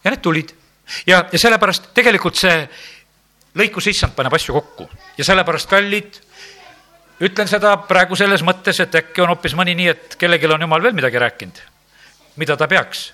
ja 0.04 0.12
need 0.12 0.22
tulid. 0.22 0.54
ja, 1.08 1.26
ja 1.32 1.40
sellepärast 1.40 1.94
tegelikult 1.94 2.40
see 2.40 2.68
lõikus 3.56 3.88
issand 3.92 4.16
paneb 4.16 4.34
asju 4.34 4.54
kokku. 4.54 4.88
Ja 5.18 5.26
sellepärast, 5.26 5.70
kallid, 5.70 6.20
ütlen 7.22 7.48
seda 7.48 7.76
praegu 7.88 8.16
selles 8.16 8.44
mõttes, 8.44 8.80
et 8.80 8.96
äkki 8.96 9.22
on 9.22 9.34
hoopis 9.34 9.56
mõni 9.56 9.76
nii, 9.78 9.90
et 9.92 10.16
kellelgi 10.20 10.50
on 10.50 10.66
jumal 10.66 10.82
veel 10.84 10.96
midagi 10.98 11.22
rääkinud, 11.22 11.62
mida 12.42 12.58
ta 12.58 12.68
peaks? 12.68 13.12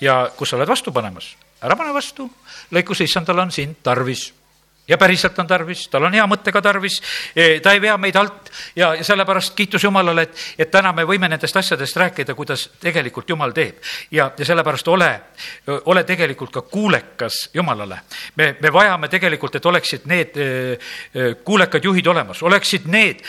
Ja 0.00 0.28
kus 0.36 0.50
sa 0.50 0.58
oled 0.58 0.68
vastu 0.70 0.92
panemas, 0.94 1.32
ära 1.62 1.76
pane 1.76 1.94
vastu, 1.94 2.28
lõikus 2.74 3.02
issandal 3.02 3.46
on 3.46 3.54
sind 3.54 3.80
tarvis 3.82 4.28
ja 4.88 4.98
päriselt 4.98 5.38
on 5.38 5.46
tarvis, 5.46 5.86
tal 5.92 6.06
on 6.08 6.14
hea 6.14 6.24
mõttega 6.28 6.62
tarvis, 6.64 6.98
e, 7.36 7.60
ta 7.64 7.72
ei 7.76 7.80
vea 7.82 7.96
meid 8.00 8.16
alt 8.16 8.50
ja, 8.76 8.94
ja 8.96 9.04
sellepärast 9.04 9.54
kiitus 9.56 9.84
Jumalale, 9.84 10.24
et, 10.28 10.44
et 10.58 10.70
täna 10.70 10.92
me 10.96 11.04
võime 11.08 11.28
nendest 11.28 11.56
asjadest 11.56 11.96
rääkida, 11.96 12.34
kuidas 12.38 12.68
tegelikult 12.80 13.28
Jumal 13.28 13.52
teeb. 13.56 13.82
ja, 14.10 14.30
ja 14.38 14.48
sellepärast 14.48 14.88
ole, 14.88 15.10
ole 15.84 16.04
tegelikult 16.08 16.52
ka 16.54 16.62
kuulekas 16.62 17.48
Jumalale. 17.54 18.00
me, 18.36 18.54
me 18.60 18.72
vajame 18.72 19.08
tegelikult, 19.08 19.56
et 19.56 19.66
oleksid 19.66 20.06
need 20.06 20.36
e, 20.36 20.48
e, 21.14 21.28
kuulekad 21.44 21.84
juhid 21.84 22.06
olemas, 22.06 22.42
oleksid 22.42 22.88
need, 22.88 23.22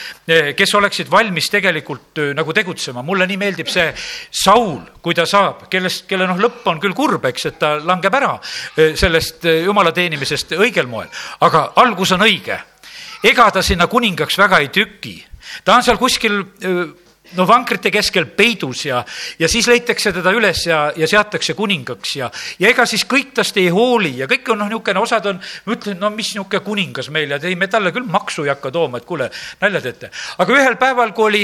kes 0.56 0.76
oleksid 0.76 1.12
valmis 1.12 1.50
tegelikult 1.50 2.24
nagu 2.36 2.54
tegutsema. 2.54 3.04
mulle 3.04 3.28
nii 3.28 3.38
meeldib 3.38 3.68
see 3.68 3.92
Saul, 4.32 4.80
kui 5.02 5.16
ta 5.16 5.26
saab, 5.26 5.68
kellest, 5.70 6.06
kelle 6.08 6.28
noh, 6.28 6.40
lõpp 6.40 6.68
on 6.72 6.80
küll 6.80 6.96
kurb, 6.96 7.26
eks, 7.26 7.46
et 7.46 7.60
ta 7.60 7.76
langeb 7.84 8.14
ära 8.16 8.36
sellest 8.76 9.46
Jumala 9.66 9.92
teenimisest 9.96 10.54
õigel 10.60 10.88
moel 10.88 11.10
aga 11.49 11.49
algus 11.54 12.12
on 12.12 12.26
õige. 12.26 12.60
ega 13.24 13.52
ta 13.52 13.62
sinna 13.62 13.88
kuningaks 13.88 14.38
väga 14.38 14.60
ei 14.60 14.70
tüki, 14.70 15.18
ta 15.64 15.76
on 15.76 15.84
seal 15.84 15.98
kuskil 15.98 16.44
no 17.38 17.46
vankrite 17.48 17.92
keskel 17.94 18.26
peidus 18.26 18.86
ja, 18.86 19.04
ja 19.40 19.50
siis 19.52 19.68
leitakse 19.70 20.14
teda 20.16 20.32
üles 20.36 20.64
ja, 20.66 20.80
ja 20.98 21.08
seatakse 21.08 21.54
kuningaks 21.58 22.16
ja, 22.18 22.30
ja 22.60 22.72
ega 22.72 22.86
siis 22.90 23.06
kõik 23.10 23.34
tast 23.38 23.58
ei 23.62 23.70
hooli 23.74 24.16
ja 24.22 24.28
kõik 24.30 24.50
on 24.54 24.62
noh, 24.64 24.70
niisugune, 24.72 25.04
osad 25.04 25.30
on, 25.30 25.42
ma 25.66 25.76
ütlen, 25.76 26.00
no 26.02 26.10
mis 26.16 26.34
niisugune 26.34 26.64
kuningas 26.66 27.12
meil 27.14 27.36
ja 27.36 27.42
ei, 27.44 27.58
me 27.60 27.70
talle 27.70 27.94
küll 27.96 28.10
maksu 28.10 28.48
ei 28.48 28.54
hakka 28.54 28.72
tooma, 28.74 29.02
et 29.02 29.10
kuule, 29.10 29.30
nalja 29.62 29.84
teete. 29.86 30.12
aga 30.38 30.58
ühel 30.58 30.80
päeval, 30.82 31.14
kui 31.14 31.30
oli 31.30 31.44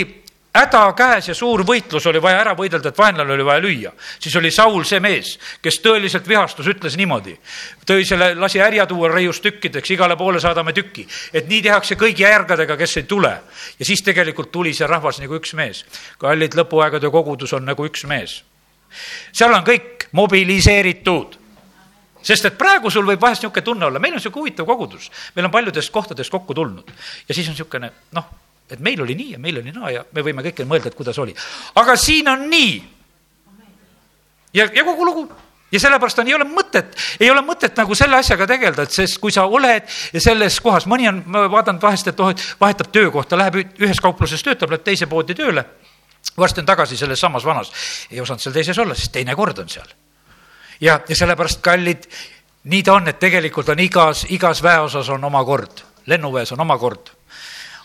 häda 0.55 0.81
käes 0.95 1.27
ja 1.29 1.35
suur 1.35 1.65
võitlus 1.67 2.05
oli 2.09 2.21
vaja 2.23 2.39
ära 2.43 2.53
võidelda, 2.57 2.89
et 2.91 2.97
vaenlane 2.97 3.33
oli 3.35 3.45
vaja 3.45 3.61
lüüa. 3.63 3.91
siis 4.19 4.35
oli 4.35 4.51
Saul 4.51 4.83
see 4.83 4.99
mees, 4.99 5.35
kes 5.61 5.79
tõeliselt 5.83 6.27
vihastus, 6.27 6.67
ütles 6.71 6.97
niimoodi. 6.97 7.37
tõi 7.85 8.05
selle, 8.05 8.33
lasi 8.35 8.59
härja 8.59 8.85
tuua 8.85 9.09
reiust 9.11 9.43
tükkideks, 9.43 9.91
igale 9.91 10.15
poole 10.15 10.39
saadame 10.39 10.73
tükki. 10.73 11.07
et 11.33 11.47
nii 11.47 11.61
tehakse 11.61 11.95
kõigi 11.95 12.23
järgedega, 12.23 12.77
kes 12.77 12.97
ei 12.97 13.03
tule. 13.03 13.33
ja 13.79 13.85
siis 13.85 14.01
tegelikult 14.01 14.51
tuli 14.51 14.73
see 14.73 14.87
rahvas 14.87 15.19
nagu 15.19 15.35
üks 15.35 15.53
mees. 15.53 15.85
kallid 16.17 16.55
lõpuaegade 16.55 17.11
kogudus 17.11 17.53
on 17.53 17.65
nagu 17.65 17.85
üks 17.85 18.05
mees. 18.07 18.43
seal 19.31 19.53
on 19.53 19.63
kõik 19.63 20.07
mobiliseeritud 20.11 21.37
sest 22.21 22.45
et 22.45 22.57
praegu 22.57 22.89
sul 22.89 23.05
võib 23.05 23.21
vahest 23.21 23.43
niisugune 23.43 23.63
tunne 23.63 23.85
olla, 23.85 23.99
meil 23.99 24.13
on 24.13 24.17
niisugune 24.17 24.41
huvitav 24.41 24.65
kogudus, 24.65 25.11
meil 25.35 25.45
on 25.45 25.51
paljudest 25.51 25.91
kohtadest 25.91 26.31
kokku 26.31 26.53
tulnud 26.53 26.91
ja 27.27 27.35
siis 27.35 27.47
on 27.47 27.53
niisugune 27.53 27.91
noh 28.11 28.44
et 28.69 28.79
meil 28.79 29.01
oli 29.01 29.15
nii 29.15 29.31
ja 29.35 29.39
meil 29.39 29.59
oli 29.61 29.71
naa 29.71 29.91
ja 29.93 30.03
me 30.11 30.23
võime 30.25 30.43
kõike 30.45 30.65
mõelda, 30.65 30.89
et 30.89 30.97
kuidas 30.97 31.17
oli. 31.21 31.35
aga 31.75 31.95
siin 31.95 32.27
on 32.29 32.47
nii. 32.49 32.75
ja, 34.53 34.69
ja 34.73 34.83
kogu 34.83 35.05
lugu 35.05 35.25
ja 35.71 35.79
sellepärast 35.79 36.19
on, 36.19 36.27
ei 36.27 36.35
ole 36.37 36.47
mõtet, 36.49 36.93
ei 37.19 37.29
ole 37.31 37.41
mõtet 37.45 37.77
nagu 37.77 37.95
selle 37.97 38.17
asjaga 38.17 38.47
tegeleda, 38.49 38.85
et 38.85 38.95
sest 38.95 39.19
kui 39.21 39.33
sa 39.33 39.45
oled 39.45 39.89
selles 40.17 40.59
kohas, 40.63 40.87
mõni 40.89 41.09
on, 41.09 41.21
ma 41.29 41.45
vaatan 41.51 41.81
vahest, 41.81 42.09
et 42.09 42.21
oh, 42.23 42.31
vahetab 42.61 42.93
töökohta, 42.95 43.37
läheb 43.37 43.59
ühes 43.81 44.01
kaupluses 44.01 44.43
töötab, 44.45 44.71
läheb 44.73 44.85
teise 44.85 45.09
poodi 45.11 45.35
tööle. 45.37 45.65
varsti 46.37 46.61
on 46.61 46.65
tagasi 46.65 46.97
selles 46.97 47.19
samas 47.19 47.45
vanas, 47.45 47.71
ei 48.11 48.21
osanud 48.21 48.41
seal 48.41 48.53
teises 48.53 48.79
olla, 48.79 48.95
sest 48.95 49.11
teine 49.11 49.35
kord 49.35 49.59
on 49.59 49.69
seal. 49.69 49.91
ja, 50.81 50.99
ja 51.07 51.15
sellepärast, 51.15 51.61
kallid, 51.61 52.07
nii 52.63 52.83
ta 52.83 52.93
on, 52.93 53.07
et 53.07 53.19
tegelikult 53.19 53.69
on 53.69 53.79
igas, 53.79 54.25
igas 54.29 54.63
väeosas 54.63 55.09
on 55.09 55.23
oma 55.23 55.43
kord, 55.45 55.83
lennuväes 56.05 56.51
on 56.51 56.65
oma 56.65 56.77
kord 56.77 57.14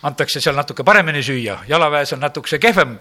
antakse 0.03 0.40
seal 0.40 0.57
natuke 0.57 0.84
paremini 0.86 1.22
süüa, 1.24 1.59
jalaväes 1.68 2.14
on 2.16 2.22
natukese 2.24 2.59
kehvem 2.59 2.96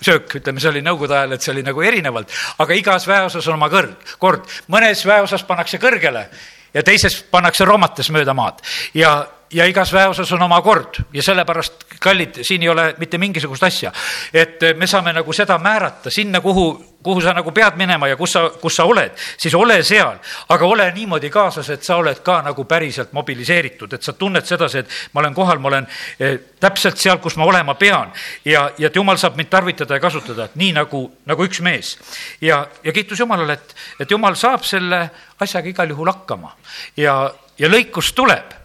söök, 0.00 0.38
ütleme, 0.40 0.60
see 0.60 0.70
oli 0.70 0.82
nõukogude 0.84 1.18
ajal, 1.18 1.36
et 1.36 1.44
see 1.44 1.52
oli 1.52 1.64
nagu 1.66 1.84
erinevalt, 1.84 2.32
aga 2.64 2.78
igas 2.78 3.06
väeosas 3.08 3.48
on 3.50 3.58
oma 3.58 3.68
kõrg, 3.72 4.14
kord. 4.22 4.48
mõnes 4.72 5.04
väeosas 5.06 5.44
pannakse 5.48 5.80
kõrgele 5.82 6.26
ja 6.72 6.82
teises 6.82 7.20
pannakse 7.30 7.64
romates 7.68 8.10
mööda 8.10 8.34
maad. 8.34 8.62
Ja 8.96 9.20
ja 9.52 9.66
igas 9.66 9.92
väeosas 9.92 10.32
on 10.32 10.42
oma 10.42 10.60
kord. 10.62 11.02
Ja 11.12 11.22
sellepärast, 11.22 11.84
kallid, 12.00 12.42
siin 12.42 12.62
ei 12.62 12.68
ole 12.68 12.94
mitte 12.98 13.18
mingisugust 13.18 13.62
asja. 13.62 13.92
et 14.34 14.60
me 14.76 14.86
saame 14.86 15.12
nagu 15.12 15.32
seda 15.32 15.58
määrata 15.58 16.10
sinna, 16.10 16.40
kuhu, 16.40 16.84
kuhu 17.02 17.20
sa 17.20 17.32
nagu 17.32 17.52
pead 17.52 17.76
minema 17.76 18.08
ja 18.08 18.16
kus 18.16 18.32
sa, 18.32 18.42
kus 18.60 18.76
sa 18.76 18.84
oled, 18.84 19.12
siis 19.38 19.54
ole 19.54 19.82
seal, 19.82 20.16
aga 20.48 20.66
ole 20.66 20.90
niimoodi 20.94 21.30
kaasas, 21.30 21.70
et 21.70 21.82
sa 21.82 21.96
oled 21.96 22.22
ka 22.22 22.40
nagu 22.42 22.64
päriselt 22.64 23.12
mobiliseeritud, 23.12 23.92
et 23.92 24.02
sa 24.02 24.12
tunned 24.12 24.46
sedasi, 24.46 24.78
et 24.78 24.88
ma 25.12 25.20
olen 25.20 25.34
kohal, 25.34 25.58
ma 25.58 25.68
olen 25.68 25.88
eh, 26.18 26.38
täpselt 26.60 26.98
seal, 26.98 27.18
kus 27.18 27.36
ma 27.36 27.44
olema 27.44 27.74
pean. 27.74 28.12
Ja, 28.44 28.70
ja 28.78 28.88
et 28.88 28.96
jumal 28.96 29.20
saab 29.20 29.36
mind 29.36 29.50
tarvitada 29.50 29.98
ja 29.98 30.00
kasutada, 30.00 30.48
nii 30.54 30.72
nagu, 30.78 31.04
nagu 31.26 31.44
üks 31.44 31.60
mees. 31.60 31.98
ja, 32.40 32.66
ja 32.84 32.92
kiitus 32.92 33.20
Jumalale, 33.20 33.52
et, 33.52 33.76
et 34.00 34.10
Jumal 34.10 34.34
saab 34.36 34.64
selle 34.64 35.10
asjaga 35.40 35.68
igal 35.68 35.90
juhul 35.90 36.10
hakkama. 36.10 36.56
Ja, 36.96 37.32
ja 37.58 37.68
lõikus 37.68 38.12
tuleb 38.16 38.61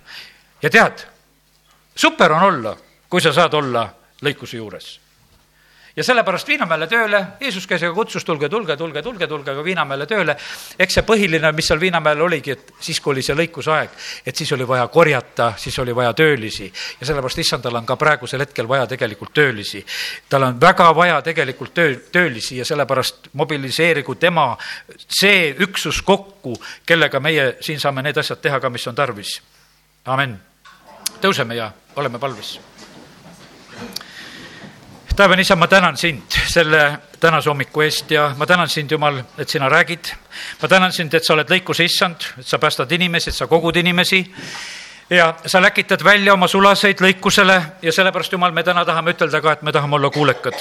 ja 0.61 0.69
tead, 0.69 1.05
super 1.95 2.31
on 2.31 2.43
olla, 2.43 2.77
kui 3.09 3.21
sa 3.21 3.33
saad 3.33 3.53
olla 3.53 3.87
lõikuse 4.23 4.57
juures. 4.57 4.99
ja 5.97 6.03
sellepärast 6.03 6.47
Viinamäele 6.47 6.85
tööle, 6.87 7.23
Jeesus 7.41 7.65
käis 7.67 7.81
ja 7.81 7.89
kutsus, 7.93 8.25
tulge, 8.25 8.49
tulge, 8.49 8.75
tulge, 8.77 9.01
tulge, 9.01 9.27
tulge 9.27 9.53
ka 9.55 9.63
Viinamäele 9.63 10.05
tööle. 10.05 10.35
eks 10.79 10.93
see 10.93 11.03
põhiline, 11.03 11.51
mis 11.51 11.67
seal 11.67 11.79
Viinamäel 11.79 12.21
oligi, 12.21 12.51
et 12.51 12.73
siis, 12.79 12.99
kui 13.01 13.11
oli 13.11 13.21
see 13.21 13.35
lõikusaeg, 13.35 13.89
et 14.25 14.35
siis 14.35 14.51
oli 14.51 14.67
vaja 14.67 14.87
korjata, 14.87 15.53
siis 15.57 15.79
oli 15.79 15.95
vaja 15.95 16.13
töölisi 16.13 16.71
ja 16.99 17.05
sellepärast 17.05 17.39
issandal 17.39 17.75
on 17.75 17.85
ka 17.85 17.95
praegusel 17.95 18.45
hetkel 18.45 18.67
vaja 18.67 18.87
tegelikult 18.87 19.33
töölisi. 19.33 19.85
tal 20.29 20.43
on 20.43 20.61
väga 20.61 20.95
vaja 20.95 21.21
tegelikult 21.21 21.73
töö, 21.73 21.95
töölisi 22.11 22.57
ja 22.57 22.65
sellepärast 22.65 23.29
mobiliseerigu 23.33 24.15
tema 24.15 24.57
see 25.09 25.55
üksus 25.59 26.01
kokku, 26.01 26.57
kellega 26.85 27.19
meie 27.19 27.57
siin 27.61 27.79
saame 27.79 28.01
need 28.01 28.17
asjad 28.17 28.41
teha 28.41 28.59
ka, 28.59 28.69
mis 28.69 28.87
on 28.87 28.95
tarvis. 28.95 29.41
amin 30.05 30.46
tõuseme 31.21 31.55
ja 31.55 31.71
oleme 31.95 32.19
palves. 32.19 32.59
taevane 35.15 35.41
isa, 35.41 35.55
ma 35.55 35.67
tänan 35.67 35.97
sind 35.97 36.31
selle 36.47 36.99
tänase 37.19 37.49
hommiku 37.49 37.81
eest 37.81 38.11
ja 38.11 38.35
ma 38.37 38.45
tänan 38.45 38.69
sind, 38.69 38.91
Jumal, 38.91 39.23
et 39.37 39.49
sina 39.49 39.69
räägid. 39.69 40.13
ma 40.61 40.67
tänan 40.67 40.91
sind, 40.91 41.13
et 41.13 41.23
sa 41.23 41.33
oled 41.33 41.49
lõikuse 41.49 41.83
issand, 41.83 42.15
et 42.39 42.45
sa 42.45 42.59
päästad 42.59 42.91
inimesi, 42.91 43.31
sa 43.31 43.47
kogud 43.47 43.75
inimesi 43.75 44.25
ja 45.09 45.33
sa 45.45 45.61
läkitad 45.61 46.03
välja 46.03 46.33
oma 46.33 46.47
sulaseid 46.47 47.01
lõikusele 47.01 47.61
ja 47.81 47.91
sellepärast, 47.91 48.31
Jumal, 48.31 48.51
me 48.51 48.63
täna 48.63 48.85
tahame 48.85 49.11
ütelda 49.11 49.41
ka, 49.41 49.51
et 49.51 49.61
me 49.61 49.71
tahame 49.71 49.95
olla 49.95 50.09
kuulekad. 50.09 50.53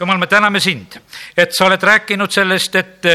Jumal, 0.00 0.18
me 0.18 0.26
täname 0.26 0.60
sind, 0.60 0.98
et 1.36 1.54
sa 1.54 1.66
oled 1.66 1.82
rääkinud 1.82 2.30
sellest, 2.30 2.74
et 2.74 3.06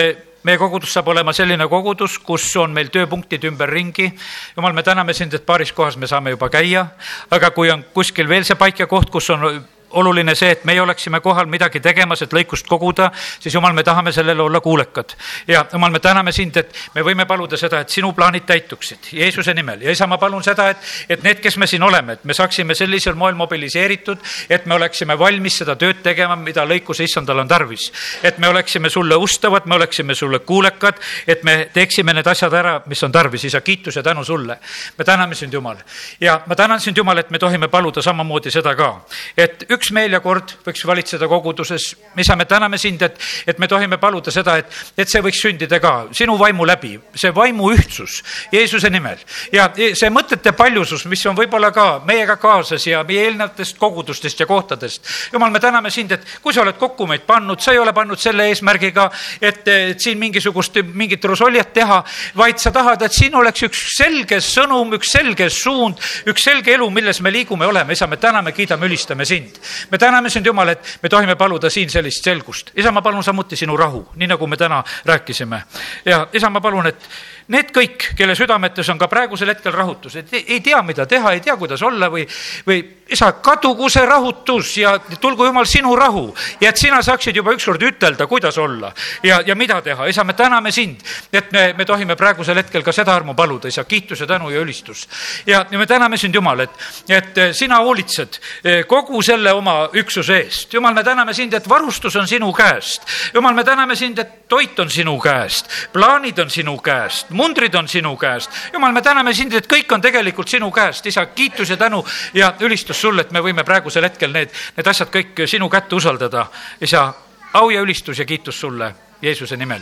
meie 0.44 0.58
kogudus 0.60 0.94
saab 0.94 1.08
olema 1.14 1.34
selline 1.34 1.68
kogudus, 1.72 2.18
kus 2.20 2.46
on 2.60 2.74
meil 2.76 2.90
tööpunktid 2.94 3.46
ümberringi. 3.48 4.12
jumal, 4.58 4.74
me 4.74 4.84
täname 4.84 5.14
sind, 5.14 5.34
et 5.34 5.46
paaris 5.46 5.72
kohas 5.72 5.98
me 5.98 6.08
saame 6.08 6.36
juba 6.36 6.50
käia, 6.50 6.88
aga 7.32 7.52
kui 7.52 7.72
on 7.72 7.84
kuskil 7.94 8.28
veel 8.28 8.44
see 8.44 8.56
paik 8.56 8.80
ja 8.80 8.88
koht, 8.88 9.10
kus 9.10 9.30
on 9.30 9.64
oluline 9.94 10.36
see, 10.36 10.52
et 10.52 10.66
meie 10.66 10.82
oleksime 10.82 11.20
kohal 11.24 11.48
midagi 11.52 11.80
tegemas, 11.84 12.22
et 12.22 12.34
lõikust 12.34 12.68
koguda, 12.70 13.12
siis 13.40 13.54
jumal, 13.54 13.74
me 13.74 13.84
tahame 13.84 14.12
sellele 14.12 14.42
olla 14.42 14.62
kuulekad. 14.62 15.16
ja 15.48 15.66
jumal, 15.74 15.92
me 15.92 16.00
täname 16.00 16.32
sind, 16.32 16.58
et 16.58 16.76
me 16.96 17.02
võime 17.02 17.26
paluda 17.26 17.58
seda, 17.58 17.80
et 17.84 17.90
sinu 17.90 18.14
plaanid 18.14 18.46
täituksid 18.46 19.12
Jeesuse 19.14 19.54
nimel 19.54 19.82
ja 19.82 19.92
isa, 19.92 20.08
ma 20.08 20.18
palun 20.18 20.44
seda, 20.44 20.70
et, 20.70 20.78
et 21.10 21.24
need, 21.24 21.42
kes 21.44 21.58
me 21.58 21.68
siin 21.68 21.84
oleme, 21.84 22.18
et 22.18 22.24
me 22.24 22.34
saaksime 22.34 22.76
sellisel 22.76 23.16
moel 23.20 23.36
mobiliseeritud, 23.40 24.18
et 24.50 24.66
me 24.66 24.76
oleksime 24.76 25.18
valmis 25.20 25.58
seda 25.62 25.76
tööd 25.80 26.02
tegema, 26.04 26.36
mida 26.36 26.66
lõikuse 26.68 27.06
issandal 27.08 27.44
on 27.44 27.48
tarvis. 27.48 27.92
et 28.24 28.38
me 28.38 28.48
oleksime 28.48 28.90
sulle 28.90 29.16
ustavad, 29.16 29.66
me 29.66 29.76
oleksime 29.76 30.16
sulle 30.16 30.40
kuulekad, 30.40 31.00
et 31.28 31.44
me 31.44 31.70
teeksime 31.74 32.14
need 32.14 32.28
asjad 32.28 32.54
ära, 32.54 32.82
mis 32.86 33.04
on 33.04 33.12
tarvis, 33.12 33.44
isa, 33.46 33.62
kiitus 33.62 33.96
ja 33.96 34.04
tänu 34.04 34.24
sulle. 34.24 34.60
me 34.98 35.06
täname 35.06 35.36
sind, 35.36 35.54
Jumal. 35.54 35.78
ja 36.22 36.42
ma 36.46 36.56
tänan 36.56 36.80
sind, 36.80 36.98
Jumal, 36.98 37.18
et 37.18 37.30
me 37.30 37.40
tohime 37.40 37.68
paluda 37.68 38.02
samamoodi 38.02 38.52
seda 38.52 38.76
ka, 38.76 38.90
et 39.38 39.66
üks 39.70 39.83
üksmeel 39.84 40.16
ja 40.16 40.22
kord 40.24 40.54
võiks 40.64 40.86
valitseda 40.88 41.28
koguduses. 41.28 41.90
isa, 42.18 42.36
me 42.40 42.46
täname 42.48 42.78
sind, 42.80 43.02
et, 43.02 43.18
et 43.48 43.60
me 43.60 43.68
tohime 43.68 43.98
paluda 44.00 44.32
seda, 44.32 44.56
et, 44.62 44.70
et 44.98 45.10
see 45.10 45.22
võiks 45.22 45.42
sündida 45.44 45.80
ka 45.84 46.08
sinu 46.16 46.38
vaimu 46.40 46.66
läbi, 46.66 46.96
see 47.16 47.34
vaimu 47.36 47.72
ühtsus 47.74 48.22
Jeesuse 48.52 48.90
nimel. 48.90 49.20
ja 49.52 49.68
see 49.76 50.10
mõtete 50.14 50.54
paljusus, 50.56 51.06
mis 51.12 51.26
on 51.28 51.36
võib-olla 51.36 51.72
ka 51.76 51.88
meiega 52.08 52.38
kaasas 52.40 52.88
ja 52.88 53.04
meie 53.04 53.28
eelnevatest 53.28 53.78
kogudustest 53.78 54.40
ja 54.40 54.48
kohtadest. 54.48 55.10
jumal, 55.34 55.52
me 55.52 55.60
täname 55.60 55.92
sind, 55.92 56.12
et 56.16 56.24
kui 56.42 56.54
sa 56.54 56.64
oled 56.64 56.80
kokku 56.80 57.08
meid 57.10 57.28
pannud, 57.28 57.60
sa 57.60 57.76
ei 57.76 57.82
ole 57.82 57.94
pannud 57.94 58.20
selle 58.20 58.48
eesmärgiga, 58.54 59.10
et, 59.42 59.68
siin 60.00 60.20
mingisugust, 60.20 60.80
mingit 60.94 61.26
rosoljat 61.26 61.74
teha, 61.74 62.00
vaid 62.40 62.62
sa 62.62 62.72
tahad, 62.72 63.02
et 63.04 63.14
siin 63.14 63.36
oleks 63.36 63.68
üks 63.68 63.84
selge 63.98 64.40
sõnum, 64.44 64.96
üks 64.96 65.12
selge 65.12 65.50
suund, 65.52 66.00
üks 66.30 66.48
selge 66.48 66.74
elu, 66.78 66.90
milles 66.94 67.20
me 67.22 67.32
liigume 67.34 67.68
oleme. 67.68 67.94
isa, 67.94 68.08
me 68.08 68.18
täname, 68.18 68.52
kiidame, 68.56 68.88
ülistame 68.88 69.26
sind 69.26 69.60
me 69.92 69.98
täname 69.98 70.30
sind, 70.30 70.46
Jumal, 70.46 70.70
et 70.70 71.00
me 71.04 71.10
tohime 71.10 71.36
paluda 71.36 71.70
siin 71.70 71.90
sellist 71.90 72.24
selgust. 72.24 72.72
isa, 72.76 72.92
ma 72.92 73.02
palun 73.02 73.24
samuti 73.24 73.56
sinu 73.56 73.78
rahu, 73.78 74.08
nii 74.16 74.28
nagu 74.28 74.48
me 74.48 74.58
täna 74.58 74.84
rääkisime. 75.06 75.64
ja 76.06 76.28
isa, 76.34 76.50
ma 76.50 76.62
palun, 76.62 76.88
et 76.88 77.10
need 77.48 77.72
kõik, 77.76 78.14
kelle 78.18 78.36
südametes 78.36 78.88
on 78.90 79.00
ka 79.00 79.08
praegusel 79.12 79.52
hetkel 79.52 79.74
rahutus, 79.76 80.16
et 80.16 80.34
ei 80.34 80.60
tea, 80.64 80.82
mida 80.86 81.06
teha, 81.10 81.34
ei 81.36 81.42
tea, 81.44 81.56
kuidas 81.60 81.82
olla 81.84 82.08
või, 82.12 82.24
või 82.68 82.80
isa, 83.12 83.32
kadugu 83.44 83.90
see 83.92 84.06
rahutus 84.08 84.78
ja 84.80 84.94
tulgu 85.22 85.46
jumal 85.50 85.68
sinu 85.68 85.96
rahu 85.96 86.26
ja 86.62 86.72
et 86.72 86.80
sina 86.80 87.02
saaksid 87.04 87.36
juba 87.36 87.54
ükskord 87.56 87.84
ütelda, 87.84 88.28
kuidas 88.28 88.58
olla 88.58 88.94
ja, 89.24 89.42
ja 89.46 89.56
mida 89.60 89.82
teha. 89.82 90.08
isa, 90.08 90.24
me 90.24 90.34
täname 90.34 90.72
sind, 90.72 91.04
et 91.34 91.52
me, 91.52 91.66
me 91.78 91.86
tohime 91.86 92.16
praegusel 92.16 92.58
hetkel 92.62 92.84
ka 92.84 92.96
seda 92.96 93.16
armu 93.16 93.36
paluda, 93.36 93.68
isa, 93.68 93.84
kiitus 93.84 94.24
ja 94.24 94.28
tänu 94.28 94.50
ja 94.50 94.62
ülistus. 94.64 95.08
ja, 95.46 95.66
ja 95.72 95.78
me 95.78 95.88
täname 95.88 96.18
sind, 96.18 96.36
Jumal, 96.36 96.64
et, 96.64 96.80
et 97.10 97.42
sina 97.54 97.82
hoolitsed 97.84 98.40
eh, 98.64 98.84
kogu 98.88 99.22
selle 99.54 99.62
oma 99.62 99.90
üksuse 99.94 100.38
eest. 100.44 100.74
Jumal, 100.74 100.94
me 100.94 101.04
täname 101.04 101.34
sind, 101.34 101.54
et 101.54 101.68
varustus 101.70 102.16
on 102.16 102.28
sinu 102.28 102.52
käest. 102.54 103.06
Jumal, 103.34 103.54
me 103.54 103.64
täname 103.64 103.96
sind, 103.96 104.20
et 104.20 104.48
toit 104.50 104.80
on 104.80 104.90
sinu 104.90 105.20
käest, 105.20 105.70
plaanid 105.94 106.40
on 106.40 106.50
sinu 106.50 106.78
käest 106.78 107.30
mundrid 107.30 107.76
on 107.76 107.88
sinu 107.88 108.16
käest. 108.18 108.52
jumal, 108.74 108.92
me 108.92 109.02
täname 109.02 109.34
sind, 109.34 109.54
et 109.54 109.68
kõik 109.68 109.92
on 109.94 110.02
tegelikult 110.02 110.48
sinu 110.48 110.72
käest, 110.72 111.06
isa, 111.06 111.26
kiitus 111.26 111.70
ja 111.70 111.78
tänu 111.78 112.06
ja 112.34 112.54
ülistus 112.60 113.02
sulle, 113.02 113.22
et 113.22 113.32
me 113.32 113.42
võime 113.42 113.64
praegusel 113.64 114.04
hetkel 114.04 114.32
need, 114.32 114.50
need 114.78 114.88
asjad 114.88 115.10
kõik 115.10 115.46
sinu 115.48 115.70
kätte 115.70 115.96
usaldada. 115.96 116.48
isa, 116.82 117.14
au 117.54 117.70
ja 117.70 117.82
ülistus 117.82 118.20
ja 118.20 118.26
kiitus 118.26 118.60
sulle 118.60 118.96
Jeesuse 119.22 119.58
nimel. 119.58 119.82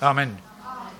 amin 0.00 0.45